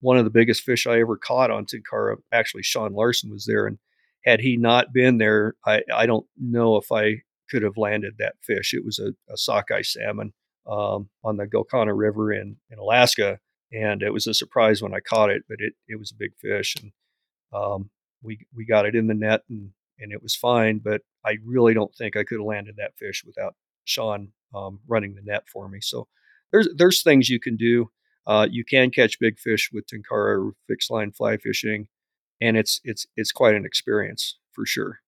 One 0.00 0.18
of 0.18 0.24
the 0.24 0.30
biggest 0.30 0.62
fish 0.62 0.86
I 0.86 1.00
ever 1.00 1.16
caught 1.16 1.50
on 1.50 1.66
Tenkara, 1.66 2.16
actually, 2.32 2.62
Sean 2.62 2.92
Larson 2.92 3.30
was 3.30 3.46
there. 3.46 3.66
And 3.66 3.78
had 4.24 4.40
he 4.40 4.56
not 4.56 4.92
been 4.92 5.18
there, 5.18 5.54
I, 5.66 5.82
I 5.92 6.06
don't 6.06 6.26
know 6.36 6.76
if 6.76 6.92
I 6.92 7.22
could 7.50 7.62
have 7.62 7.76
landed 7.76 8.14
that 8.18 8.34
fish. 8.42 8.74
It 8.74 8.84
was 8.84 8.98
a, 8.98 9.08
a 9.32 9.36
sockeye 9.36 9.82
salmon 9.82 10.34
um, 10.66 11.08
on 11.24 11.36
the 11.36 11.46
Gulkana 11.46 11.96
River 11.96 12.32
in, 12.32 12.56
in 12.70 12.78
Alaska. 12.78 13.40
And 13.72 14.02
it 14.02 14.12
was 14.12 14.26
a 14.26 14.34
surprise 14.34 14.82
when 14.82 14.94
I 14.94 15.00
caught 15.00 15.30
it, 15.30 15.42
but 15.48 15.58
it, 15.60 15.74
it 15.88 15.98
was 15.98 16.10
a 16.10 16.18
big 16.18 16.32
fish. 16.40 16.76
And 16.80 16.92
um, 17.52 17.90
we, 18.22 18.46
we 18.54 18.64
got 18.64 18.86
it 18.86 18.94
in 18.94 19.06
the 19.06 19.14
net 19.14 19.42
and, 19.48 19.70
and 19.98 20.12
it 20.12 20.22
was 20.22 20.34
fine. 20.34 20.78
But 20.78 21.02
I 21.24 21.38
really 21.44 21.74
don't 21.74 21.94
think 21.94 22.16
I 22.16 22.24
could 22.24 22.38
have 22.38 22.46
landed 22.46 22.76
that 22.76 22.96
fish 22.98 23.22
without 23.26 23.54
Sean 23.84 24.32
um, 24.54 24.80
running 24.86 25.14
the 25.14 25.22
net 25.22 25.44
for 25.52 25.68
me. 25.68 25.80
So 25.80 26.08
there's 26.52 26.68
there's 26.76 27.02
things 27.02 27.28
you 27.28 27.40
can 27.40 27.56
do. 27.56 27.90
Uh, 28.26 28.46
you 28.50 28.64
can 28.64 28.90
catch 28.90 29.18
big 29.18 29.38
fish 29.38 29.70
with 29.72 29.86
Tenkara 29.86 30.52
fixed 30.66 30.90
line 30.90 31.12
fly 31.12 31.36
fishing, 31.36 31.88
and 32.40 32.56
it's 32.56 32.80
it's 32.84 33.06
it's 33.16 33.32
quite 33.32 33.54
an 33.54 33.64
experience 33.64 34.38
for 34.52 34.66
sure. 34.66 35.00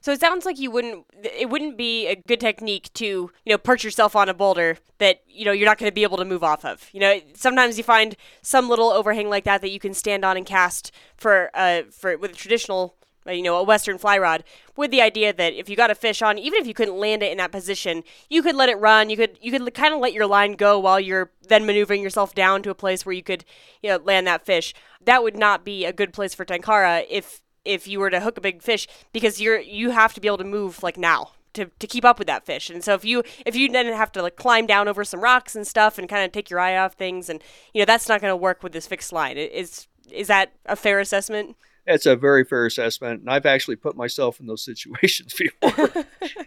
So 0.00 0.12
it 0.12 0.20
sounds 0.20 0.44
like 0.44 0.58
you 0.58 0.70
wouldn't 0.70 1.06
it 1.22 1.50
wouldn't 1.50 1.76
be 1.76 2.06
a 2.06 2.16
good 2.16 2.40
technique 2.40 2.92
to, 2.94 3.04
you 3.04 3.30
know, 3.46 3.58
perch 3.58 3.84
yourself 3.84 4.14
on 4.14 4.28
a 4.28 4.34
boulder 4.34 4.78
that, 4.98 5.22
you 5.26 5.44
know, 5.44 5.52
you're 5.52 5.66
not 5.66 5.78
going 5.78 5.90
to 5.90 5.94
be 5.94 6.02
able 6.02 6.16
to 6.18 6.24
move 6.24 6.44
off 6.44 6.64
of. 6.64 6.88
You 6.92 7.00
know, 7.00 7.20
sometimes 7.34 7.78
you 7.78 7.84
find 7.84 8.16
some 8.42 8.68
little 8.68 8.90
overhang 8.90 9.28
like 9.28 9.44
that 9.44 9.60
that 9.62 9.70
you 9.70 9.80
can 9.80 9.94
stand 9.94 10.24
on 10.24 10.36
and 10.36 10.46
cast 10.46 10.92
for 11.16 11.50
uh 11.54 11.82
for 11.90 12.16
with 12.16 12.32
a 12.32 12.34
traditional 12.34 12.94
uh, 13.28 13.32
you 13.32 13.42
know, 13.42 13.56
a 13.56 13.62
western 13.62 13.98
fly 13.98 14.16
rod 14.16 14.42
with 14.76 14.90
the 14.90 15.02
idea 15.02 15.32
that 15.32 15.52
if 15.52 15.68
you 15.68 15.76
got 15.76 15.90
a 15.90 15.94
fish 15.94 16.22
on, 16.22 16.38
even 16.38 16.60
if 16.60 16.66
you 16.66 16.72
couldn't 16.72 16.96
land 16.96 17.22
it 17.22 17.30
in 17.30 17.38
that 17.38 17.52
position, 17.52 18.02
you 18.30 18.42
could 18.42 18.54
let 18.54 18.68
it 18.70 18.78
run. 18.78 19.10
You 19.10 19.16
could 19.16 19.38
you 19.42 19.52
could 19.52 19.74
kind 19.74 19.92
of 19.92 20.00
let 20.00 20.14
your 20.14 20.26
line 20.26 20.52
go 20.52 20.78
while 20.78 20.98
you're 20.98 21.30
then 21.48 21.66
maneuvering 21.66 22.02
yourself 22.02 22.34
down 22.34 22.62
to 22.62 22.70
a 22.70 22.74
place 22.74 23.04
where 23.04 23.12
you 23.12 23.22
could, 23.22 23.44
you 23.82 23.90
know, 23.90 23.98
land 23.98 24.26
that 24.26 24.46
fish. 24.46 24.72
That 25.04 25.22
would 25.22 25.36
not 25.36 25.64
be 25.64 25.84
a 25.84 25.92
good 25.92 26.12
place 26.12 26.34
for 26.34 26.44
Tenkara 26.44 27.04
if 27.10 27.42
if 27.68 27.86
you 27.86 28.00
were 28.00 28.10
to 28.10 28.20
hook 28.20 28.38
a 28.38 28.40
big 28.40 28.62
fish 28.62 28.88
because 29.12 29.40
you're 29.40 29.60
you 29.60 29.90
have 29.90 30.14
to 30.14 30.20
be 30.20 30.28
able 30.28 30.38
to 30.38 30.44
move 30.44 30.82
like 30.82 30.96
now 30.96 31.32
to, 31.54 31.66
to 31.78 31.86
keep 31.86 32.04
up 32.04 32.18
with 32.18 32.26
that 32.28 32.46
fish. 32.46 32.70
And 32.70 32.82
so 32.82 32.94
if 32.94 33.04
you 33.04 33.22
if 33.44 33.54
you 33.54 33.70
then 33.70 33.86
have 33.86 34.12
to 34.12 34.22
like 34.22 34.36
climb 34.36 34.66
down 34.66 34.88
over 34.88 35.04
some 35.04 35.20
rocks 35.20 35.54
and 35.54 35.66
stuff 35.66 35.98
and 35.98 36.08
kind 36.08 36.24
of 36.24 36.32
take 36.32 36.50
your 36.50 36.60
eye 36.60 36.76
off 36.76 36.94
things 36.94 37.28
and 37.28 37.42
you 37.74 37.80
know 37.80 37.86
that's 37.86 38.08
not 38.08 38.20
going 38.20 38.32
to 38.32 38.36
work 38.36 38.62
with 38.62 38.72
this 38.72 38.86
fixed 38.86 39.12
line. 39.12 39.36
Is 39.36 39.86
is 40.10 40.28
that 40.28 40.52
a 40.66 40.76
fair 40.76 41.00
assessment? 41.00 41.56
It's 41.86 42.06
a 42.06 42.16
very 42.16 42.44
fair 42.44 42.66
assessment, 42.66 43.20
and 43.20 43.30
I've 43.30 43.46
actually 43.46 43.76
put 43.76 43.96
myself 43.96 44.40
in 44.40 44.46
those 44.46 44.64
situations 44.72 45.34
before. 45.34 46.04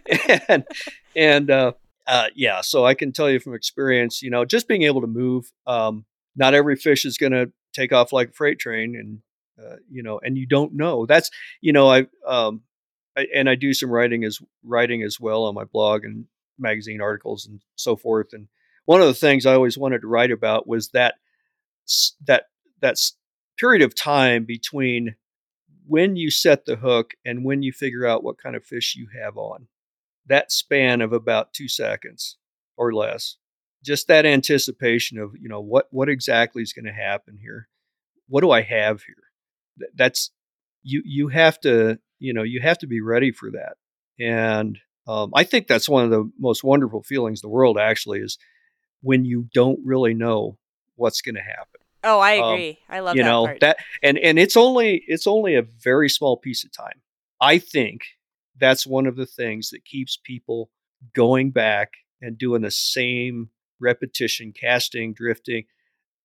and 0.48 0.64
and 1.16 1.50
uh, 1.50 1.72
uh, 2.06 2.28
yeah, 2.34 2.60
so 2.60 2.84
I 2.84 2.94
can 2.94 3.12
tell 3.12 3.30
you 3.30 3.40
from 3.40 3.54
experience, 3.54 4.22
you 4.22 4.30
know, 4.30 4.44
just 4.44 4.68
being 4.68 4.82
able 4.82 5.00
to 5.00 5.06
move. 5.06 5.52
Um, 5.66 6.04
not 6.36 6.54
every 6.54 6.76
fish 6.76 7.04
is 7.04 7.18
going 7.18 7.32
to 7.32 7.52
take 7.74 7.92
off 7.92 8.12
like 8.12 8.30
a 8.30 8.32
freight 8.32 8.58
train, 8.58 8.94
and 8.96 9.18
uh, 9.58 9.76
you 9.90 10.02
know, 10.02 10.20
and 10.22 10.36
you 10.36 10.46
don't 10.46 10.74
know. 10.74 11.06
That's 11.06 11.30
you 11.60 11.72
know, 11.72 11.88
I 11.88 12.06
um, 12.26 12.62
I, 13.16 13.26
and 13.34 13.48
I 13.48 13.54
do 13.54 13.74
some 13.74 13.90
writing 13.90 14.24
as 14.24 14.38
writing 14.64 15.02
as 15.02 15.18
well 15.20 15.44
on 15.44 15.54
my 15.54 15.64
blog 15.64 16.04
and 16.04 16.26
magazine 16.58 17.00
articles 17.00 17.46
and 17.46 17.60
so 17.76 17.96
forth. 17.96 18.28
And 18.32 18.48
one 18.84 19.00
of 19.00 19.06
the 19.06 19.14
things 19.14 19.46
I 19.46 19.54
always 19.54 19.78
wanted 19.78 20.00
to 20.02 20.08
write 20.08 20.30
about 20.30 20.66
was 20.66 20.88
that 20.88 21.16
that 22.26 22.44
that 22.80 22.96
period 23.58 23.82
of 23.82 23.94
time 23.94 24.44
between 24.44 25.16
when 25.86 26.16
you 26.16 26.30
set 26.30 26.64
the 26.64 26.76
hook 26.76 27.12
and 27.24 27.44
when 27.44 27.62
you 27.62 27.72
figure 27.72 28.06
out 28.06 28.24
what 28.24 28.38
kind 28.38 28.56
of 28.56 28.64
fish 28.64 28.94
you 28.96 29.08
have 29.20 29.36
on. 29.36 29.68
That 30.26 30.52
span 30.52 31.00
of 31.00 31.12
about 31.12 31.52
two 31.52 31.68
seconds 31.68 32.36
or 32.76 32.92
less. 32.94 33.36
Just 33.84 34.06
that 34.06 34.24
anticipation 34.24 35.18
of, 35.18 35.34
you 35.38 35.48
know, 35.48 35.60
what 35.60 35.88
what 35.90 36.08
exactly 36.08 36.62
is 36.62 36.72
going 36.72 36.84
to 36.84 36.92
happen 36.92 37.38
here? 37.42 37.68
What 38.28 38.42
do 38.42 38.50
I 38.50 38.62
have 38.62 39.02
here? 39.02 39.31
That's 39.94 40.30
you 40.82 41.02
you 41.04 41.28
have 41.28 41.60
to, 41.60 41.98
you 42.18 42.32
know, 42.32 42.42
you 42.42 42.60
have 42.60 42.78
to 42.78 42.86
be 42.86 43.00
ready 43.00 43.32
for 43.32 43.50
that. 43.52 43.76
And 44.18 44.78
um, 45.06 45.32
I 45.34 45.44
think 45.44 45.66
that's 45.66 45.88
one 45.88 46.04
of 46.04 46.10
the 46.10 46.30
most 46.38 46.62
wonderful 46.62 47.02
feelings 47.02 47.42
in 47.42 47.48
the 47.48 47.52
world 47.52 47.78
actually 47.78 48.20
is 48.20 48.38
when 49.00 49.24
you 49.24 49.48
don't 49.52 49.80
really 49.84 50.14
know 50.14 50.58
what's 50.96 51.20
going 51.20 51.34
to 51.34 51.40
happen. 51.40 51.80
Oh, 52.04 52.18
I 52.18 52.38
um, 52.38 52.54
agree. 52.54 52.70
Um, 52.88 52.96
I 52.96 53.00
love 53.00 53.16
you 53.16 53.22
that 53.22 53.28
know 53.28 53.44
part. 53.46 53.60
that 53.60 53.76
and 54.02 54.18
and 54.18 54.38
it's 54.38 54.56
only 54.56 55.02
it's 55.06 55.26
only 55.26 55.54
a 55.54 55.62
very 55.62 56.08
small 56.08 56.36
piece 56.36 56.64
of 56.64 56.72
time. 56.72 57.00
I 57.40 57.58
think 57.58 58.02
that's 58.58 58.86
one 58.86 59.06
of 59.06 59.16
the 59.16 59.26
things 59.26 59.70
that 59.70 59.84
keeps 59.84 60.18
people 60.22 60.70
going 61.14 61.50
back 61.50 61.92
and 62.20 62.38
doing 62.38 62.62
the 62.62 62.70
same 62.70 63.50
repetition, 63.80 64.52
casting, 64.52 65.14
drifting 65.14 65.64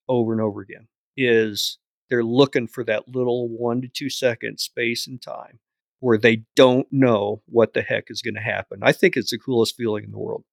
over 0.07 0.31
and 0.31 0.41
over 0.41 0.61
again. 0.61 0.87
Is 1.15 1.79
they're 2.09 2.23
looking 2.23 2.67
for 2.67 2.83
that 2.85 3.07
little 3.07 3.47
one 3.47 3.81
to 3.81 3.87
two 3.87 4.09
second 4.09 4.59
space 4.59 5.07
and 5.07 5.21
time 5.21 5.59
where 5.99 6.17
they 6.17 6.43
don't 6.55 6.87
know 6.91 7.41
what 7.47 7.73
the 7.73 7.81
heck 7.81 8.05
is 8.09 8.21
going 8.21 8.35
to 8.35 8.41
happen. 8.41 8.79
I 8.81 8.91
think 8.91 9.17
it's 9.17 9.31
the 9.31 9.39
coolest 9.39 9.75
feeling 9.75 10.03
in 10.03 10.11
the 10.11 10.19
world. 10.19 10.43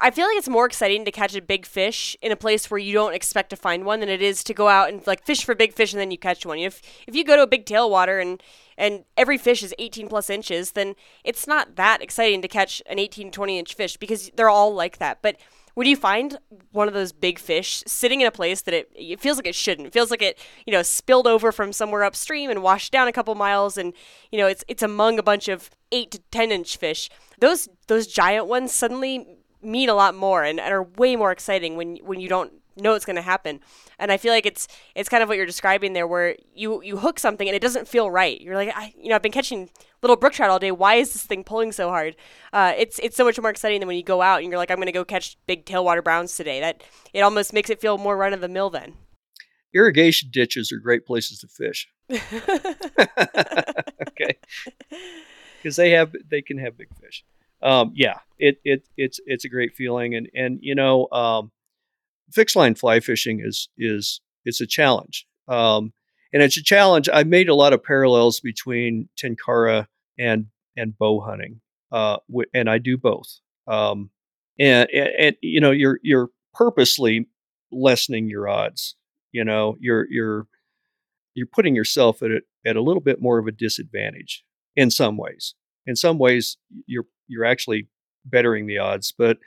I 0.00 0.10
feel 0.10 0.26
like 0.26 0.36
it's 0.36 0.48
more 0.48 0.66
exciting 0.66 1.04
to 1.04 1.12
catch 1.12 1.36
a 1.36 1.42
big 1.42 1.66
fish 1.66 2.16
in 2.20 2.32
a 2.32 2.36
place 2.36 2.70
where 2.70 2.78
you 2.78 2.92
don't 2.92 3.14
expect 3.14 3.50
to 3.50 3.56
find 3.56 3.84
one 3.84 4.00
than 4.00 4.08
it 4.08 4.22
is 4.22 4.42
to 4.44 4.54
go 4.54 4.68
out 4.68 4.88
and 4.88 5.06
like 5.06 5.24
fish 5.24 5.44
for 5.44 5.54
big 5.54 5.72
fish 5.72 5.92
and 5.92 6.00
then 6.00 6.10
you 6.10 6.18
catch 6.18 6.44
one. 6.44 6.58
If 6.58 6.82
if 7.06 7.14
you 7.14 7.24
go 7.24 7.36
to 7.36 7.42
a 7.42 7.46
big 7.46 7.64
tailwater 7.64 8.20
and 8.20 8.42
and 8.76 9.04
every 9.16 9.38
fish 9.38 9.62
is 9.62 9.74
18 9.78 10.08
plus 10.08 10.30
inches, 10.30 10.72
then 10.72 10.96
it's 11.22 11.46
not 11.46 11.76
that 11.76 12.02
exciting 12.02 12.42
to 12.42 12.48
catch 12.48 12.82
an 12.86 12.98
18 12.98 13.30
20 13.30 13.58
inch 13.58 13.74
fish 13.74 13.96
because 13.96 14.30
they're 14.34 14.50
all 14.50 14.74
like 14.74 14.98
that. 14.98 15.18
But 15.22 15.36
when 15.74 15.86
you 15.86 15.96
find 15.96 16.38
one 16.72 16.88
of 16.88 16.94
those 16.94 17.12
big 17.12 17.38
fish 17.38 17.82
sitting 17.86 18.20
in 18.20 18.26
a 18.26 18.30
place 18.30 18.62
that 18.62 18.74
it, 18.74 18.90
it 18.94 19.20
feels 19.20 19.36
like 19.36 19.46
it 19.46 19.54
shouldn't, 19.54 19.88
it 19.88 19.92
feels 19.92 20.10
like 20.10 20.22
it 20.22 20.38
you 20.66 20.72
know 20.72 20.82
spilled 20.82 21.26
over 21.26 21.52
from 21.52 21.72
somewhere 21.72 22.04
upstream 22.04 22.50
and 22.50 22.62
washed 22.62 22.92
down 22.92 23.08
a 23.08 23.12
couple 23.12 23.34
miles, 23.34 23.76
and 23.76 23.92
you 24.32 24.38
know 24.38 24.46
it's 24.46 24.64
it's 24.68 24.82
among 24.82 25.18
a 25.18 25.22
bunch 25.22 25.48
of 25.48 25.70
eight 25.92 26.10
to 26.12 26.18
ten 26.30 26.50
inch 26.50 26.76
fish. 26.76 27.10
Those 27.40 27.68
those 27.88 28.06
giant 28.06 28.46
ones 28.46 28.72
suddenly 28.72 29.26
mean 29.62 29.88
a 29.88 29.94
lot 29.94 30.14
more 30.14 30.42
and, 30.42 30.60
and 30.60 30.72
are 30.72 30.82
way 30.82 31.16
more 31.16 31.32
exciting 31.32 31.76
when 31.76 31.96
when 31.96 32.20
you 32.20 32.28
don't 32.28 32.52
know 32.76 32.94
it's 32.94 33.04
going 33.04 33.16
to 33.16 33.22
happen. 33.22 33.60
And 33.98 34.12
I 34.12 34.16
feel 34.16 34.32
like 34.32 34.46
it's 34.46 34.68
it's 34.94 35.08
kind 35.08 35.22
of 35.22 35.28
what 35.28 35.36
you're 35.36 35.46
describing 35.46 35.92
there, 35.92 36.06
where 36.06 36.36
you 36.54 36.82
you 36.82 36.98
hook 36.98 37.18
something 37.18 37.48
and 37.48 37.54
it 37.54 37.60
doesn't 37.62 37.88
feel 37.88 38.10
right. 38.10 38.40
You're 38.40 38.56
like, 38.56 38.72
I, 38.74 38.94
you 38.96 39.08
know, 39.08 39.14
I've 39.14 39.22
been 39.22 39.32
catching 39.32 39.70
little 40.02 40.16
brook 40.16 40.32
trout 40.34 40.50
all 40.50 40.58
day. 40.58 40.70
Why 40.70 40.94
is 40.94 41.12
this 41.12 41.22
thing 41.24 41.44
pulling 41.44 41.72
so 41.72 41.88
hard? 41.88 42.16
Uh, 42.52 42.74
it's 42.76 42.98
it's 43.00 43.16
so 43.16 43.24
much 43.24 43.40
more 43.40 43.50
exciting 43.50 43.80
than 43.80 43.88
when 43.88 43.96
you 43.96 44.02
go 44.02 44.22
out 44.22 44.42
and 44.42 44.50
you're 44.50 44.58
like, 44.58 44.70
I'm 44.70 44.76
going 44.76 44.86
to 44.86 44.92
go 44.92 45.04
catch 45.04 45.36
big 45.46 45.64
tailwater 45.66 46.02
browns 46.04 46.36
today. 46.36 46.60
That 46.60 46.82
it 47.12 47.20
almost 47.20 47.52
makes 47.52 47.70
it 47.70 47.80
feel 47.80 47.98
more 47.98 48.16
run 48.16 48.32
of 48.32 48.40
the 48.40 48.48
mill 48.48 48.70
then. 48.70 48.94
Irrigation 49.74 50.28
ditches 50.32 50.70
are 50.70 50.78
great 50.78 51.04
places 51.06 51.40
to 51.40 51.48
fish. 51.48 51.88
okay, 54.08 54.38
because 55.58 55.76
they 55.76 55.90
have 55.90 56.14
they 56.28 56.42
can 56.42 56.58
have 56.58 56.76
big 56.76 56.88
fish. 57.00 57.24
Um, 57.64 57.92
yeah, 57.94 58.18
it 58.38 58.60
it 58.64 58.86
it's 58.96 59.20
it's 59.26 59.44
a 59.46 59.48
great 59.48 59.74
feeling, 59.74 60.14
and 60.14 60.28
and 60.34 60.58
you 60.60 60.74
know, 60.74 61.08
um, 61.10 61.50
fixed 62.34 62.56
line 62.56 62.74
fly 62.74 63.00
fishing 63.00 63.40
is 63.42 63.68
is 63.78 64.20
it's 64.44 64.60
a 64.60 64.66
challenge, 64.66 65.26
um, 65.48 65.92
and 66.32 66.42
it's 66.42 66.56
a 66.56 66.62
challenge. 66.62 67.08
I've 67.08 67.26
made 67.26 67.48
a 67.48 67.54
lot 67.54 67.72
of 67.72 67.82
parallels 67.82 68.40
between 68.40 69.08
tenkara 69.16 69.86
and 70.18 70.46
and 70.76 70.96
bow 70.98 71.20
hunting, 71.20 71.60
uh, 71.92 72.18
and 72.52 72.68
I 72.68 72.78
do 72.78 72.98
both. 72.98 73.38
Um, 73.66 74.10
and, 74.58 74.88
and 74.92 75.08
and 75.18 75.36
you 75.40 75.60
know, 75.60 75.70
you're 75.70 75.98
you're 76.02 76.30
purposely 76.52 77.26
lessening 77.72 78.28
your 78.28 78.48
odds. 78.48 78.96
You 79.32 79.44
know, 79.44 79.76
you're 79.80 80.06
you're 80.10 80.46
you're 81.34 81.46
putting 81.46 81.74
yourself 81.74 82.22
at 82.22 82.30
a, 82.30 82.40
at 82.66 82.76
a 82.76 82.82
little 82.82 83.00
bit 83.00 83.20
more 83.20 83.38
of 83.38 83.46
a 83.46 83.52
disadvantage 83.52 84.44
in 84.76 84.90
some 84.90 85.16
ways. 85.16 85.54
In 85.86 85.96
some 85.96 86.18
ways, 86.18 86.56
you're 86.86 87.06
you're 87.28 87.44
actually 87.44 87.88
bettering 88.24 88.66
the 88.66 88.78
odds, 88.78 89.12
but 89.16 89.38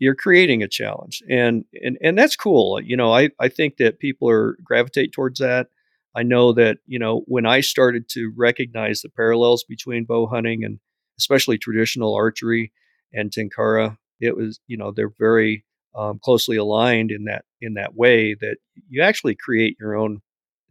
you're 0.00 0.16
creating 0.16 0.64
a 0.64 0.68
challenge, 0.68 1.22
and 1.30 1.64
and 1.84 1.98
and 2.02 2.18
that's 2.18 2.36
cool. 2.36 2.80
You 2.82 2.96
know, 2.96 3.14
I 3.14 3.30
I 3.40 3.48
think 3.48 3.78
that 3.78 4.00
people 4.00 4.30
are 4.30 4.58
gravitate 4.64 5.12
towards 5.12 5.40
that. 5.40 5.68
I 6.16 6.24
know 6.24 6.52
that 6.54 6.78
you 6.86 6.98
know 7.00 7.22
when 7.28 7.46
I 7.46 7.60
started 7.62 8.08
to 8.10 8.32
recognize 8.36 9.02
the 9.02 9.10
parallels 9.10 9.64
between 9.64 10.06
bow 10.06 10.26
hunting 10.26 10.64
and 10.64 10.80
especially 11.18 11.58
traditional 11.58 12.14
archery 12.14 12.72
and 13.14 13.30
tenkara, 13.32 13.98
it 14.20 14.36
was 14.36 14.60
you 14.68 14.76
know 14.78 14.92
they're 14.92 15.14
very 15.18 15.64
um, 15.96 16.20
closely 16.24 16.56
aligned 16.58 17.12
in 17.12 17.24
that 17.26 17.44
in 17.60 17.74
that 17.74 17.94
way 17.96 18.34
that 18.36 18.58
you 18.88 19.02
actually 19.02 19.36
create 19.36 19.76
your 19.80 19.96
own 19.96 20.22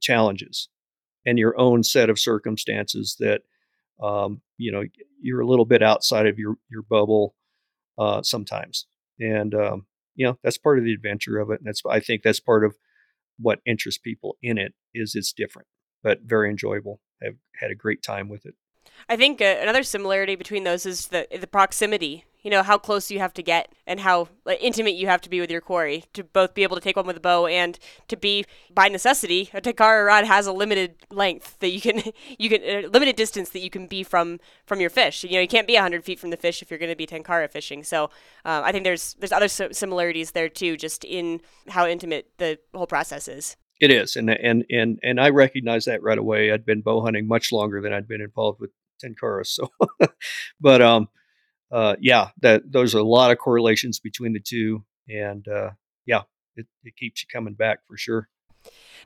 challenges 0.02 0.70
and 1.26 1.40
your 1.40 1.60
own 1.60 1.84
set 1.84 2.10
of 2.10 2.20
circumstances 2.20 3.18
that 3.20 3.42
um, 4.02 4.42
you 4.58 4.72
know 4.72 4.84
you're 5.22 5.42
a 5.42 5.48
little 5.48 5.66
bit 5.66 5.84
outside 5.84 6.28
of 6.28 6.40
your 6.40 6.56
your 6.72 6.84
bubble 6.84 7.36
uh, 7.98 8.22
sometimes 8.24 8.88
and 9.20 9.54
um, 9.54 9.86
you 10.16 10.26
know 10.26 10.38
that's 10.44 10.58
part 10.58 10.78
of 10.78 10.84
the 10.84 10.94
adventure 10.94 11.40
of 11.40 11.50
it 11.50 11.60
and 11.60 11.68
that's 11.68 11.82
i 11.90 12.00
think 12.00 12.24
that's 12.24 12.40
part 12.40 12.64
of 12.64 12.76
what 13.38 13.60
interests 13.66 14.00
people 14.00 14.38
in 14.42 14.58
it 14.58 14.74
is 14.94 15.16
it's 15.16 15.34
different 15.34 15.68
but 16.04 16.22
very 16.24 16.50
enjoyable 16.50 17.00
i've 17.24 17.38
had 17.60 17.72
a 17.72 17.76
great 17.76 18.02
time 18.04 18.30
with 18.30 18.46
it 18.46 18.56
I 19.08 19.16
think 19.16 19.42
uh, 19.42 19.58
another 19.62 19.84
similarity 19.84 20.36
between 20.36 20.64
those 20.64 20.86
is 20.86 21.08
the 21.08 21.28
the 21.40 21.48
proximity. 21.48 22.26
You 22.42 22.52
know 22.52 22.64
how 22.64 22.78
close 22.78 23.12
you 23.12 23.20
have 23.20 23.34
to 23.34 23.44
get 23.44 23.74
and 23.86 24.00
how 24.00 24.30
like, 24.46 24.60
intimate 24.62 24.96
you 24.96 25.08
have 25.08 25.22
to 25.22 25.30
be 25.30 25.40
with 25.42 25.52
your 25.52 25.62
quarry 25.62 26.06
to 26.14 26.24
both 26.24 26.54
be 26.54 26.64
able 26.64 26.76
to 26.76 26.82
take 26.82 26.96
one 26.96 27.06
with 27.06 27.18
a 27.18 27.20
bow 27.20 27.48
and 27.48 27.78
to 28.08 28.16
be 28.16 28.46
by 28.74 28.88
necessity. 28.88 29.50
A 29.54 29.62
tenkara 29.62 30.06
rod 30.06 30.26
has 30.26 30.48
a 30.48 30.54
limited 30.54 30.96
length 31.12 31.60
that 31.60 31.70
you 31.70 31.82
can 31.82 32.02
you 32.38 32.50
can 32.50 32.62
a 32.64 32.88
limited 32.88 33.16
distance 33.16 33.50
that 33.50 33.60
you 33.60 33.70
can 33.70 33.88
be 33.88 34.04
from 34.04 34.40
from 34.66 34.80
your 34.80 34.90
fish. 34.90 35.24
You 35.24 35.32
know 35.32 35.42
you 35.42 35.48
can't 35.48 35.68
be 35.68 35.76
hundred 35.76 36.04
feet 36.04 36.20
from 36.20 36.30
the 36.30 36.38
fish 36.38 36.62
if 36.62 36.70
you're 36.70 36.80
going 36.80 36.92
to 36.92 36.96
be 36.96 37.08
tenkara 37.08 37.52
fishing. 37.52 37.84
So 37.84 38.06
uh, 38.46 38.62
I 38.64 38.72
think 38.72 38.84
there's 38.84 39.16
there's 39.16 39.32
other 39.32 39.48
similarities 39.48 40.32
there 40.32 40.50
too, 40.50 40.78
just 40.78 41.04
in 41.04 41.42
how 41.68 41.88
intimate 41.88 42.32
the 42.38 42.60
whole 42.74 42.88
process 42.88 43.28
is. 43.28 43.58
It 43.80 43.92
is, 43.92 44.16
and 44.16 44.30
and 44.30 44.66
and 44.70 45.00
and 45.04 45.22
I 45.22 45.30
recognize 45.30 45.86
that 45.86 46.04
right 46.04 46.18
away. 46.18 46.52
I'd 46.52 46.66
been 46.66 46.82
bow 46.82 47.02
hunting 47.02 47.28
much 47.28 47.52
longer 47.52 47.82
than 47.82 47.94
I'd 47.94 48.08
been 48.08 48.22
involved 48.22 48.60
with 48.60 48.72
Tenkara. 49.02 49.46
So, 49.46 49.70
but 50.60 50.82
um, 50.82 51.08
uh, 51.72 51.96
yeah, 52.00 52.30
that 52.42 52.72
those 52.72 52.96
are 52.96 53.00
a 53.00 53.04
lot 53.04 53.32
of 53.32 53.38
correlations 53.38 54.00
between 54.00 54.34
the 54.34 54.40
two, 54.40 54.84
and 55.08 55.48
uh, 55.48 55.72
yeah, 56.06 56.24
it, 56.56 56.68
it 56.84 56.96
keeps 56.96 57.22
you 57.22 57.28
coming 57.32 57.54
back 57.54 57.80
for 57.88 57.98
sure. 57.98 58.30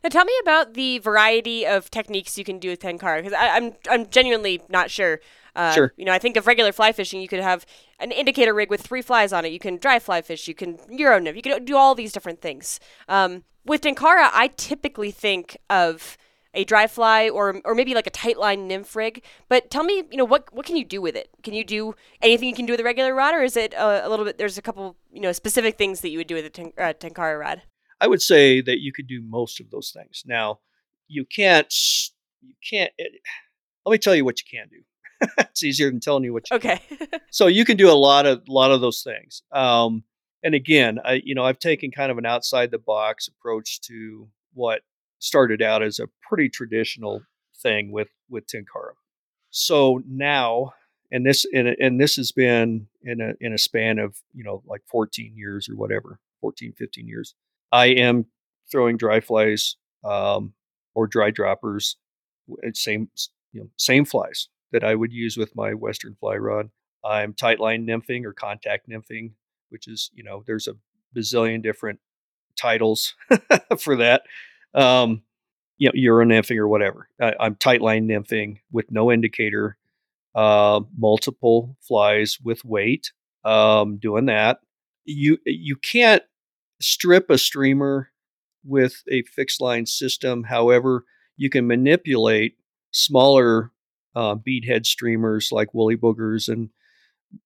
Now, 0.04 0.10
tell 0.10 0.26
me 0.26 0.34
about 0.42 0.74
the 0.74 1.00
variety 1.00 1.66
of 1.66 1.90
techniques 1.90 2.38
you 2.38 2.44
can 2.44 2.60
do 2.60 2.70
with 2.70 2.82
tenkara 2.82 3.24
because 3.24 3.38
I'm 3.38 3.74
I'm 3.90 4.10
genuinely 4.10 4.62
not 4.70 4.92
sure. 4.92 5.20
Uh, 5.56 5.72
sure. 5.74 5.94
You 5.98 6.06
know, 6.06 6.12
I 6.12 6.20
think 6.20 6.36
of 6.36 6.48
regular 6.48 6.72
fly 6.72 6.92
fishing, 6.92 7.22
you 7.22 7.28
could 7.28 7.40
have 7.40 7.66
an 8.00 8.12
indicator 8.12 8.54
rig 8.54 8.70
with 8.70 8.82
three 8.82 9.02
flies 9.02 9.32
on 9.32 9.46
it. 9.46 9.52
You 9.52 9.60
can 9.60 9.78
dry 9.78 10.00
fly 10.00 10.22
fish. 10.22 10.48
You 10.48 10.56
can 10.56 10.80
euro 10.90 11.20
nymph. 11.20 11.36
You 11.36 11.42
can 11.42 11.64
do 11.64 11.78
all 11.78 11.94
these 11.96 12.12
different 12.12 12.42
things. 12.42 12.80
Um, 13.08 13.44
with 13.66 13.82
tenkara, 13.82 14.30
I 14.34 14.52
typically 14.58 15.12
think 15.12 15.58
of 15.70 16.18
a 16.54 16.64
dry 16.64 16.88
fly 16.88 17.30
or 17.30 17.60
or 17.66 17.76
maybe 17.76 17.94
like 17.94 18.08
a 18.08 18.12
tight 18.12 18.38
line 18.38 18.68
nymph 18.68 18.96
rig. 18.96 19.24
But 19.50 19.70
tell 19.70 19.84
me, 19.84 20.04
you 20.12 20.18
know, 20.18 20.26
what 20.26 20.54
what 20.54 20.66
can 20.66 20.76
you 20.76 20.86
do 20.86 21.02
with 21.02 21.16
it? 21.16 21.30
Can 21.44 21.54
you 21.54 21.64
do 21.64 21.96
anything 22.22 22.50
you 22.50 22.56
can 22.56 22.66
do 22.66 22.74
with 22.74 22.80
a 22.80 22.84
regular 22.84 23.14
rod, 23.14 23.34
or 23.34 23.42
is 23.42 23.58
it 23.58 23.74
a, 23.74 24.08
a 24.08 24.10
little 24.10 24.26
bit? 24.26 24.38
There's 24.38 24.58
a 24.58 24.62
couple, 24.62 24.96
you 25.12 25.22
know, 25.22 25.32
specific 25.32 25.78
things 25.78 26.02
that 26.02 26.10
you 26.10 26.18
would 26.18 26.28
do 26.28 26.36
with 26.36 26.46
a 26.46 26.50
ten, 26.50 26.74
uh, 26.78 26.94
tenkara 26.94 27.40
rod. 27.40 27.64
I 28.00 28.08
would 28.08 28.22
say 28.22 28.62
that 28.62 28.80
you 28.80 28.92
could 28.92 29.08
do 29.08 29.22
most 29.22 29.60
of 29.60 29.70
those 29.70 29.92
things. 29.92 30.24
Now, 30.26 30.60
you 31.08 31.26
can't. 31.26 31.74
You 32.42 32.56
can't. 32.70 32.92
It, 32.98 33.14
let 33.86 33.92
me 33.92 33.98
tell 33.98 34.16
you 34.16 34.26
what 34.26 34.40
you 34.40 34.60
can 34.60 34.68
do. 34.70 34.84
it's 35.38 35.64
easier 35.64 35.90
than 35.90 36.00
telling 36.00 36.24
you 36.24 36.34
what 36.34 36.50
you. 36.50 36.58
Okay. 36.58 36.82
so 37.32 37.48
you 37.48 37.66
can 37.66 37.78
do 37.78 37.90
a 37.90 37.94
lot 37.94 38.26
of 38.26 38.48
lot 38.48 38.72
of 38.72 38.82
those 38.82 39.04
things. 39.04 39.44
Um, 39.52 40.04
and 40.44 40.54
again, 40.54 41.00
I 41.04 41.22
you 41.24 41.36
know 41.36 41.44
I've 41.44 41.60
taken 41.60 41.92
kind 41.92 42.12
of 42.12 42.18
an 42.18 42.26
outside 42.26 42.72
the 42.72 42.78
box 42.78 43.28
approach 43.28 43.82
to 43.82 44.28
what 44.54 44.82
started 45.24 45.62
out 45.62 45.82
as 45.82 46.00
a 46.00 46.10
pretty 46.22 46.50
traditional 46.50 47.22
thing 47.62 47.92
with 47.92 48.10
with 48.30 48.46
Tenkara. 48.46 48.94
So 49.52 50.02
now, 50.06 50.74
and 51.12 51.26
this 51.26 51.46
and, 51.54 51.70
and 51.80 52.00
this 52.00 52.18
has 52.18 52.32
been 52.32 52.88
in 53.02 53.22
a 53.22 53.34
in 53.40 53.54
a 53.54 53.58
span 53.58 54.00
of 54.00 54.18
you 54.34 54.44
know 54.44 54.62
like 54.68 54.82
14 54.88 55.34
years 55.36 55.70
or 55.70 55.76
whatever, 55.76 56.20
14, 56.42 56.74
15 56.78 57.08
years. 57.08 57.36
I 57.72 57.86
am 57.88 58.26
throwing 58.70 58.98
dry 58.98 59.22
flies 59.22 59.78
um, 60.04 60.54
or 60.94 61.08
dry 61.08 61.32
droppers, 61.32 61.96
same 62.74 63.10
you 63.54 63.62
know 63.62 63.70
same 63.78 64.04
flies 64.04 64.50
that 64.74 64.84
I 64.84 64.94
would 64.94 65.14
use 65.14 65.38
with 65.38 65.56
my 65.56 65.74
Western 65.74 66.16
fly 66.20 66.36
rod. 66.36 66.70
I'm 67.06 67.34
tight 67.34 67.60
line 67.62 67.88
nymphing 67.88 68.26
or 68.26 68.34
contact 68.34 68.90
nymphing, 68.90 69.32
which 69.70 69.88
is 69.88 70.12
you 70.14 70.24
know 70.24 70.44
there's 70.46 70.68
a 70.68 70.76
bazillion 71.16 71.64
different 71.64 72.00
titles 72.58 73.14
for 73.80 73.96
that 73.96 74.24
um, 74.74 75.22
you 75.78 75.90
know, 75.90 75.94
euro 75.96 76.26
nymphing 76.26 76.58
or 76.58 76.68
whatever. 76.68 77.08
I, 77.22 77.34
am 77.40 77.56
tight 77.56 77.82
line 77.82 78.08
nymphing 78.08 78.60
with 78.72 78.92
no 78.92 79.12
indicator, 79.12 79.78
uh, 80.36 80.82
multiple 80.98 81.78
flies 81.82 82.38
with 82.44 82.64
weight, 82.64 83.12
um, 83.44 83.98
doing 83.98 84.26
that. 84.28 84.60
You 85.06 85.38
you 85.46 85.76
can't 85.76 86.24
strip 86.82 87.30
a 87.30 87.38
streamer 87.38 88.10
with 88.64 89.04
a 89.12 89.24
fixed 89.24 89.62
line 89.62 89.86
system. 89.86 90.44
However, 90.44 91.06
you 91.36 91.50
can 91.50 91.68
manipulate 91.68 92.56
smaller 92.92 93.72
uh, 94.16 94.36
beadhead 94.36 94.86
streamers 94.86 95.52
like 95.52 95.74
woolly 95.74 95.98
boogers 95.98 96.48
and 96.48 96.70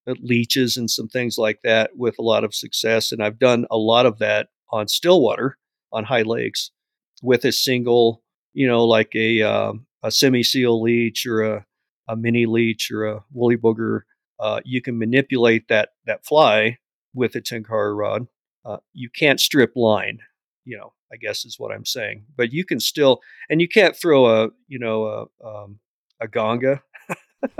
uh, 0.08 0.16
leeches 0.22 0.78
and 0.78 0.92
some 0.92 1.08
things 1.08 1.38
like 1.38 1.60
that 1.64 1.92
with 1.96 2.20
a 2.20 2.24
lot 2.24 2.44
of 2.44 2.54
success. 2.54 3.12
And 3.12 3.24
I've 3.24 3.40
done 3.40 3.66
a 3.72 3.78
lot 3.78 4.06
of 4.06 4.20
that 4.20 4.50
on 4.70 4.88
stillwater 4.88 5.58
on 5.92 6.04
high 6.04 6.24
lakes 6.24 6.72
with 7.22 7.46
a 7.46 7.52
single, 7.52 8.24
you 8.54 8.68
know, 8.68 8.86
like 8.86 9.16
a 9.16 9.42
um, 9.42 9.86
a 10.04 10.12
Simi 10.12 10.44
Seal 10.44 10.82
leech 10.82 11.26
or 11.26 11.42
a, 11.42 11.66
a 12.08 12.16
mini 12.16 12.46
leech 12.46 12.92
or 12.92 13.06
a 13.06 13.24
woolly 13.32 13.58
booger, 13.58 14.02
uh, 14.40 14.60
you 14.66 14.82
can 14.82 14.98
manipulate 14.98 15.68
that 15.68 15.90
that 16.06 16.26
fly 16.26 16.78
with 17.14 17.36
a 17.36 17.42
tenkara 17.42 17.96
rod. 17.98 18.28
Uh, 18.66 18.78
you 18.94 19.10
can't 19.10 19.40
strip 19.40 19.74
line, 19.76 20.20
you 20.66 20.78
know. 20.78 20.94
I 21.12 21.16
guess 21.16 21.46
is 21.46 21.58
what 21.58 21.72
I'm 21.72 21.86
saying, 21.86 22.26
but 22.36 22.52
you 22.52 22.66
can 22.66 22.82
still, 22.82 23.22
and 23.50 23.62
you 23.62 23.70
can't 23.70 23.96
throw 23.96 24.26
a, 24.26 24.50
you 24.68 24.78
know, 24.78 25.30
a 25.42 25.48
um, 25.48 25.80
a 26.20 26.28
ganga. 26.28 26.82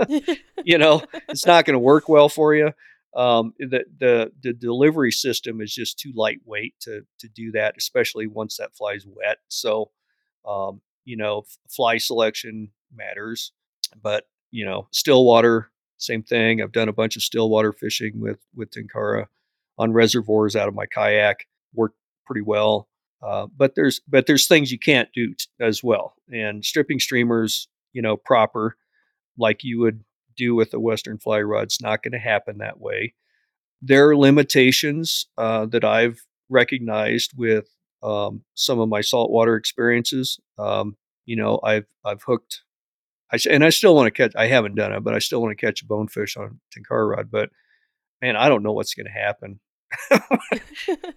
you 0.64 0.76
know, 0.76 1.02
it's 1.28 1.46
not 1.46 1.64
going 1.64 1.74
to 1.74 1.78
work 1.78 2.08
well 2.08 2.28
for 2.28 2.54
you 2.54 2.72
um, 3.16 3.54
the, 3.58 3.84
the 3.98 4.32
the 4.42 4.52
delivery 4.52 5.12
system 5.12 5.60
is 5.60 5.74
just 5.74 5.98
too 5.98 6.12
lightweight 6.14 6.74
to 6.80 7.02
to 7.20 7.28
do 7.28 7.50
that, 7.52 7.74
especially 7.78 8.26
once 8.26 8.56
that 8.58 8.76
fly's 8.76 9.06
wet. 9.06 9.38
So, 9.48 9.90
um, 10.46 10.80
you 11.04 11.16
know, 11.16 11.44
fly 11.68 11.98
selection 11.98 12.70
matters, 12.94 13.52
but 14.02 14.28
you 14.50 14.64
know, 14.64 14.88
still 14.92 15.24
water, 15.24 15.70
same 15.98 16.22
thing. 16.22 16.62
I've 16.62 16.72
done 16.72 16.88
a 16.88 16.92
bunch 16.92 17.16
of 17.16 17.22
still 17.22 17.48
water 17.50 17.72
fishing 17.72 18.20
with 18.20 18.38
with 18.54 18.70
Tenkara 18.70 19.26
on 19.78 19.92
reservoirs 19.92 20.56
out 20.56 20.68
of 20.68 20.74
my 20.74 20.86
kayak, 20.86 21.46
worked 21.74 21.96
pretty 22.26 22.42
well. 22.42 22.88
Uh, 23.22 23.46
but 23.56 23.74
there's 23.74 24.00
but 24.06 24.26
there's 24.26 24.46
things 24.46 24.70
you 24.70 24.78
can't 24.78 25.08
do 25.14 25.34
t- 25.34 25.46
as 25.60 25.82
well, 25.82 26.14
and 26.32 26.64
stripping 26.64 27.00
streamers, 27.00 27.68
you 27.92 28.02
know, 28.02 28.16
proper, 28.16 28.76
like 29.38 29.64
you 29.64 29.80
would 29.80 30.04
do 30.38 30.54
with 30.54 30.72
a 30.72 30.80
Western 30.80 31.18
fly 31.18 31.40
rod. 31.40 31.64
It's 31.64 31.82
not 31.82 32.02
going 32.02 32.12
to 32.12 32.18
happen 32.18 32.58
that 32.58 32.80
way. 32.80 33.14
There 33.82 34.08
are 34.08 34.16
limitations 34.16 35.26
uh, 35.36 35.66
that 35.66 35.84
I've 35.84 36.24
recognized 36.48 37.32
with 37.36 37.68
um, 38.02 38.42
some 38.54 38.78
of 38.80 38.88
my 38.88 39.00
saltwater 39.00 39.56
experiences. 39.56 40.38
Um, 40.58 40.96
you 41.26 41.36
know, 41.36 41.60
I've 41.62 41.86
I've 42.04 42.22
hooked, 42.22 42.62
I 43.32 43.38
and 43.50 43.64
I 43.64 43.68
still 43.70 43.94
want 43.94 44.06
to 44.06 44.10
catch. 44.10 44.32
I 44.36 44.46
haven't 44.46 44.76
done 44.76 44.92
it, 44.92 45.04
but 45.04 45.14
I 45.14 45.18
still 45.18 45.42
want 45.42 45.56
to 45.56 45.66
catch 45.66 45.82
a 45.82 45.86
bonefish 45.86 46.36
on 46.36 46.60
tenkara 46.74 47.16
rod. 47.16 47.30
But 47.30 47.50
man, 48.22 48.36
I 48.36 48.48
don't 48.48 48.62
know 48.62 48.72
what's 48.72 48.94
going 48.94 49.06
to 49.06 49.12
happen 49.12 49.60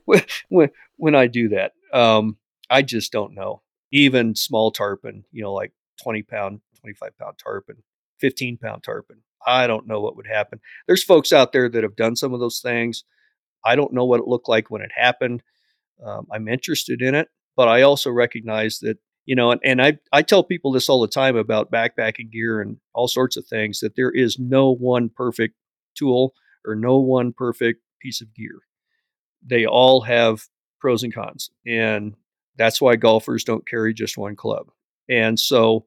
when, 0.05 0.23
when 0.49 0.69
when 0.97 1.15
I 1.15 1.27
do 1.27 1.49
that. 1.49 1.73
Um, 1.93 2.37
I 2.69 2.81
just 2.81 3.11
don't 3.11 3.33
know. 3.33 3.61
Even 3.91 4.35
small 4.35 4.71
tarpon, 4.71 5.23
you 5.31 5.43
know, 5.43 5.53
like 5.53 5.71
twenty 6.01 6.23
pound, 6.23 6.61
twenty 6.79 6.93
five 6.93 7.17
pound 7.17 7.37
tarpon, 7.41 7.77
fifteen 8.21 8.57
pound 8.57 8.83
tarpon. 8.83 9.23
I 9.45 9.67
don't 9.67 9.87
know 9.87 9.99
what 9.99 10.15
would 10.15 10.27
happen. 10.27 10.59
There's 10.87 11.03
folks 11.03 11.33
out 11.33 11.51
there 11.51 11.67
that 11.67 11.83
have 11.83 11.95
done 11.95 12.15
some 12.15 12.33
of 12.33 12.39
those 12.39 12.61
things. 12.61 13.03
I 13.65 13.75
don't 13.75 13.93
know 13.93 14.05
what 14.05 14.19
it 14.19 14.27
looked 14.27 14.47
like 14.47 14.69
when 14.69 14.81
it 14.81 14.91
happened. 14.95 15.43
Um, 16.05 16.27
I'm 16.31 16.47
interested 16.47 17.01
in 17.01 17.15
it, 17.15 17.27
but 17.55 17.67
I 17.67 17.81
also 17.81 18.11
recognize 18.11 18.79
that 18.79 18.97
you 19.25 19.35
know, 19.35 19.51
and, 19.51 19.61
and 19.63 19.81
I 19.81 19.99
I 20.11 20.21
tell 20.21 20.43
people 20.43 20.71
this 20.71 20.89
all 20.89 21.01
the 21.01 21.07
time 21.07 21.35
about 21.35 21.71
backpacking 21.71 22.31
gear 22.31 22.61
and 22.61 22.77
all 22.93 23.07
sorts 23.07 23.37
of 23.37 23.45
things 23.45 23.79
that 23.79 23.95
there 23.95 24.11
is 24.11 24.39
no 24.39 24.73
one 24.73 25.09
perfect 25.09 25.55
tool 25.95 26.33
or 26.65 26.75
no 26.75 26.97
one 26.97 27.33
perfect 27.33 27.81
piece 28.01 28.21
of 28.21 28.33
gear. 28.33 28.59
They 29.45 29.65
all 29.65 30.01
have 30.01 30.47
pros 30.79 31.03
and 31.03 31.13
cons, 31.13 31.51
and 31.65 32.15
that's 32.57 32.81
why 32.81 32.95
golfers 32.95 33.43
don't 33.43 33.67
carry 33.67 33.93
just 33.93 34.17
one 34.17 34.35
club. 34.35 34.71
And 35.09 35.39
so, 35.39 35.85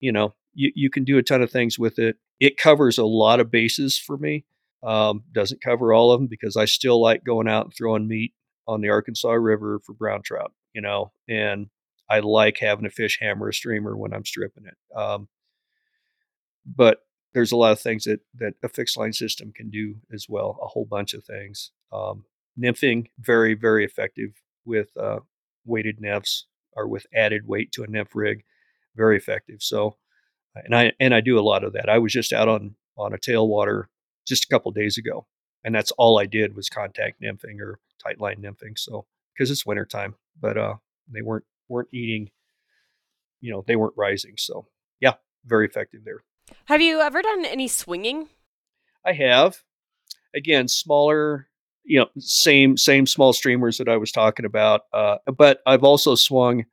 you 0.00 0.12
know, 0.12 0.34
you, 0.56 0.72
you 0.74 0.90
can 0.90 1.04
do 1.04 1.18
a 1.18 1.22
ton 1.22 1.42
of 1.42 1.50
things 1.50 1.78
with 1.78 1.98
it. 1.98 2.16
It 2.40 2.56
covers 2.56 2.98
a 2.98 3.04
lot 3.04 3.40
of 3.40 3.50
bases 3.50 3.98
for 3.98 4.16
me. 4.16 4.44
Um, 4.82 5.24
doesn't 5.32 5.62
cover 5.62 5.92
all 5.92 6.12
of 6.12 6.20
them 6.20 6.28
because 6.28 6.56
I 6.56 6.64
still 6.64 7.00
like 7.00 7.24
going 7.24 7.48
out 7.48 7.66
and 7.66 7.74
throwing 7.74 8.08
meat 8.08 8.32
on 8.68 8.80
the 8.80 8.88
Arkansas 8.88 9.32
River 9.32 9.80
for 9.84 9.94
brown 9.94 10.22
trout, 10.22 10.52
you 10.74 10.80
know, 10.80 11.12
and 11.28 11.68
I 12.08 12.20
like 12.20 12.58
having 12.58 12.86
a 12.86 12.90
fish 12.90 13.18
hammer 13.20 13.48
a 13.48 13.54
streamer 13.54 13.96
when 13.96 14.12
I'm 14.12 14.24
stripping 14.24 14.64
it. 14.66 14.98
Um, 14.98 15.28
but 16.64 16.98
there's 17.34 17.52
a 17.52 17.56
lot 17.56 17.72
of 17.72 17.80
things 17.80 18.04
that 18.04 18.20
that 18.36 18.54
a 18.62 18.68
fixed 18.68 18.96
line 18.96 19.12
system 19.12 19.52
can 19.54 19.70
do 19.70 19.96
as 20.12 20.26
well. 20.28 20.58
A 20.62 20.66
whole 20.66 20.86
bunch 20.86 21.14
of 21.14 21.24
things. 21.24 21.70
Um, 21.92 22.24
nymphing 22.58 23.06
very 23.20 23.54
very 23.54 23.84
effective 23.84 24.30
with 24.64 24.88
uh, 24.96 25.20
weighted 25.64 26.00
nymphs 26.00 26.46
or 26.74 26.86
with 26.86 27.06
added 27.14 27.46
weight 27.46 27.72
to 27.72 27.82
a 27.82 27.86
nymph 27.86 28.14
rig, 28.14 28.44
very 28.94 29.16
effective. 29.16 29.62
So, 29.62 29.96
and 30.64 30.74
I 30.74 30.92
and 31.00 31.14
I 31.14 31.20
do 31.20 31.38
a 31.38 31.42
lot 31.42 31.64
of 31.64 31.72
that. 31.74 31.88
I 31.88 31.98
was 31.98 32.12
just 32.12 32.32
out 32.32 32.48
on 32.48 32.74
on 32.96 33.12
a 33.12 33.18
tailwater 33.18 33.84
just 34.26 34.44
a 34.44 34.48
couple 34.48 34.70
days 34.72 34.98
ago, 34.98 35.26
and 35.64 35.74
that's 35.74 35.92
all 35.92 36.18
I 36.18 36.26
did 36.26 36.56
was 36.56 36.68
contact 36.68 37.20
nymphing 37.22 37.60
or 37.60 37.78
tight 38.02 38.20
line 38.20 38.42
nymphing. 38.42 38.76
So 38.78 39.06
because 39.34 39.50
it's 39.50 39.66
wintertime, 39.66 40.14
but 40.40 40.56
uh, 40.56 40.74
they 41.12 41.22
weren't 41.22 41.44
weren't 41.68 41.88
eating, 41.92 42.30
you 43.40 43.52
know, 43.52 43.64
they 43.66 43.76
weren't 43.76 43.94
rising. 43.96 44.34
So 44.36 44.66
yeah, 45.00 45.14
very 45.44 45.66
effective 45.66 46.02
there. 46.04 46.22
Have 46.66 46.80
you 46.80 47.00
ever 47.00 47.22
done 47.22 47.44
any 47.44 47.68
swinging? 47.68 48.28
I 49.04 49.12
have. 49.12 49.62
Again, 50.34 50.68
smaller, 50.68 51.48
you 51.84 51.98
know, 51.98 52.06
same 52.18 52.76
same 52.76 53.06
small 53.06 53.32
streamers 53.32 53.78
that 53.78 53.88
I 53.88 53.96
was 53.96 54.12
talking 54.12 54.44
about. 54.44 54.82
Uh, 54.92 55.16
but 55.36 55.60
I've 55.66 55.84
also 55.84 56.14
swung 56.14 56.66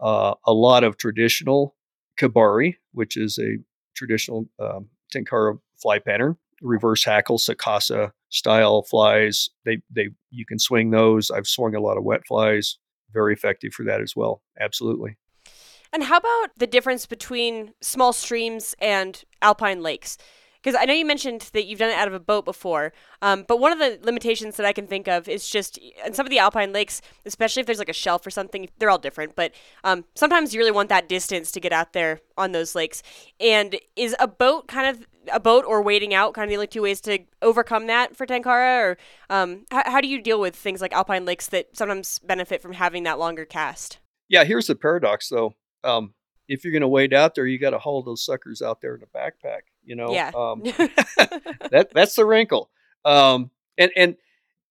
uh, 0.00 0.34
a 0.44 0.52
lot 0.52 0.84
of 0.84 0.96
traditional 0.96 1.75
kebari, 2.18 2.76
which 2.92 3.16
is 3.16 3.38
a 3.38 3.58
traditional 3.94 4.46
um, 4.60 4.88
tenkara 5.14 5.58
fly 5.76 5.98
pattern, 5.98 6.36
reverse 6.62 7.04
hackle 7.04 7.38
Sakasa 7.38 8.12
style 8.30 8.82
flies. 8.82 9.50
They 9.64 9.82
they 9.90 10.10
you 10.30 10.46
can 10.46 10.58
swing 10.58 10.90
those. 10.90 11.30
I've 11.30 11.46
swung 11.46 11.74
a 11.74 11.80
lot 11.80 11.96
of 11.96 12.04
wet 12.04 12.26
flies. 12.26 12.78
Very 13.12 13.32
effective 13.32 13.72
for 13.72 13.84
that 13.84 14.00
as 14.00 14.14
well. 14.16 14.42
Absolutely. 14.60 15.16
And 15.92 16.04
how 16.04 16.18
about 16.18 16.50
the 16.58 16.66
difference 16.66 17.06
between 17.06 17.72
small 17.80 18.12
streams 18.12 18.74
and 18.80 19.22
alpine 19.40 19.82
lakes? 19.82 20.18
Because 20.62 20.78
I 20.78 20.84
know 20.84 20.94
you 20.94 21.04
mentioned 21.04 21.50
that 21.52 21.66
you've 21.66 21.78
done 21.78 21.90
it 21.90 21.96
out 21.96 22.08
of 22.08 22.14
a 22.14 22.20
boat 22.20 22.44
before, 22.44 22.92
um, 23.22 23.44
but 23.46 23.58
one 23.58 23.72
of 23.72 23.78
the 23.78 23.98
limitations 24.02 24.56
that 24.56 24.66
I 24.66 24.72
can 24.72 24.86
think 24.86 25.08
of 25.08 25.28
is 25.28 25.48
just 25.48 25.78
in 26.04 26.14
some 26.14 26.26
of 26.26 26.30
the 26.30 26.38
alpine 26.38 26.72
lakes, 26.72 27.00
especially 27.24 27.60
if 27.60 27.66
there's 27.66 27.78
like 27.78 27.88
a 27.88 27.94
shelf 27.94 28.26
or 28.26 28.30
something, 28.30 28.68
they're 28.78 28.90
all 28.90 28.98
different, 28.98 29.36
but 29.36 29.52
um, 29.84 30.04
sometimes 30.14 30.54
you 30.54 30.60
really 30.60 30.72
want 30.72 30.88
that 30.88 31.08
distance 31.08 31.50
to 31.52 31.60
get 31.60 31.72
out 31.72 31.92
there 31.92 32.20
on 32.36 32.52
those 32.52 32.74
lakes. 32.74 33.02
And 33.40 33.76
is 33.96 34.14
a 34.18 34.28
boat 34.28 34.68
kind 34.68 34.88
of 34.88 35.06
a 35.32 35.40
boat 35.40 35.64
or 35.66 35.82
wading 35.82 36.14
out 36.14 36.34
kind 36.34 36.44
of 36.44 36.50
the 36.50 36.56
only 36.56 36.66
two 36.66 36.82
ways 36.82 37.00
to 37.02 37.18
overcome 37.42 37.86
that 37.88 38.16
for 38.16 38.26
Tenkara? 38.26 38.80
Or 38.80 38.98
um, 39.30 39.64
how, 39.70 39.82
how 39.86 40.00
do 40.00 40.08
you 40.08 40.20
deal 40.20 40.40
with 40.40 40.54
things 40.54 40.80
like 40.80 40.92
alpine 40.92 41.24
lakes 41.24 41.48
that 41.48 41.76
sometimes 41.76 42.18
benefit 42.20 42.62
from 42.62 42.72
having 42.72 43.02
that 43.04 43.18
longer 43.18 43.44
cast? 43.44 43.98
Yeah, 44.28 44.44
here's 44.44 44.66
the 44.66 44.74
paradox 44.74 45.28
though. 45.28 45.54
Um, 45.84 46.14
if 46.48 46.64
you're 46.64 46.72
going 46.72 46.82
to 46.82 46.88
wade 46.88 47.12
out 47.12 47.34
there, 47.34 47.46
you 47.46 47.58
got 47.58 47.70
to 47.70 47.78
haul 47.78 48.02
those 48.02 48.24
suckers 48.24 48.62
out 48.62 48.80
there 48.80 48.94
in 48.94 49.02
a 49.02 49.06
backpack. 49.06 49.62
You 49.84 49.96
know, 49.96 50.12
yeah. 50.12 50.30
um, 50.34 50.62
that 51.70 51.88
that's 51.92 52.16
the 52.16 52.24
wrinkle. 52.24 52.70
Um, 53.04 53.50
and 53.78 53.90
and 53.96 54.16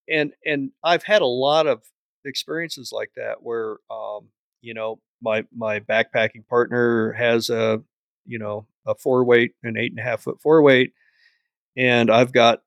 and 0.10 0.34
and 0.46 0.72
I've 0.84 1.04
had 1.04 1.22
a 1.22 1.28
lot 1.28 1.68
of 1.68 1.84
experiences 2.26 2.92
like 2.92 3.12
that 3.16 3.44
where 3.44 3.78
um, 3.90 4.30
you 4.62 4.74
know 4.74 5.00
my 5.22 5.46
my 5.56 5.80
backpacking 5.80 6.48
partner 6.48 7.14
has 7.14 7.50
a 7.50 7.82
you 8.26 8.40
know 8.40 8.68
a 8.86 8.96
four 8.96 9.24
weight, 9.24 9.54
an 9.64 9.78
eight 9.78 9.92
and 9.92 10.00
a 10.00 10.04
half 10.04 10.22
foot 10.22 10.42
four 10.42 10.62
weight, 10.62 10.94
and 11.76 12.10
I've 12.10 12.32
got 12.32 12.62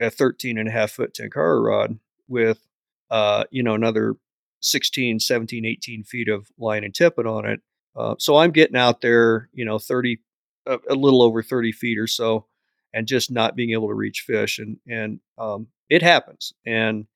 a 0.00 0.10
13 0.10 0.58
and 0.58 0.68
a 0.68 0.72
half 0.72 0.92
foot 0.92 1.14
tenkara 1.14 1.64
rod 1.64 1.98
with 2.28 2.66
uh, 3.10 3.44
you 3.50 3.62
know 3.62 3.74
another 3.74 4.14
16, 4.60 5.20
17, 5.20 5.64
18 5.64 6.04
feet 6.04 6.28
of 6.28 6.48
line 6.58 6.84
and 6.84 6.94
tippet 6.94 7.26
on 7.26 7.44
it. 7.46 7.60
Uh, 7.96 8.14
so 8.18 8.36
I'm 8.36 8.50
getting 8.50 8.76
out 8.76 9.00
there, 9.00 9.48
you 9.52 9.64
know, 9.64 9.78
30, 9.78 10.20
a, 10.66 10.78
a, 10.90 10.94
little 10.94 11.22
over 11.22 11.42
30 11.42 11.72
feet 11.72 11.98
or 11.98 12.06
so, 12.06 12.46
and 12.92 13.06
just 13.06 13.30
not 13.30 13.56
being 13.56 13.70
able 13.70 13.88
to 13.88 13.94
reach 13.94 14.24
fish. 14.26 14.58
And, 14.58 14.78
and 14.88 15.20
um, 15.38 15.68
it 15.88 16.02
happens. 16.02 16.52
And 16.66 17.06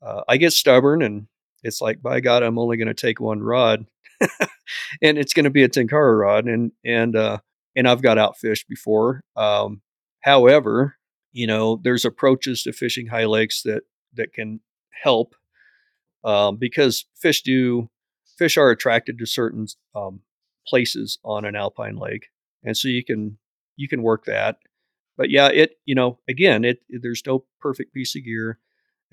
uh, 0.00 0.22
I 0.28 0.36
get 0.36 0.52
stubborn 0.52 1.02
and 1.02 1.26
it's 1.62 1.80
like, 1.80 2.02
by 2.02 2.20
God, 2.20 2.42
I'm 2.42 2.58
only 2.58 2.76
going 2.76 2.88
to 2.88 2.94
take 2.94 3.20
one 3.20 3.40
rod 3.40 3.86
and 5.02 5.18
it's 5.18 5.32
going 5.32 5.44
to 5.44 5.50
be 5.50 5.62
a 5.62 5.68
Tenkara 5.68 6.18
rod. 6.18 6.46
And, 6.46 6.72
and, 6.84 7.16
uh, 7.16 7.38
and 7.74 7.88
I've 7.88 8.02
got 8.02 8.18
outfished 8.18 8.66
before. 8.68 9.22
Um, 9.36 9.80
however, 10.20 10.96
you 11.32 11.46
know, 11.46 11.80
there's 11.82 12.04
approaches 12.04 12.62
to 12.64 12.72
fishing 12.72 13.06
high 13.06 13.24
lakes 13.24 13.62
that, 13.62 13.82
that 14.14 14.32
can 14.32 14.60
help 15.02 15.34
um, 16.24 16.56
because 16.56 17.06
fish 17.16 17.42
do 17.42 17.88
fish 18.38 18.56
are 18.56 18.70
attracted 18.70 19.18
to 19.18 19.26
certain 19.26 19.66
um, 19.94 20.20
places 20.66 21.18
on 21.24 21.44
an 21.44 21.56
alpine 21.56 21.96
lake, 21.96 22.28
and 22.62 22.76
so 22.76 22.88
you 22.88 23.04
can 23.04 23.38
you 23.76 23.88
can 23.88 24.02
work 24.02 24.24
that. 24.26 24.58
But 25.16 25.30
yeah, 25.30 25.48
it 25.48 25.78
you 25.84 25.94
know 25.94 26.18
again 26.28 26.64
it, 26.64 26.80
it 26.88 27.02
there's 27.02 27.22
no 27.26 27.44
perfect 27.60 27.94
piece 27.94 28.16
of 28.16 28.24
gear. 28.24 28.58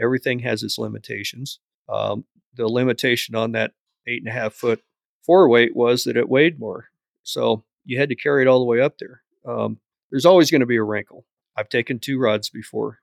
Everything 0.01 0.39
has 0.39 0.63
its 0.63 0.77
limitations. 0.77 1.59
Um, 1.89 2.25
the 2.55 2.67
limitation 2.67 3.35
on 3.35 3.51
that 3.53 3.71
eight 4.07 4.21
and 4.21 4.29
a 4.29 4.39
half 4.39 4.53
foot 4.53 4.81
four 5.25 5.49
weight 5.49 5.75
was 5.75 6.03
that 6.03 6.17
it 6.17 6.29
weighed 6.29 6.59
more, 6.59 6.89
so 7.23 7.63
you 7.85 7.99
had 7.99 8.09
to 8.09 8.15
carry 8.15 8.43
it 8.43 8.47
all 8.47 8.59
the 8.59 8.65
way 8.65 8.81
up 8.81 8.97
there. 8.99 9.21
Um, 9.47 9.79
there's 10.11 10.25
always 10.25 10.51
going 10.51 10.61
to 10.61 10.67
be 10.67 10.77
a 10.77 10.83
wrinkle. 10.83 11.25
I've 11.55 11.69
taken 11.69 11.99
two 11.99 12.19
rods 12.19 12.49
before, 12.49 12.99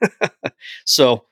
so 0.84 1.26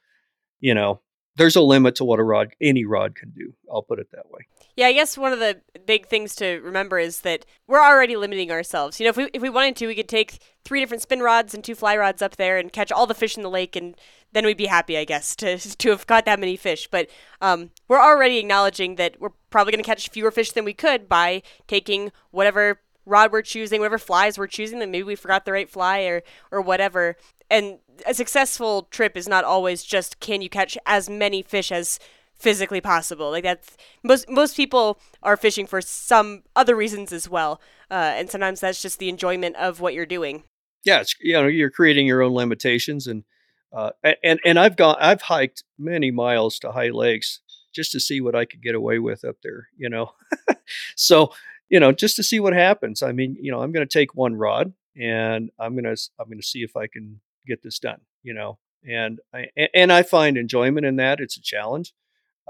you 0.60 0.74
know 0.74 1.00
there's 1.38 1.56
a 1.56 1.62
limit 1.62 1.94
to 1.94 2.04
what 2.04 2.18
a 2.18 2.22
rod 2.22 2.48
any 2.60 2.84
rod 2.84 3.14
can 3.14 3.30
do 3.30 3.54
i'll 3.72 3.82
put 3.82 3.98
it 3.98 4.08
that 4.12 4.30
way. 4.30 4.46
Yeah 4.76 4.88
i 4.88 4.92
guess 4.92 5.16
one 5.16 5.32
of 5.32 5.38
the 5.38 5.60
big 5.86 6.06
things 6.06 6.34
to 6.36 6.60
remember 6.60 6.98
is 6.98 7.22
that 7.22 7.46
we're 7.66 7.82
already 7.82 8.16
limiting 8.16 8.50
ourselves. 8.50 9.00
You 9.00 9.04
know 9.04 9.10
if 9.10 9.16
we, 9.16 9.30
if 9.32 9.40
we 9.40 9.48
wanted 9.48 9.76
to 9.76 9.86
we 9.86 9.94
could 9.94 10.08
take 10.08 10.38
three 10.64 10.80
different 10.80 11.02
spin 11.02 11.20
rods 11.20 11.54
and 11.54 11.64
two 11.64 11.74
fly 11.74 11.96
rods 11.96 12.20
up 12.20 12.36
there 12.36 12.58
and 12.58 12.72
catch 12.72 12.92
all 12.92 13.06
the 13.06 13.14
fish 13.14 13.36
in 13.36 13.42
the 13.42 13.50
lake 13.50 13.74
and 13.74 13.96
then 14.32 14.44
we'd 14.44 14.58
be 14.58 14.66
happy 14.66 14.98
i 14.98 15.04
guess 15.04 15.34
to, 15.36 15.56
to 15.78 15.90
have 15.90 16.06
caught 16.06 16.26
that 16.26 16.40
many 16.40 16.56
fish. 16.56 16.88
But 16.90 17.08
um, 17.40 17.70
we're 17.88 18.02
already 18.02 18.38
acknowledging 18.38 18.96
that 18.96 19.20
we're 19.20 19.32
probably 19.50 19.72
going 19.72 19.82
to 19.82 19.88
catch 19.88 20.10
fewer 20.10 20.30
fish 20.30 20.52
than 20.52 20.64
we 20.64 20.74
could 20.74 21.08
by 21.08 21.42
taking 21.66 22.12
whatever 22.30 22.80
rod 23.08 23.32
we're 23.32 23.42
choosing, 23.42 23.80
whatever 23.80 23.98
flies 23.98 24.38
we're 24.38 24.46
choosing, 24.46 24.78
that 24.78 24.88
maybe 24.88 25.04
we 25.04 25.16
forgot 25.16 25.44
the 25.44 25.52
right 25.52 25.68
fly 25.68 26.00
or 26.00 26.22
or 26.50 26.60
whatever 26.60 27.16
and 27.50 27.78
a 28.06 28.14
successful 28.14 28.88
trip 28.90 29.16
is 29.16 29.28
not 29.28 29.44
always 29.44 29.82
just 29.82 30.20
can 30.20 30.42
you 30.42 30.48
catch 30.48 30.76
as 30.86 31.08
many 31.08 31.42
fish 31.42 31.72
as 31.72 31.98
physically 32.38 32.80
possible. 32.80 33.30
Like 33.30 33.44
that's 33.44 33.76
most 34.02 34.28
most 34.28 34.56
people 34.56 35.00
are 35.22 35.36
fishing 35.36 35.66
for 35.66 35.80
some 35.80 36.42
other 36.54 36.76
reasons 36.76 37.12
as 37.12 37.28
well, 37.28 37.60
uh, 37.90 38.12
and 38.16 38.30
sometimes 38.30 38.60
that's 38.60 38.82
just 38.82 38.98
the 38.98 39.08
enjoyment 39.08 39.56
of 39.56 39.80
what 39.80 39.94
you're 39.94 40.06
doing. 40.06 40.44
Yeah, 40.84 41.00
it's 41.00 41.14
you 41.20 41.32
know 41.32 41.46
you're 41.46 41.70
creating 41.70 42.06
your 42.06 42.22
own 42.22 42.32
limitations, 42.32 43.06
and 43.06 43.24
uh, 43.72 43.90
and 44.22 44.40
and 44.44 44.58
I've 44.58 44.76
gone 44.76 44.96
I've 45.00 45.22
hiked 45.22 45.64
many 45.78 46.10
miles 46.10 46.58
to 46.60 46.72
high 46.72 46.90
lakes 46.90 47.40
just 47.74 47.92
to 47.92 48.00
see 48.00 48.20
what 48.20 48.34
I 48.34 48.44
could 48.44 48.62
get 48.62 48.74
away 48.74 48.98
with 48.98 49.24
up 49.24 49.36
there. 49.42 49.68
You 49.76 49.88
know, 49.88 50.12
so 50.96 51.32
you 51.68 51.80
know 51.80 51.92
just 51.92 52.16
to 52.16 52.22
see 52.22 52.40
what 52.40 52.52
happens. 52.54 53.02
I 53.02 53.12
mean, 53.12 53.36
you 53.40 53.50
know, 53.50 53.60
I'm 53.60 53.72
going 53.72 53.86
to 53.86 53.98
take 53.98 54.14
one 54.14 54.34
rod 54.34 54.72
and 55.00 55.50
I'm 55.58 55.74
gonna 55.74 55.96
I'm 56.18 56.28
gonna 56.28 56.42
see 56.42 56.62
if 56.62 56.76
I 56.76 56.86
can 56.86 57.20
get 57.46 57.62
this 57.62 57.78
done, 57.78 58.00
you 58.22 58.34
know. 58.34 58.58
and 58.88 59.20
I 59.34 59.46
and 59.74 59.92
I 59.92 60.02
find 60.02 60.36
enjoyment 60.36 60.86
in 60.86 60.96
that. 60.96 61.20
It's 61.20 61.36
a 61.36 61.42
challenge. 61.42 61.92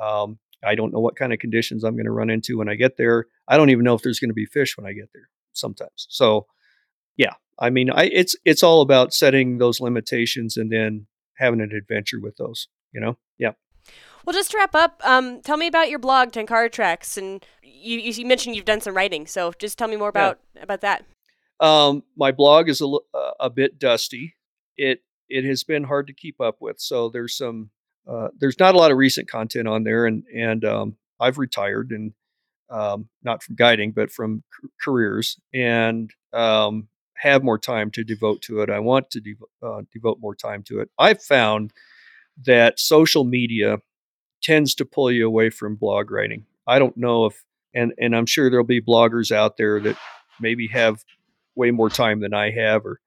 Um, 0.01 0.39
I 0.65 0.75
don't 0.75 0.93
know 0.93 1.01
what 1.01 1.17
kind 1.17 1.33
of 1.33 1.39
conditions 1.39 1.85
I'm 1.85 1.95
going 1.95 2.07
to 2.07 2.13
run 2.13 2.31
into 2.31 2.59
when 2.59 2.69
I 2.69 2.75
get 2.75 2.97
there. 2.97 3.27
I 3.47 3.57
don't 3.57 3.71
even 3.71 3.85
know 3.85 3.95
if 3.95 4.03
there's 4.03 4.19
going 4.21 4.31
to 4.31 4.35
be 4.35 4.47
fish 4.47 4.77
when 4.77 4.87
I 4.87 4.93
get 4.93 5.11
there 5.15 5.29
sometimes. 5.53 6.07
So, 6.09 6.47
yeah, 7.17 7.35
I 7.59 7.71
mean, 7.71 7.91
I 7.91 8.05
it's 8.05 8.37
it's 8.45 8.63
all 8.63 8.81
about 8.81 9.15
setting 9.15 9.59
those 9.59 9.81
limitations 9.81 10.57
and 10.57 10.71
then 10.71 11.07
having 11.37 11.61
an 11.61 11.73
adventure 11.73 12.21
with 12.21 12.37
those. 12.37 12.69
You 12.93 13.01
know, 13.01 13.19
yeah. 13.39 13.53
Well, 14.25 14.35
just 14.35 14.51
to 14.51 14.59
wrap 14.59 14.75
up, 14.75 15.01
um, 15.05 15.41
tell 15.41 15.57
me 15.57 15.67
about 15.67 15.89
your 15.89 15.99
blog, 15.99 16.33
Tenkara 16.33 16.71
Tracks, 16.71 17.17
and 17.17 17.45
you, 17.63 17.99
you 17.99 18.27
mentioned 18.27 18.57
you've 18.57 18.65
done 18.65 18.81
some 18.81 18.95
writing. 18.95 19.27
So 19.27 19.53
just 19.59 19.79
tell 19.79 19.89
me 19.89 19.97
more 19.97 20.09
about 20.11 20.39
yeah. 20.55 20.63
about 20.63 20.81
that. 20.83 21.05
Um, 21.61 22.03
my 22.17 22.31
blog 22.31 22.69
is 22.69 22.81
a, 22.81 22.87
a 23.41 23.51
bit 23.51 23.79
dusty. 23.79 24.37
It 24.77 25.03
it 25.29 25.45
has 25.45 25.65
been 25.65 25.85
hard 25.85 26.07
to 26.09 26.13
keep 26.13 26.41
up 26.41 26.57
with. 26.61 26.81
So 26.81 27.09
there's 27.09 27.37
some 27.37 27.71
uh, 28.09 28.29
there's 28.39 28.59
not 28.59 28.75
a 28.75 28.79
lot 28.79 28.91
of 28.91 28.97
recent 28.97 29.31
content 29.31 29.69
on 29.69 29.85
there, 29.85 30.07
and 30.07 30.25
and 30.35 30.65
um, 30.65 30.97
I've 31.21 31.39
retired 31.39 31.91
and 31.91 32.13
um, 32.71 33.09
not 33.23 33.43
from 33.43 33.57
guiding, 33.57 33.93
but 33.93 34.11
from 34.11 34.43
c- 34.61 34.69
careers, 34.81 35.39
and 35.55 36.11
um, 36.33 36.89
have 37.15 37.43
more 37.43 37.59
time 37.59 37.91
to 37.93 38.05
devote 38.05 38.43
to 38.43 38.61
it. 38.61 38.71
I 38.71 38.79
want 38.79 39.11
to 39.11 39.21
uh, 39.63 39.83
devote 39.93 40.19
more 40.21 40.35
time 40.35 40.63
to 40.65 40.81
it. 40.81 40.91
I've 40.99 41.23
found 41.23 41.73
that 42.47 42.79
social 42.79 43.25
media 43.25 43.79
tends 44.43 44.75
to 44.77 44.85
pull 44.85 45.11
you 45.11 45.27
away 45.27 45.51
from 45.51 45.77
blog 45.77 46.11
writing. 46.11 46.45
I 46.67 46.79
don't 46.79 46.97
know 46.97 47.27
if, 47.27 47.45
and 47.75 47.93
and 47.99 48.15
I'm 48.15 48.27
sure 48.27 48.51
there'll 48.51 48.65
be 48.65 48.81
bloggers 48.81 49.33
out 49.33 49.57
there 49.57 49.81
that 49.81 49.97
maybe 50.41 50.69
have 50.69 51.05
way 51.55 51.71
more 51.71 51.91
time 51.91 52.21
than 52.21 52.35
I 52.35 52.51
have, 52.51 52.85
or 52.85 53.01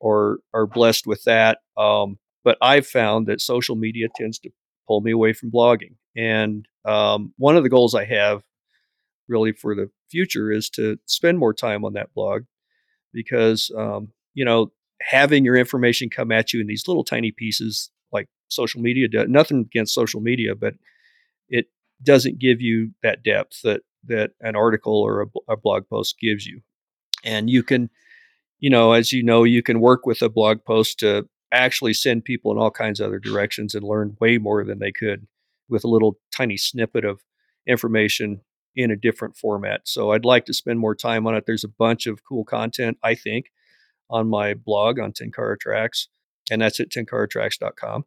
or 0.00 0.38
are 0.52 0.66
blessed 0.66 1.06
with 1.06 1.22
that. 1.24 1.58
Um, 1.76 2.18
but 2.44 2.58
I've 2.60 2.86
found 2.86 3.26
that 3.28 3.40
social 3.40 3.76
media 3.76 4.08
tends 4.14 4.38
to 4.40 4.50
pull 4.86 5.00
me 5.00 5.12
away 5.12 5.32
from 5.32 5.50
blogging. 5.50 5.94
And 6.16 6.66
um, 6.84 7.32
one 7.38 7.56
of 7.56 7.62
the 7.62 7.68
goals 7.68 7.94
I 7.94 8.04
have 8.06 8.42
really 9.28 9.52
for 9.52 9.74
the 9.74 9.90
future 10.10 10.50
is 10.50 10.68
to 10.70 10.98
spend 11.06 11.38
more 11.38 11.54
time 11.54 11.84
on 11.84 11.92
that 11.94 12.12
blog 12.14 12.42
because, 13.12 13.70
um, 13.76 14.08
you 14.34 14.44
know, 14.44 14.72
having 15.00 15.44
your 15.44 15.56
information 15.56 16.10
come 16.10 16.32
at 16.32 16.52
you 16.52 16.60
in 16.60 16.66
these 16.66 16.88
little 16.88 17.04
tiny 17.04 17.30
pieces 17.30 17.90
social 18.54 18.80
media 18.80 19.08
does, 19.08 19.28
nothing 19.28 19.60
against 19.60 19.94
social 19.94 20.20
media, 20.20 20.54
but 20.54 20.74
it 21.48 21.66
doesn't 22.02 22.38
give 22.38 22.60
you 22.60 22.92
that 23.02 23.22
depth 23.22 23.62
that, 23.62 23.82
that 24.04 24.32
an 24.40 24.56
article 24.56 24.96
or 24.96 25.22
a, 25.22 25.52
a 25.52 25.56
blog 25.56 25.88
post 25.88 26.18
gives 26.20 26.46
you. 26.46 26.60
And 27.24 27.48
you 27.48 27.62
can, 27.62 27.90
you 28.58 28.70
know, 28.70 28.92
as 28.92 29.12
you 29.12 29.22
know, 29.22 29.44
you 29.44 29.62
can 29.62 29.80
work 29.80 30.06
with 30.06 30.22
a 30.22 30.28
blog 30.28 30.64
post 30.64 30.98
to 31.00 31.28
actually 31.52 31.94
send 31.94 32.24
people 32.24 32.50
in 32.50 32.58
all 32.58 32.70
kinds 32.70 32.98
of 32.98 33.06
other 33.06 33.18
directions 33.18 33.74
and 33.74 33.84
learn 33.84 34.16
way 34.20 34.38
more 34.38 34.64
than 34.64 34.78
they 34.78 34.90
could 34.90 35.26
with 35.68 35.84
a 35.84 35.88
little 35.88 36.18
tiny 36.34 36.56
snippet 36.56 37.04
of 37.04 37.20
information 37.66 38.40
in 38.74 38.90
a 38.90 38.96
different 38.96 39.36
format. 39.36 39.82
So 39.84 40.12
I'd 40.12 40.24
like 40.24 40.46
to 40.46 40.54
spend 40.54 40.78
more 40.78 40.94
time 40.94 41.26
on 41.26 41.34
it. 41.34 41.44
There's 41.46 41.64
a 41.64 41.68
bunch 41.68 42.06
of 42.06 42.24
cool 42.24 42.44
content, 42.44 42.98
I 43.02 43.14
think, 43.14 43.46
on 44.08 44.28
my 44.28 44.54
blog 44.54 44.98
on 44.98 45.12
Tenkara 45.12 45.58
Tracks, 45.58 46.08
and 46.50 46.62
that's 46.62 46.80
at 46.80 46.90
tenkaratracks.com. 46.90 48.04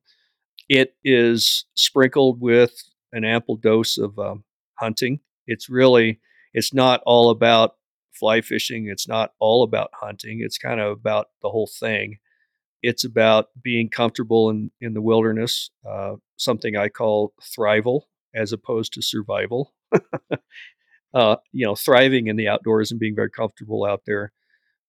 It 0.70 0.96
is 1.04 1.66
sprinkled 1.76 2.42
with 2.42 2.74
an 3.14 3.24
ample 3.24 3.56
dose 3.56 3.98
of 3.98 4.18
um, 4.18 4.44
hunting. 4.80 5.20
It's 5.48 5.70
really, 5.70 6.20
it's 6.54 6.74
not 6.74 7.02
all 7.06 7.30
about 7.30 7.76
fly 8.14 8.42
fishing. 8.42 8.88
It's 8.90 9.08
not 9.08 9.32
all 9.40 9.64
about 9.64 9.92
hunting. 9.94 10.40
It's 10.42 10.58
kind 10.58 10.80
of 10.80 10.92
about 10.92 11.28
the 11.42 11.50
whole 11.50 11.68
thing. 11.68 12.18
It's 12.82 13.04
about 13.04 13.48
being 13.62 13.90
comfortable 13.90 14.50
in, 14.50 14.72
in 14.80 14.94
the 14.94 15.02
wilderness, 15.02 15.70
uh, 15.88 16.16
something 16.38 16.76
I 16.76 16.90
call 16.90 17.34
thrival 17.42 18.02
as 18.34 18.52
opposed 18.52 18.94
to 18.94 19.02
survival. 19.02 19.74
uh, 21.14 21.38
you 21.52 21.66
know, 21.66 21.76
thriving 21.76 22.28
in 22.28 22.36
the 22.36 22.48
outdoors 22.48 22.92
and 22.92 23.00
being 23.00 23.16
very 23.16 23.30
comfortable 23.30 23.86
out 23.86 24.02
there. 24.06 24.34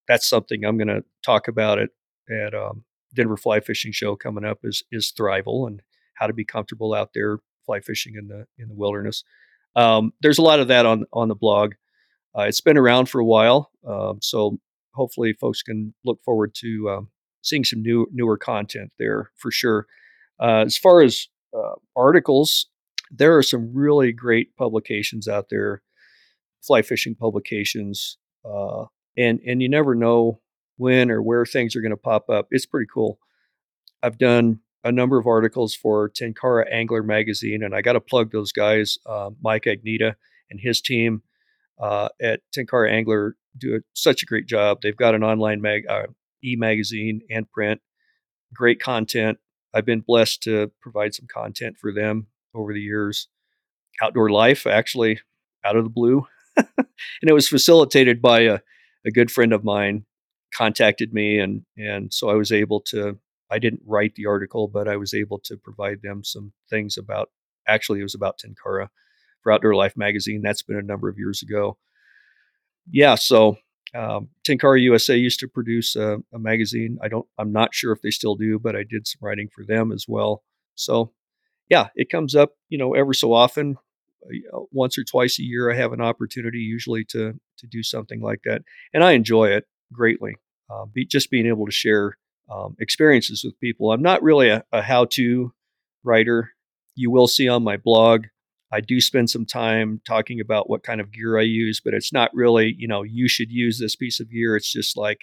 That's 0.09 0.29
something 0.29 0.65
I'm 0.65 0.77
going 0.77 0.89
to 0.89 1.05
talk 1.25 1.49
about 1.49 1.79
at 1.79 1.91
at 2.29 2.55
um, 2.55 2.85
Denver 3.17 3.37
Fly 3.37 3.61
Fishing 3.61 3.93
Show 3.93 4.15
coming 4.15 4.45
up 4.45 4.61
is 4.63 4.85
is 4.93 5.13
thrival 5.19 5.67
and 5.67 5.83
how 6.15 6.27
to 6.27 6.33
be 6.33 6.45
comfortable 6.45 6.95
out 6.95 7.11
there 7.15 7.41
fly 7.67 7.81
fishing 7.81 8.15
in 8.17 8.29
the 8.29 8.47
in 8.59 8.69
the 8.69 8.75
wilderness. 8.75 9.25
Um, 9.75 10.13
there's 10.23 10.39
a 10.39 10.43
lot 10.43 10.61
of 10.61 10.69
that 10.69 10.87
on 10.87 11.05
on 11.13 11.29
the 11.29 11.35
blog. 11.35 11.75
Uh, 12.39 12.43
it's 12.43 12.61
been 12.61 12.79
around 12.79 13.09
for 13.09 13.21
a 13.21 13.25
while, 13.25 13.71
um, 13.87 14.19
so 14.23 14.59
hopefully 14.95 15.35
folks 15.35 15.63
can 15.63 15.95
look 16.05 16.23
forward 16.23 16.55
to 16.55 16.89
um, 16.91 17.09
seeing 17.43 17.65
some 17.65 17.83
new 17.83 18.07
newer 18.13 18.39
content 18.39 18.93
there 18.99 19.31
for 19.37 19.51
sure. 19.51 19.87
Uh, 20.41 20.65
as 20.67 20.77
far 20.77 21.03
as 21.03 21.29
uh, 21.57 21.75
articles, 21.95 22.67
there 23.11 23.37
are 23.37 23.43
some 23.43 23.73
really 23.75 24.13
great 24.13 24.55
publications 24.57 25.29
out 25.29 25.47
there, 25.51 25.83
fly 26.63 26.83
fishing 26.83 27.15
publications, 27.15 28.19
uh, 28.45 28.85
and 29.19 29.41
and 29.47 29.61
you 29.61 29.69
never 29.69 29.95
know 29.95 30.41
when 30.77 31.11
or 31.11 31.23
where 31.23 31.47
things 31.47 31.75
are 31.75 31.81
going 31.81 31.91
to 31.91 31.97
pop 31.97 32.29
up. 32.29 32.49
It's 32.51 32.67
pretty 32.67 32.89
cool. 32.93 33.19
I've 34.03 34.19
done 34.19 34.61
a 34.85 34.93
number 34.93 35.19
of 35.19 35.27
articles 35.27 35.75
for 35.75 36.09
Tenkara 36.11 36.65
Angler 36.71 37.03
magazine, 37.03 37.63
and 37.63 37.75
I 37.75 37.83
got 37.83 37.95
to 37.95 38.01
plug 38.01 38.31
those 38.31 38.53
guys, 38.53 38.99
uh, 39.07 39.31
Mike 39.43 39.65
Agneta 39.65 40.15
and 40.51 40.61
his 40.61 40.81
team 40.81 41.23
uh, 41.81 42.09
at 42.21 42.41
Tenkara 42.57 42.91
Angler 42.91 43.37
do 43.59 43.77
a, 43.77 43.79
such 43.95 44.23
a 44.23 44.27
great 44.27 44.47
job. 44.47 44.79
They've 44.83 44.97
got 44.97 45.15
an 45.15 45.25
online 45.25 45.61
mag, 45.61 45.85
uh, 45.89 46.07
e-magazine 46.45 47.23
and 47.31 47.51
print. 47.51 47.81
Great 48.55 48.81
content. 48.81 49.39
I've 49.75 49.85
been 49.85 50.01
blessed 50.01 50.43
to 50.45 50.71
provide 50.81 51.15
some 51.15 51.27
content 51.27 51.77
for 51.79 51.93
them 51.93 52.29
over 52.55 52.73
the 52.73 52.81
years. 52.81 53.29
Outdoor 54.01 54.31
Life, 54.31 54.67
actually, 54.67 55.21
out 55.65 55.77
of 55.77 55.85
the 55.85 55.91
blue, 55.91 56.27
and 56.57 56.87
it 57.23 57.33
was 57.33 57.49
facilitated 57.49 58.23
by 58.23 58.41
a, 58.41 58.59
a 59.05 59.11
good 59.11 59.31
friend 59.31 59.53
of 59.53 59.65
mine. 59.65 60.05
Contacted 60.55 61.13
me, 61.13 61.39
and 61.39 61.63
and 61.77 62.13
so 62.13 62.31
I 62.31 62.35
was 62.35 62.53
able 62.53 62.81
to. 62.89 63.19
I 63.51 63.59
didn't 63.59 63.83
write 63.87 64.15
the 64.17 64.27
article, 64.27 64.67
but 64.67 64.89
I 64.89 64.97
was 64.97 65.15
able 65.15 65.39
to 65.45 65.57
provide 65.57 66.03
them 66.03 66.25
some 66.25 66.53
things 66.69 66.97
about. 66.97 67.31
Actually, 67.69 68.01
it 68.01 68.05
was 68.05 68.15
about 68.15 68.39
Tenkara 68.39 68.89
for 69.43 69.53
Outdoor 69.53 69.75
Life 69.75 69.97
magazine. 69.97 70.43
That's 70.43 70.63
been 70.63 70.79
a 70.79 70.83
number 70.83 71.09
of 71.09 71.19
years 71.19 71.43
ago. 71.43 71.79
Yeah, 72.91 73.17
so 73.17 73.59
um, 73.95 74.29
Tenkara 74.47 74.81
USA 74.83 75.17
used 75.17 75.41
to 75.41 75.49
produce 75.49 75.97
a, 75.97 76.19
a, 76.33 76.39
magazine. 76.39 76.99
I 77.03 77.09
don't. 77.09 77.27
I'm 77.39 77.53
not 77.53 77.75
sure 77.75 77.93
if 77.93 78.03
they 78.03 78.11
still 78.11 78.35
do, 78.35 78.59
but 78.59 78.77
I 78.77 78.85
did 78.89 79.07
some 79.07 79.21
writing 79.23 79.49
for 79.55 79.65
them 79.65 79.93
as 79.93 80.07
well. 80.09 80.43
So, 80.75 81.13
yeah, 81.69 81.89
it 81.95 82.11
comes 82.11 82.35
up, 82.35 82.53
you 82.69 82.79
know, 82.79 82.95
ever 82.95 83.15
so 83.15 83.33
often. 83.33 83.77
Uh, 84.25 84.61
once 84.73 84.99
or 84.99 85.05
twice 85.05 85.39
a 85.39 85.45
year, 85.45 85.71
I 85.71 85.77
have 85.77 85.93
an 85.93 86.01
opportunity 86.01 86.59
usually 86.59 87.05
to 87.07 87.35
to 87.59 87.67
do 87.67 87.83
something 87.83 88.21
like 88.21 88.41
that, 88.45 88.63
and 88.93 89.05
I 89.05 89.13
enjoy 89.13 89.49
it 89.49 89.65
greatly. 89.93 90.37
Uh, 90.69 90.85
be, 90.87 91.07
just 91.07 91.31
being 91.31 91.47
able 91.47 91.67
to 91.67 91.73
share 91.73 92.17
um, 92.51 92.77
experiences 92.81 93.43
with 93.45 93.59
people. 93.61 93.93
I'm 93.93 94.03
not 94.03 94.23
really 94.23 94.49
a, 94.49 94.65
a 94.73 94.83
how-to 94.83 95.53
writer. 96.05 96.53
You 96.95 97.11
will 97.11 97.29
see 97.29 97.49
on 97.49 97.63
my 97.63 97.77
blog 97.77 98.27
I 98.73 98.81
do 98.81 99.01
spend 99.01 99.31
some 99.31 99.47
time 99.47 100.01
talking 100.07 100.41
about 100.41 100.69
what 100.69 100.83
kind 100.83 101.01
of 101.01 101.13
gear 101.13 101.39
I 101.39 101.43
use, 101.43 101.81
but 101.81 101.95
it's 101.95 102.13
not 102.13 102.35
really, 102.35 102.75
you 102.77 102.89
know, 102.89 103.03
you 103.03 103.29
should 103.29 103.51
use 103.51 103.79
this 103.79 103.95
piece 103.95 104.19
of 104.19 104.31
gear. 104.31 104.57
It's 104.57 104.73
just 104.73 104.97
like, 104.97 105.21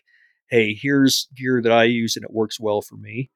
hey, 0.50 0.74
here's 0.74 1.28
gear 1.36 1.62
that 1.62 1.72
I 1.72 1.84
use 1.84 2.16
and 2.16 2.24
it 2.24 2.34
works 2.34 2.60
well 2.60 2.82
for 2.82 2.96
me. 2.96 3.30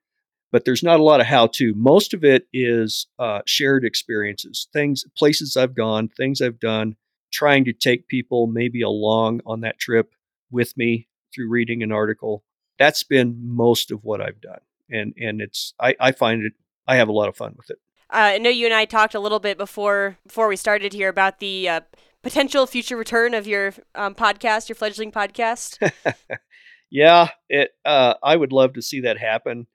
But 0.52 0.64
there's 0.64 0.84
not 0.84 1.02
a 1.02 1.04
lot 1.04 1.20
of 1.20 1.28
how 1.28 1.48
to. 1.48 1.74
Most 1.76 2.14
of 2.14 2.24
it 2.24 2.48
is 2.54 3.08
uh, 3.20 3.42
shared 3.46 3.84
experiences, 3.84 4.70
things, 4.72 5.04
places 5.18 5.58
I've 5.58 5.76
gone, 5.76 6.08
things 6.08 6.42
I've 6.42 6.60
done, 6.60 6.96
trying 7.34 7.66
to 7.66 7.74
take 7.74 8.08
people 8.08 8.48
maybe 8.48 8.82
along 8.82 9.42
on 9.46 9.60
that 9.62 9.78
trip 9.78 10.14
with 10.50 10.76
me 10.78 11.07
through 11.38 11.50
reading 11.50 11.84
an 11.84 11.92
article. 11.92 12.44
That's 12.80 13.04
been 13.04 13.38
most 13.44 13.92
of 13.92 14.04
what 14.04 14.22
I've 14.22 14.42
done. 14.42 14.60
And, 14.90 15.14
and 15.22 15.42
it's, 15.42 15.74
I, 15.80 15.96
I 16.00 16.12
find 16.12 16.44
it, 16.44 16.54
I 16.88 16.96
have 16.96 17.08
a 17.08 17.14
lot 17.14 17.30
of 17.30 17.38
fun 17.38 17.54
with 17.56 17.70
it. 17.70 17.78
Uh, 18.10 18.36
I 18.36 18.38
know 18.38 18.50
you 18.50 18.66
and 18.66 18.74
I 18.74 18.86
talked 18.86 19.16
a 19.16 19.20
little 19.20 19.40
bit 19.40 19.58
before 19.58 20.18
before 20.26 20.48
we 20.48 20.56
started 20.56 20.94
here 20.94 21.10
about 21.10 21.40
the 21.40 21.68
uh, 21.68 21.82
potential 22.24 22.66
future 22.66 22.96
return 22.96 23.34
of 23.34 23.46
your 23.46 23.74
um, 23.96 24.16
podcast, 24.16 24.70
your 24.70 24.78
fledgling 24.78 25.12
podcast. 25.12 25.92
yeah, 26.90 27.30
it. 27.50 27.72
Uh, 27.84 28.14
I 28.24 28.38
would 28.38 28.54
love 28.54 28.74
to 28.76 28.82
see 28.82 29.02
that 29.02 29.18
happen. 29.18 29.68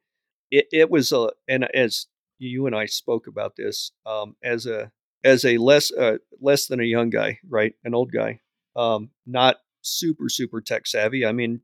It, 0.50 0.66
it 0.72 0.90
was 0.90 1.12
a, 1.12 1.28
and 1.46 1.68
as 1.74 2.06
you 2.38 2.66
and 2.66 2.74
I 2.74 2.86
spoke 2.86 3.26
about 3.26 3.56
this, 3.56 3.92
um, 4.06 4.36
as 4.42 4.64
a 4.64 4.90
as 5.22 5.44
a 5.44 5.58
less 5.58 5.92
uh, 5.92 6.16
less 6.40 6.68
than 6.68 6.80
a 6.80 6.84
young 6.84 7.10
guy, 7.10 7.38
right, 7.46 7.74
an 7.84 7.94
old 7.94 8.12
guy, 8.12 8.40
um, 8.74 9.10
not 9.26 9.56
super 9.82 10.28
super 10.28 10.60
tech 10.60 10.86
savvy. 10.86 11.26
I 11.26 11.32
mean, 11.32 11.60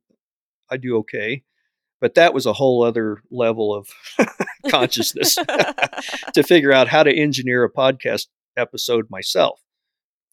I 0.70 0.76
do 0.76 0.96
okay, 0.98 1.44
but 2.00 2.14
that 2.14 2.34
was 2.34 2.46
a 2.46 2.52
whole 2.52 2.82
other 2.82 3.22
level 3.30 3.74
of 3.74 3.88
consciousness 4.70 5.34
to 6.34 6.42
figure 6.42 6.72
out 6.72 6.88
how 6.88 7.02
to 7.02 7.14
engineer 7.14 7.64
a 7.64 7.72
podcast 7.72 8.26
episode 8.56 9.06
myself. 9.10 9.60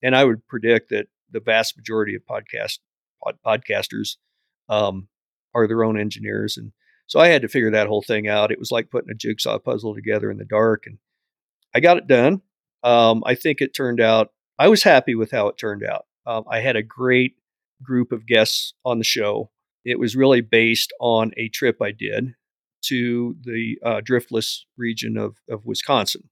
And 0.03 0.15
I 0.15 0.25
would 0.25 0.45
predict 0.47 0.89
that 0.89 1.07
the 1.31 1.39
vast 1.39 1.77
majority 1.77 2.15
of 2.15 2.25
podcast 2.25 2.79
pod, 3.23 3.37
podcasters 3.45 4.17
um, 4.69 5.07
are 5.53 5.67
their 5.67 5.83
own 5.83 5.99
engineers, 5.99 6.57
and 6.57 6.71
So 7.07 7.19
I 7.19 7.27
had 7.27 7.41
to 7.43 7.47
figure 7.47 7.71
that 7.71 7.87
whole 7.87 8.01
thing 8.01 8.27
out. 8.27 8.51
It 8.51 8.59
was 8.59 8.71
like 8.71 8.91
putting 8.91 9.11
a 9.11 9.15
jigsaw 9.15 9.59
puzzle 9.59 9.95
together 9.95 10.29
in 10.29 10.37
the 10.37 10.45
dark, 10.45 10.83
and 10.85 10.97
I 11.73 11.79
got 11.79 11.97
it 11.97 12.07
done. 12.07 12.41
Um, 12.83 13.23
I 13.25 13.35
think 13.35 13.61
it 13.61 13.73
turned 13.73 13.99
out. 13.99 14.31
I 14.57 14.67
was 14.67 14.83
happy 14.83 15.15
with 15.15 15.31
how 15.31 15.47
it 15.47 15.57
turned 15.57 15.83
out. 15.83 16.05
Um, 16.25 16.45
I 16.49 16.59
had 16.59 16.75
a 16.75 16.83
great 16.83 17.35
group 17.83 18.11
of 18.11 18.25
guests 18.25 18.73
on 18.83 18.97
the 18.97 19.03
show. 19.03 19.51
It 19.83 19.99
was 19.99 20.15
really 20.15 20.41
based 20.41 20.93
on 20.99 21.31
a 21.37 21.49
trip 21.49 21.77
I 21.81 21.91
did 21.91 22.33
to 22.85 23.35
the 23.41 23.77
uh, 23.83 24.01
driftless 24.01 24.61
region 24.77 25.17
of, 25.17 25.37
of 25.49 25.65
Wisconsin. 25.65 26.29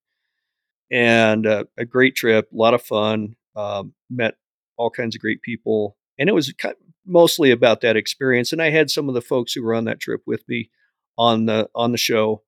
And 0.92 1.48
uh, 1.48 1.66
a 1.78 1.86
great 1.86 2.16
trip, 2.16 2.50
a 2.52 2.56
lot 2.56 2.74
of 2.74 2.84
fun, 2.84 3.36
um, 3.56 3.94
met 4.10 4.36
all 4.78 4.90
kinds 4.90 5.16
of 5.16 5.22
great 5.22 5.42
people. 5.42 5.98
And 6.20 6.30
it 6.30 6.34
was 6.34 6.54
mostly 7.06 7.52
about 7.52 7.82
that 7.82 7.98
experience. 7.98 8.52
And 8.52 8.62
I 8.62 8.70
had 8.70 8.90
some 8.90 9.08
of 9.08 9.16
the 9.16 9.22
folks 9.22 9.54
who 9.54 9.64
were 9.64 9.74
on 9.74 9.86
that 9.86 10.00
trip 10.00 10.22
with 10.26 10.44
me 10.48 10.70
on 11.18 11.46
the 11.46 11.70
on 11.76 11.92
the 11.92 11.98
show. 11.98 12.44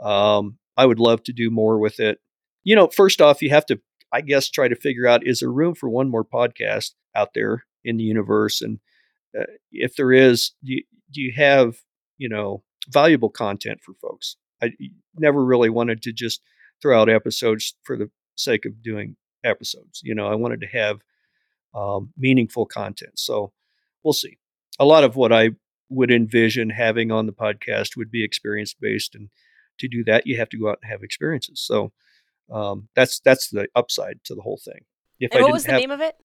Um, 0.00 0.58
I 0.76 0.86
would 0.86 0.98
love 0.98 1.22
to 1.24 1.32
do 1.32 1.50
more 1.50 1.78
with 1.78 2.00
it. 2.00 2.18
You 2.64 2.74
know, 2.74 2.88
first 2.88 3.20
off, 3.20 3.42
you 3.42 3.50
have 3.50 3.66
to, 3.66 3.80
I 4.12 4.20
guess, 4.20 4.50
try 4.50 4.68
to 4.68 4.76
figure 4.76 5.06
out 5.06 5.26
is 5.26 5.40
there 5.40 5.50
room 5.50 5.74
for 5.74 5.88
one 5.88 6.10
more 6.10 6.24
podcast 6.24 6.92
out 7.14 7.30
there 7.34 7.64
in 7.84 7.96
the 7.96 8.04
universe, 8.04 8.60
and 8.60 8.78
uh, 9.38 9.44
if 9.72 9.96
there 9.96 10.12
is, 10.12 10.52
do 10.64 10.74
you, 10.74 10.82
do 11.12 11.20
you 11.20 11.32
have 11.36 11.76
you 12.18 12.28
know 12.28 12.62
valuable 12.88 13.30
content 13.30 13.80
for 13.82 13.94
folks? 13.94 14.36
I 14.62 14.72
never 15.16 15.44
really 15.44 15.70
wanted 15.70 16.02
to 16.02 16.12
just 16.12 16.40
throw 16.80 17.00
out 17.00 17.08
episodes 17.08 17.74
for 17.82 17.96
the 17.96 18.10
sake 18.36 18.64
of 18.64 18.82
doing 18.82 19.16
episodes. 19.44 20.00
You 20.02 20.14
know, 20.14 20.26
I 20.26 20.34
wanted 20.34 20.60
to 20.62 20.66
have 20.68 21.00
um, 21.74 22.12
meaningful 22.16 22.66
content. 22.66 23.18
So 23.18 23.52
we'll 24.02 24.12
see. 24.12 24.38
A 24.78 24.84
lot 24.84 25.04
of 25.04 25.16
what 25.16 25.32
I 25.32 25.50
would 25.88 26.10
envision 26.10 26.70
having 26.70 27.12
on 27.12 27.26
the 27.26 27.32
podcast 27.32 27.96
would 27.96 28.10
be 28.10 28.24
experience 28.24 28.74
based, 28.78 29.14
and 29.14 29.28
to 29.78 29.88
do 29.88 30.04
that, 30.04 30.26
you 30.26 30.36
have 30.38 30.48
to 30.50 30.58
go 30.58 30.68
out 30.68 30.78
and 30.82 30.90
have 30.90 31.02
experiences. 31.02 31.60
So 31.60 31.92
um, 32.50 32.88
that's 32.94 33.20
that's 33.20 33.50
the 33.50 33.68
upside 33.74 34.24
to 34.24 34.34
the 34.34 34.42
whole 34.42 34.60
thing. 34.64 34.80
If 35.20 35.32
and 35.32 35.40
I 35.40 35.42
what 35.44 35.52
was 35.52 35.64
the 35.64 35.72
have, 35.72 35.80
name 35.80 35.90
of 35.90 36.00
it? 36.00 36.16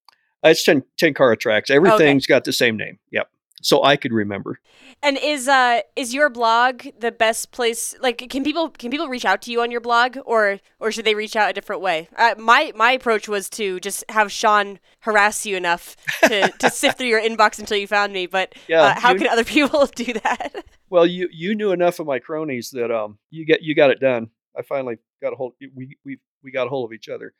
Uh, 0.43 0.49
it's 0.49 0.63
Ten, 0.63 1.13
car 1.13 1.35
Tracks. 1.35 1.69
Everything's 1.69 2.25
okay. 2.25 2.33
got 2.33 2.43
the 2.43 2.53
same 2.53 2.77
name. 2.77 2.99
Yep 3.11 3.29
so 3.61 3.83
I 3.83 3.97
could 3.97 4.13
remember. 4.13 4.59
And 5.01 5.17
is 5.17 5.47
uh 5.47 5.81
is 5.95 6.13
your 6.13 6.29
blog 6.29 6.85
the 6.99 7.11
best 7.11 7.51
place? 7.51 7.95
Like, 8.01 8.29
can 8.29 8.43
people 8.43 8.69
can 8.69 8.91
people 8.91 9.07
reach 9.07 9.25
out 9.25 9.41
to 9.43 9.51
you 9.51 9.61
on 9.61 9.71
your 9.71 9.81
blog, 9.81 10.17
or 10.25 10.59
or 10.79 10.91
should 10.91 11.05
they 11.05 11.15
reach 11.15 11.35
out 11.35 11.49
a 11.49 11.53
different 11.53 11.81
way? 11.81 12.09
Uh, 12.17 12.35
my 12.37 12.73
my 12.75 12.91
approach 12.91 13.27
was 13.27 13.49
to 13.51 13.79
just 13.79 14.03
have 14.09 14.31
Sean 14.31 14.79
harass 14.99 15.45
you 15.45 15.55
enough 15.55 15.95
to, 16.23 16.49
to 16.59 16.69
sift 16.69 16.97
through 16.97 17.07
your 17.07 17.21
inbox 17.21 17.59
until 17.59 17.77
you 17.77 17.87
found 17.87 18.11
me. 18.11 18.25
But 18.25 18.55
yeah, 18.67 18.81
uh, 18.81 18.99
how 18.99 19.13
you, 19.13 19.19
can 19.19 19.27
other 19.27 19.45
people 19.45 19.85
do 19.95 20.13
that? 20.13 20.65
Well, 20.89 21.05
you 21.05 21.29
you 21.31 21.55
knew 21.55 21.71
enough 21.71 21.99
of 21.99 22.07
my 22.07 22.19
cronies 22.19 22.71
that 22.71 22.91
um 22.91 23.19
you 23.29 23.45
get 23.45 23.61
you 23.61 23.75
got 23.75 23.91
it 23.91 23.99
done. 23.99 24.29
I 24.57 24.63
finally 24.63 24.97
got 25.21 25.33
a 25.33 25.35
hold. 25.35 25.53
We 25.75 25.97
we 26.03 26.19
we 26.43 26.51
got 26.51 26.67
a 26.67 26.69
hold 26.69 26.89
of 26.89 26.93
each 26.93 27.07
other. 27.09 27.33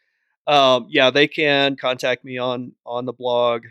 Um, 0.48 0.88
yeah, 0.90 1.12
they 1.12 1.28
can 1.28 1.76
contact 1.76 2.26
me 2.26 2.38
on 2.38 2.74
on 2.86 3.06
the 3.06 3.14
blog. 3.14 3.66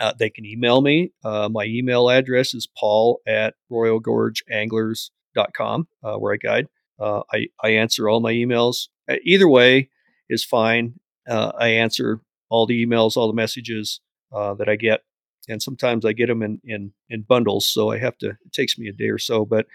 Uh, 0.00 0.12
they 0.18 0.30
can 0.30 0.44
email 0.44 0.80
me. 0.80 1.12
Uh, 1.24 1.48
my 1.50 1.64
email 1.64 2.10
address 2.10 2.54
is 2.54 2.68
paul 2.76 3.20
at 3.26 3.54
royalgorgeanglers.com, 3.70 5.88
uh, 6.02 6.16
where 6.16 6.34
I 6.34 6.36
guide. 6.36 6.66
Uh, 6.98 7.22
I, 7.32 7.46
I 7.62 7.68
answer 7.70 8.06
all 8.08 8.20
my 8.20 8.32
emails. 8.32 8.88
Uh, 9.08 9.16
either 9.24 9.48
way 9.48 9.90
is 10.28 10.44
fine. 10.44 10.94
Uh, 11.28 11.52
I 11.58 11.68
answer 11.68 12.20
all 12.48 12.66
the 12.66 12.84
emails, 12.84 13.16
all 13.16 13.28
the 13.28 13.34
messages 13.34 14.00
that 14.32 14.68
I 14.68 14.76
get. 14.76 15.02
And 15.48 15.62
sometimes 15.62 16.04
I 16.04 16.12
get 16.12 16.28
them 16.28 16.42
in, 16.42 16.60
in, 16.64 16.92
in 17.08 17.22
bundles, 17.22 17.66
so 17.66 17.90
I 17.90 17.98
have 17.98 18.16
to, 18.18 18.30
it 18.30 18.52
takes 18.52 18.78
me 18.78 18.88
a 18.88 18.92
day 18.92 19.08
or 19.08 19.18
so, 19.18 19.44
but 19.44 19.66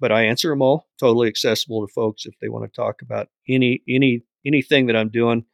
but 0.00 0.12
I 0.12 0.24
answer 0.24 0.50
them 0.50 0.62
all, 0.62 0.86
totally 0.98 1.28
accessible 1.28 1.86
to 1.86 1.92
folks 1.92 2.26
if 2.26 2.34
they 2.40 2.48
want 2.48 2.64
to 2.64 2.76
talk 2.76 3.02
about 3.02 3.28
any 3.48 3.82
any 3.88 4.22
anything 4.46 4.86
that 4.86 4.96
I'm 4.96 5.08
doing. 5.08 5.44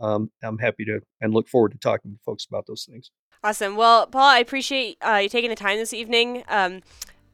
Um, 0.00 0.30
I'm 0.42 0.58
happy 0.58 0.84
to 0.86 1.00
and 1.20 1.34
look 1.34 1.48
forward 1.48 1.72
to 1.72 1.78
talking 1.78 2.12
to 2.12 2.18
folks 2.24 2.46
about 2.46 2.66
those 2.66 2.86
things. 2.90 3.10
Awesome. 3.42 3.76
Well, 3.76 4.06
Paul, 4.06 4.28
I 4.28 4.38
appreciate 4.38 4.98
uh, 5.00 5.20
you 5.22 5.28
taking 5.28 5.50
the 5.50 5.56
time 5.56 5.78
this 5.78 5.94
evening. 5.94 6.44
Um, 6.48 6.82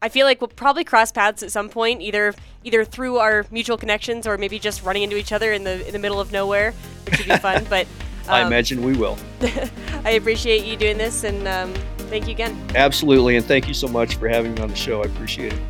I 0.02 0.08
feel 0.08 0.26
like 0.26 0.40
we'll 0.40 0.48
probably 0.48 0.84
cross 0.84 1.10
paths 1.10 1.42
at 1.42 1.50
some 1.50 1.68
point, 1.68 2.02
either 2.02 2.34
either 2.64 2.84
through 2.84 3.18
our 3.18 3.46
mutual 3.50 3.76
connections 3.76 4.26
or 4.26 4.36
maybe 4.36 4.58
just 4.58 4.84
running 4.84 5.02
into 5.02 5.16
each 5.16 5.32
other 5.32 5.52
in 5.52 5.64
the 5.64 5.84
in 5.86 5.92
the 5.92 5.98
middle 5.98 6.20
of 6.20 6.32
nowhere, 6.32 6.72
which 7.06 7.18
would 7.18 7.28
be 7.28 7.36
fun. 7.38 7.66
But 7.68 7.86
um, 8.28 8.34
I 8.34 8.46
imagine 8.46 8.84
we 8.84 8.96
will. 8.96 9.18
I 10.04 10.10
appreciate 10.10 10.64
you 10.64 10.76
doing 10.76 10.98
this, 10.98 11.24
and 11.24 11.48
um, 11.48 11.74
thank 12.08 12.26
you 12.26 12.32
again. 12.32 12.56
Absolutely, 12.74 13.36
and 13.36 13.44
thank 13.44 13.66
you 13.66 13.74
so 13.74 13.88
much 13.88 14.16
for 14.16 14.28
having 14.28 14.54
me 14.54 14.62
on 14.62 14.68
the 14.68 14.76
show. 14.76 15.02
I 15.02 15.06
appreciate 15.06 15.54
it. 15.54 15.60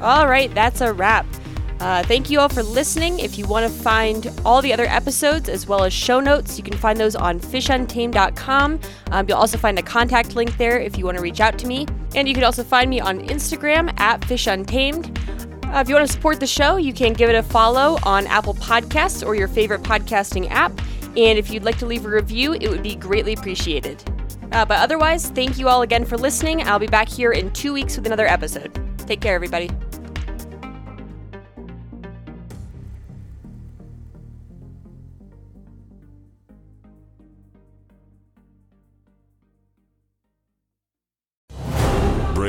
All 0.00 0.28
right, 0.28 0.52
that's 0.52 0.80
a 0.80 0.92
wrap. 0.92 1.26
Uh, 1.84 2.02
thank 2.04 2.30
you 2.30 2.40
all 2.40 2.48
for 2.48 2.62
listening. 2.62 3.20
If 3.20 3.36
you 3.36 3.46
want 3.46 3.70
to 3.70 3.78
find 3.82 4.32
all 4.42 4.62
the 4.62 4.72
other 4.72 4.86
episodes 4.86 5.50
as 5.50 5.66
well 5.66 5.84
as 5.84 5.92
show 5.92 6.18
notes, 6.18 6.56
you 6.56 6.64
can 6.64 6.78
find 6.78 6.98
those 6.98 7.14
on 7.14 7.38
fishuntamed.com. 7.38 8.80
Um, 9.10 9.28
you'll 9.28 9.36
also 9.36 9.58
find 9.58 9.78
a 9.78 9.82
contact 9.82 10.34
link 10.34 10.56
there 10.56 10.80
if 10.80 10.96
you 10.96 11.04
want 11.04 11.18
to 11.18 11.22
reach 11.22 11.40
out 11.40 11.58
to 11.58 11.66
me. 11.66 11.86
And 12.14 12.26
you 12.26 12.32
can 12.32 12.42
also 12.42 12.64
find 12.64 12.88
me 12.88 13.00
on 13.00 13.20
Instagram 13.28 13.92
at 14.00 14.22
fishuntamed. 14.22 15.14
Uh, 15.74 15.80
if 15.80 15.90
you 15.90 15.94
want 15.94 16.06
to 16.06 16.12
support 16.12 16.40
the 16.40 16.46
show, 16.46 16.76
you 16.76 16.94
can 16.94 17.12
give 17.12 17.28
it 17.28 17.36
a 17.36 17.42
follow 17.42 17.98
on 18.04 18.26
Apple 18.28 18.54
Podcasts 18.54 19.24
or 19.24 19.34
your 19.34 19.48
favorite 19.48 19.82
podcasting 19.82 20.50
app. 20.50 20.72
And 21.18 21.38
if 21.38 21.50
you'd 21.50 21.64
like 21.64 21.76
to 21.80 21.86
leave 21.86 22.06
a 22.06 22.08
review, 22.08 22.54
it 22.54 22.70
would 22.70 22.82
be 22.82 22.96
greatly 22.96 23.34
appreciated. 23.34 24.02
Uh, 24.52 24.64
but 24.64 24.78
otherwise, 24.78 25.28
thank 25.32 25.58
you 25.58 25.68
all 25.68 25.82
again 25.82 26.06
for 26.06 26.16
listening. 26.16 26.62
I'll 26.62 26.78
be 26.78 26.86
back 26.86 27.10
here 27.10 27.32
in 27.32 27.52
two 27.52 27.74
weeks 27.74 27.94
with 27.96 28.06
another 28.06 28.26
episode. 28.26 28.72
Take 29.06 29.20
care, 29.20 29.34
everybody. 29.34 29.68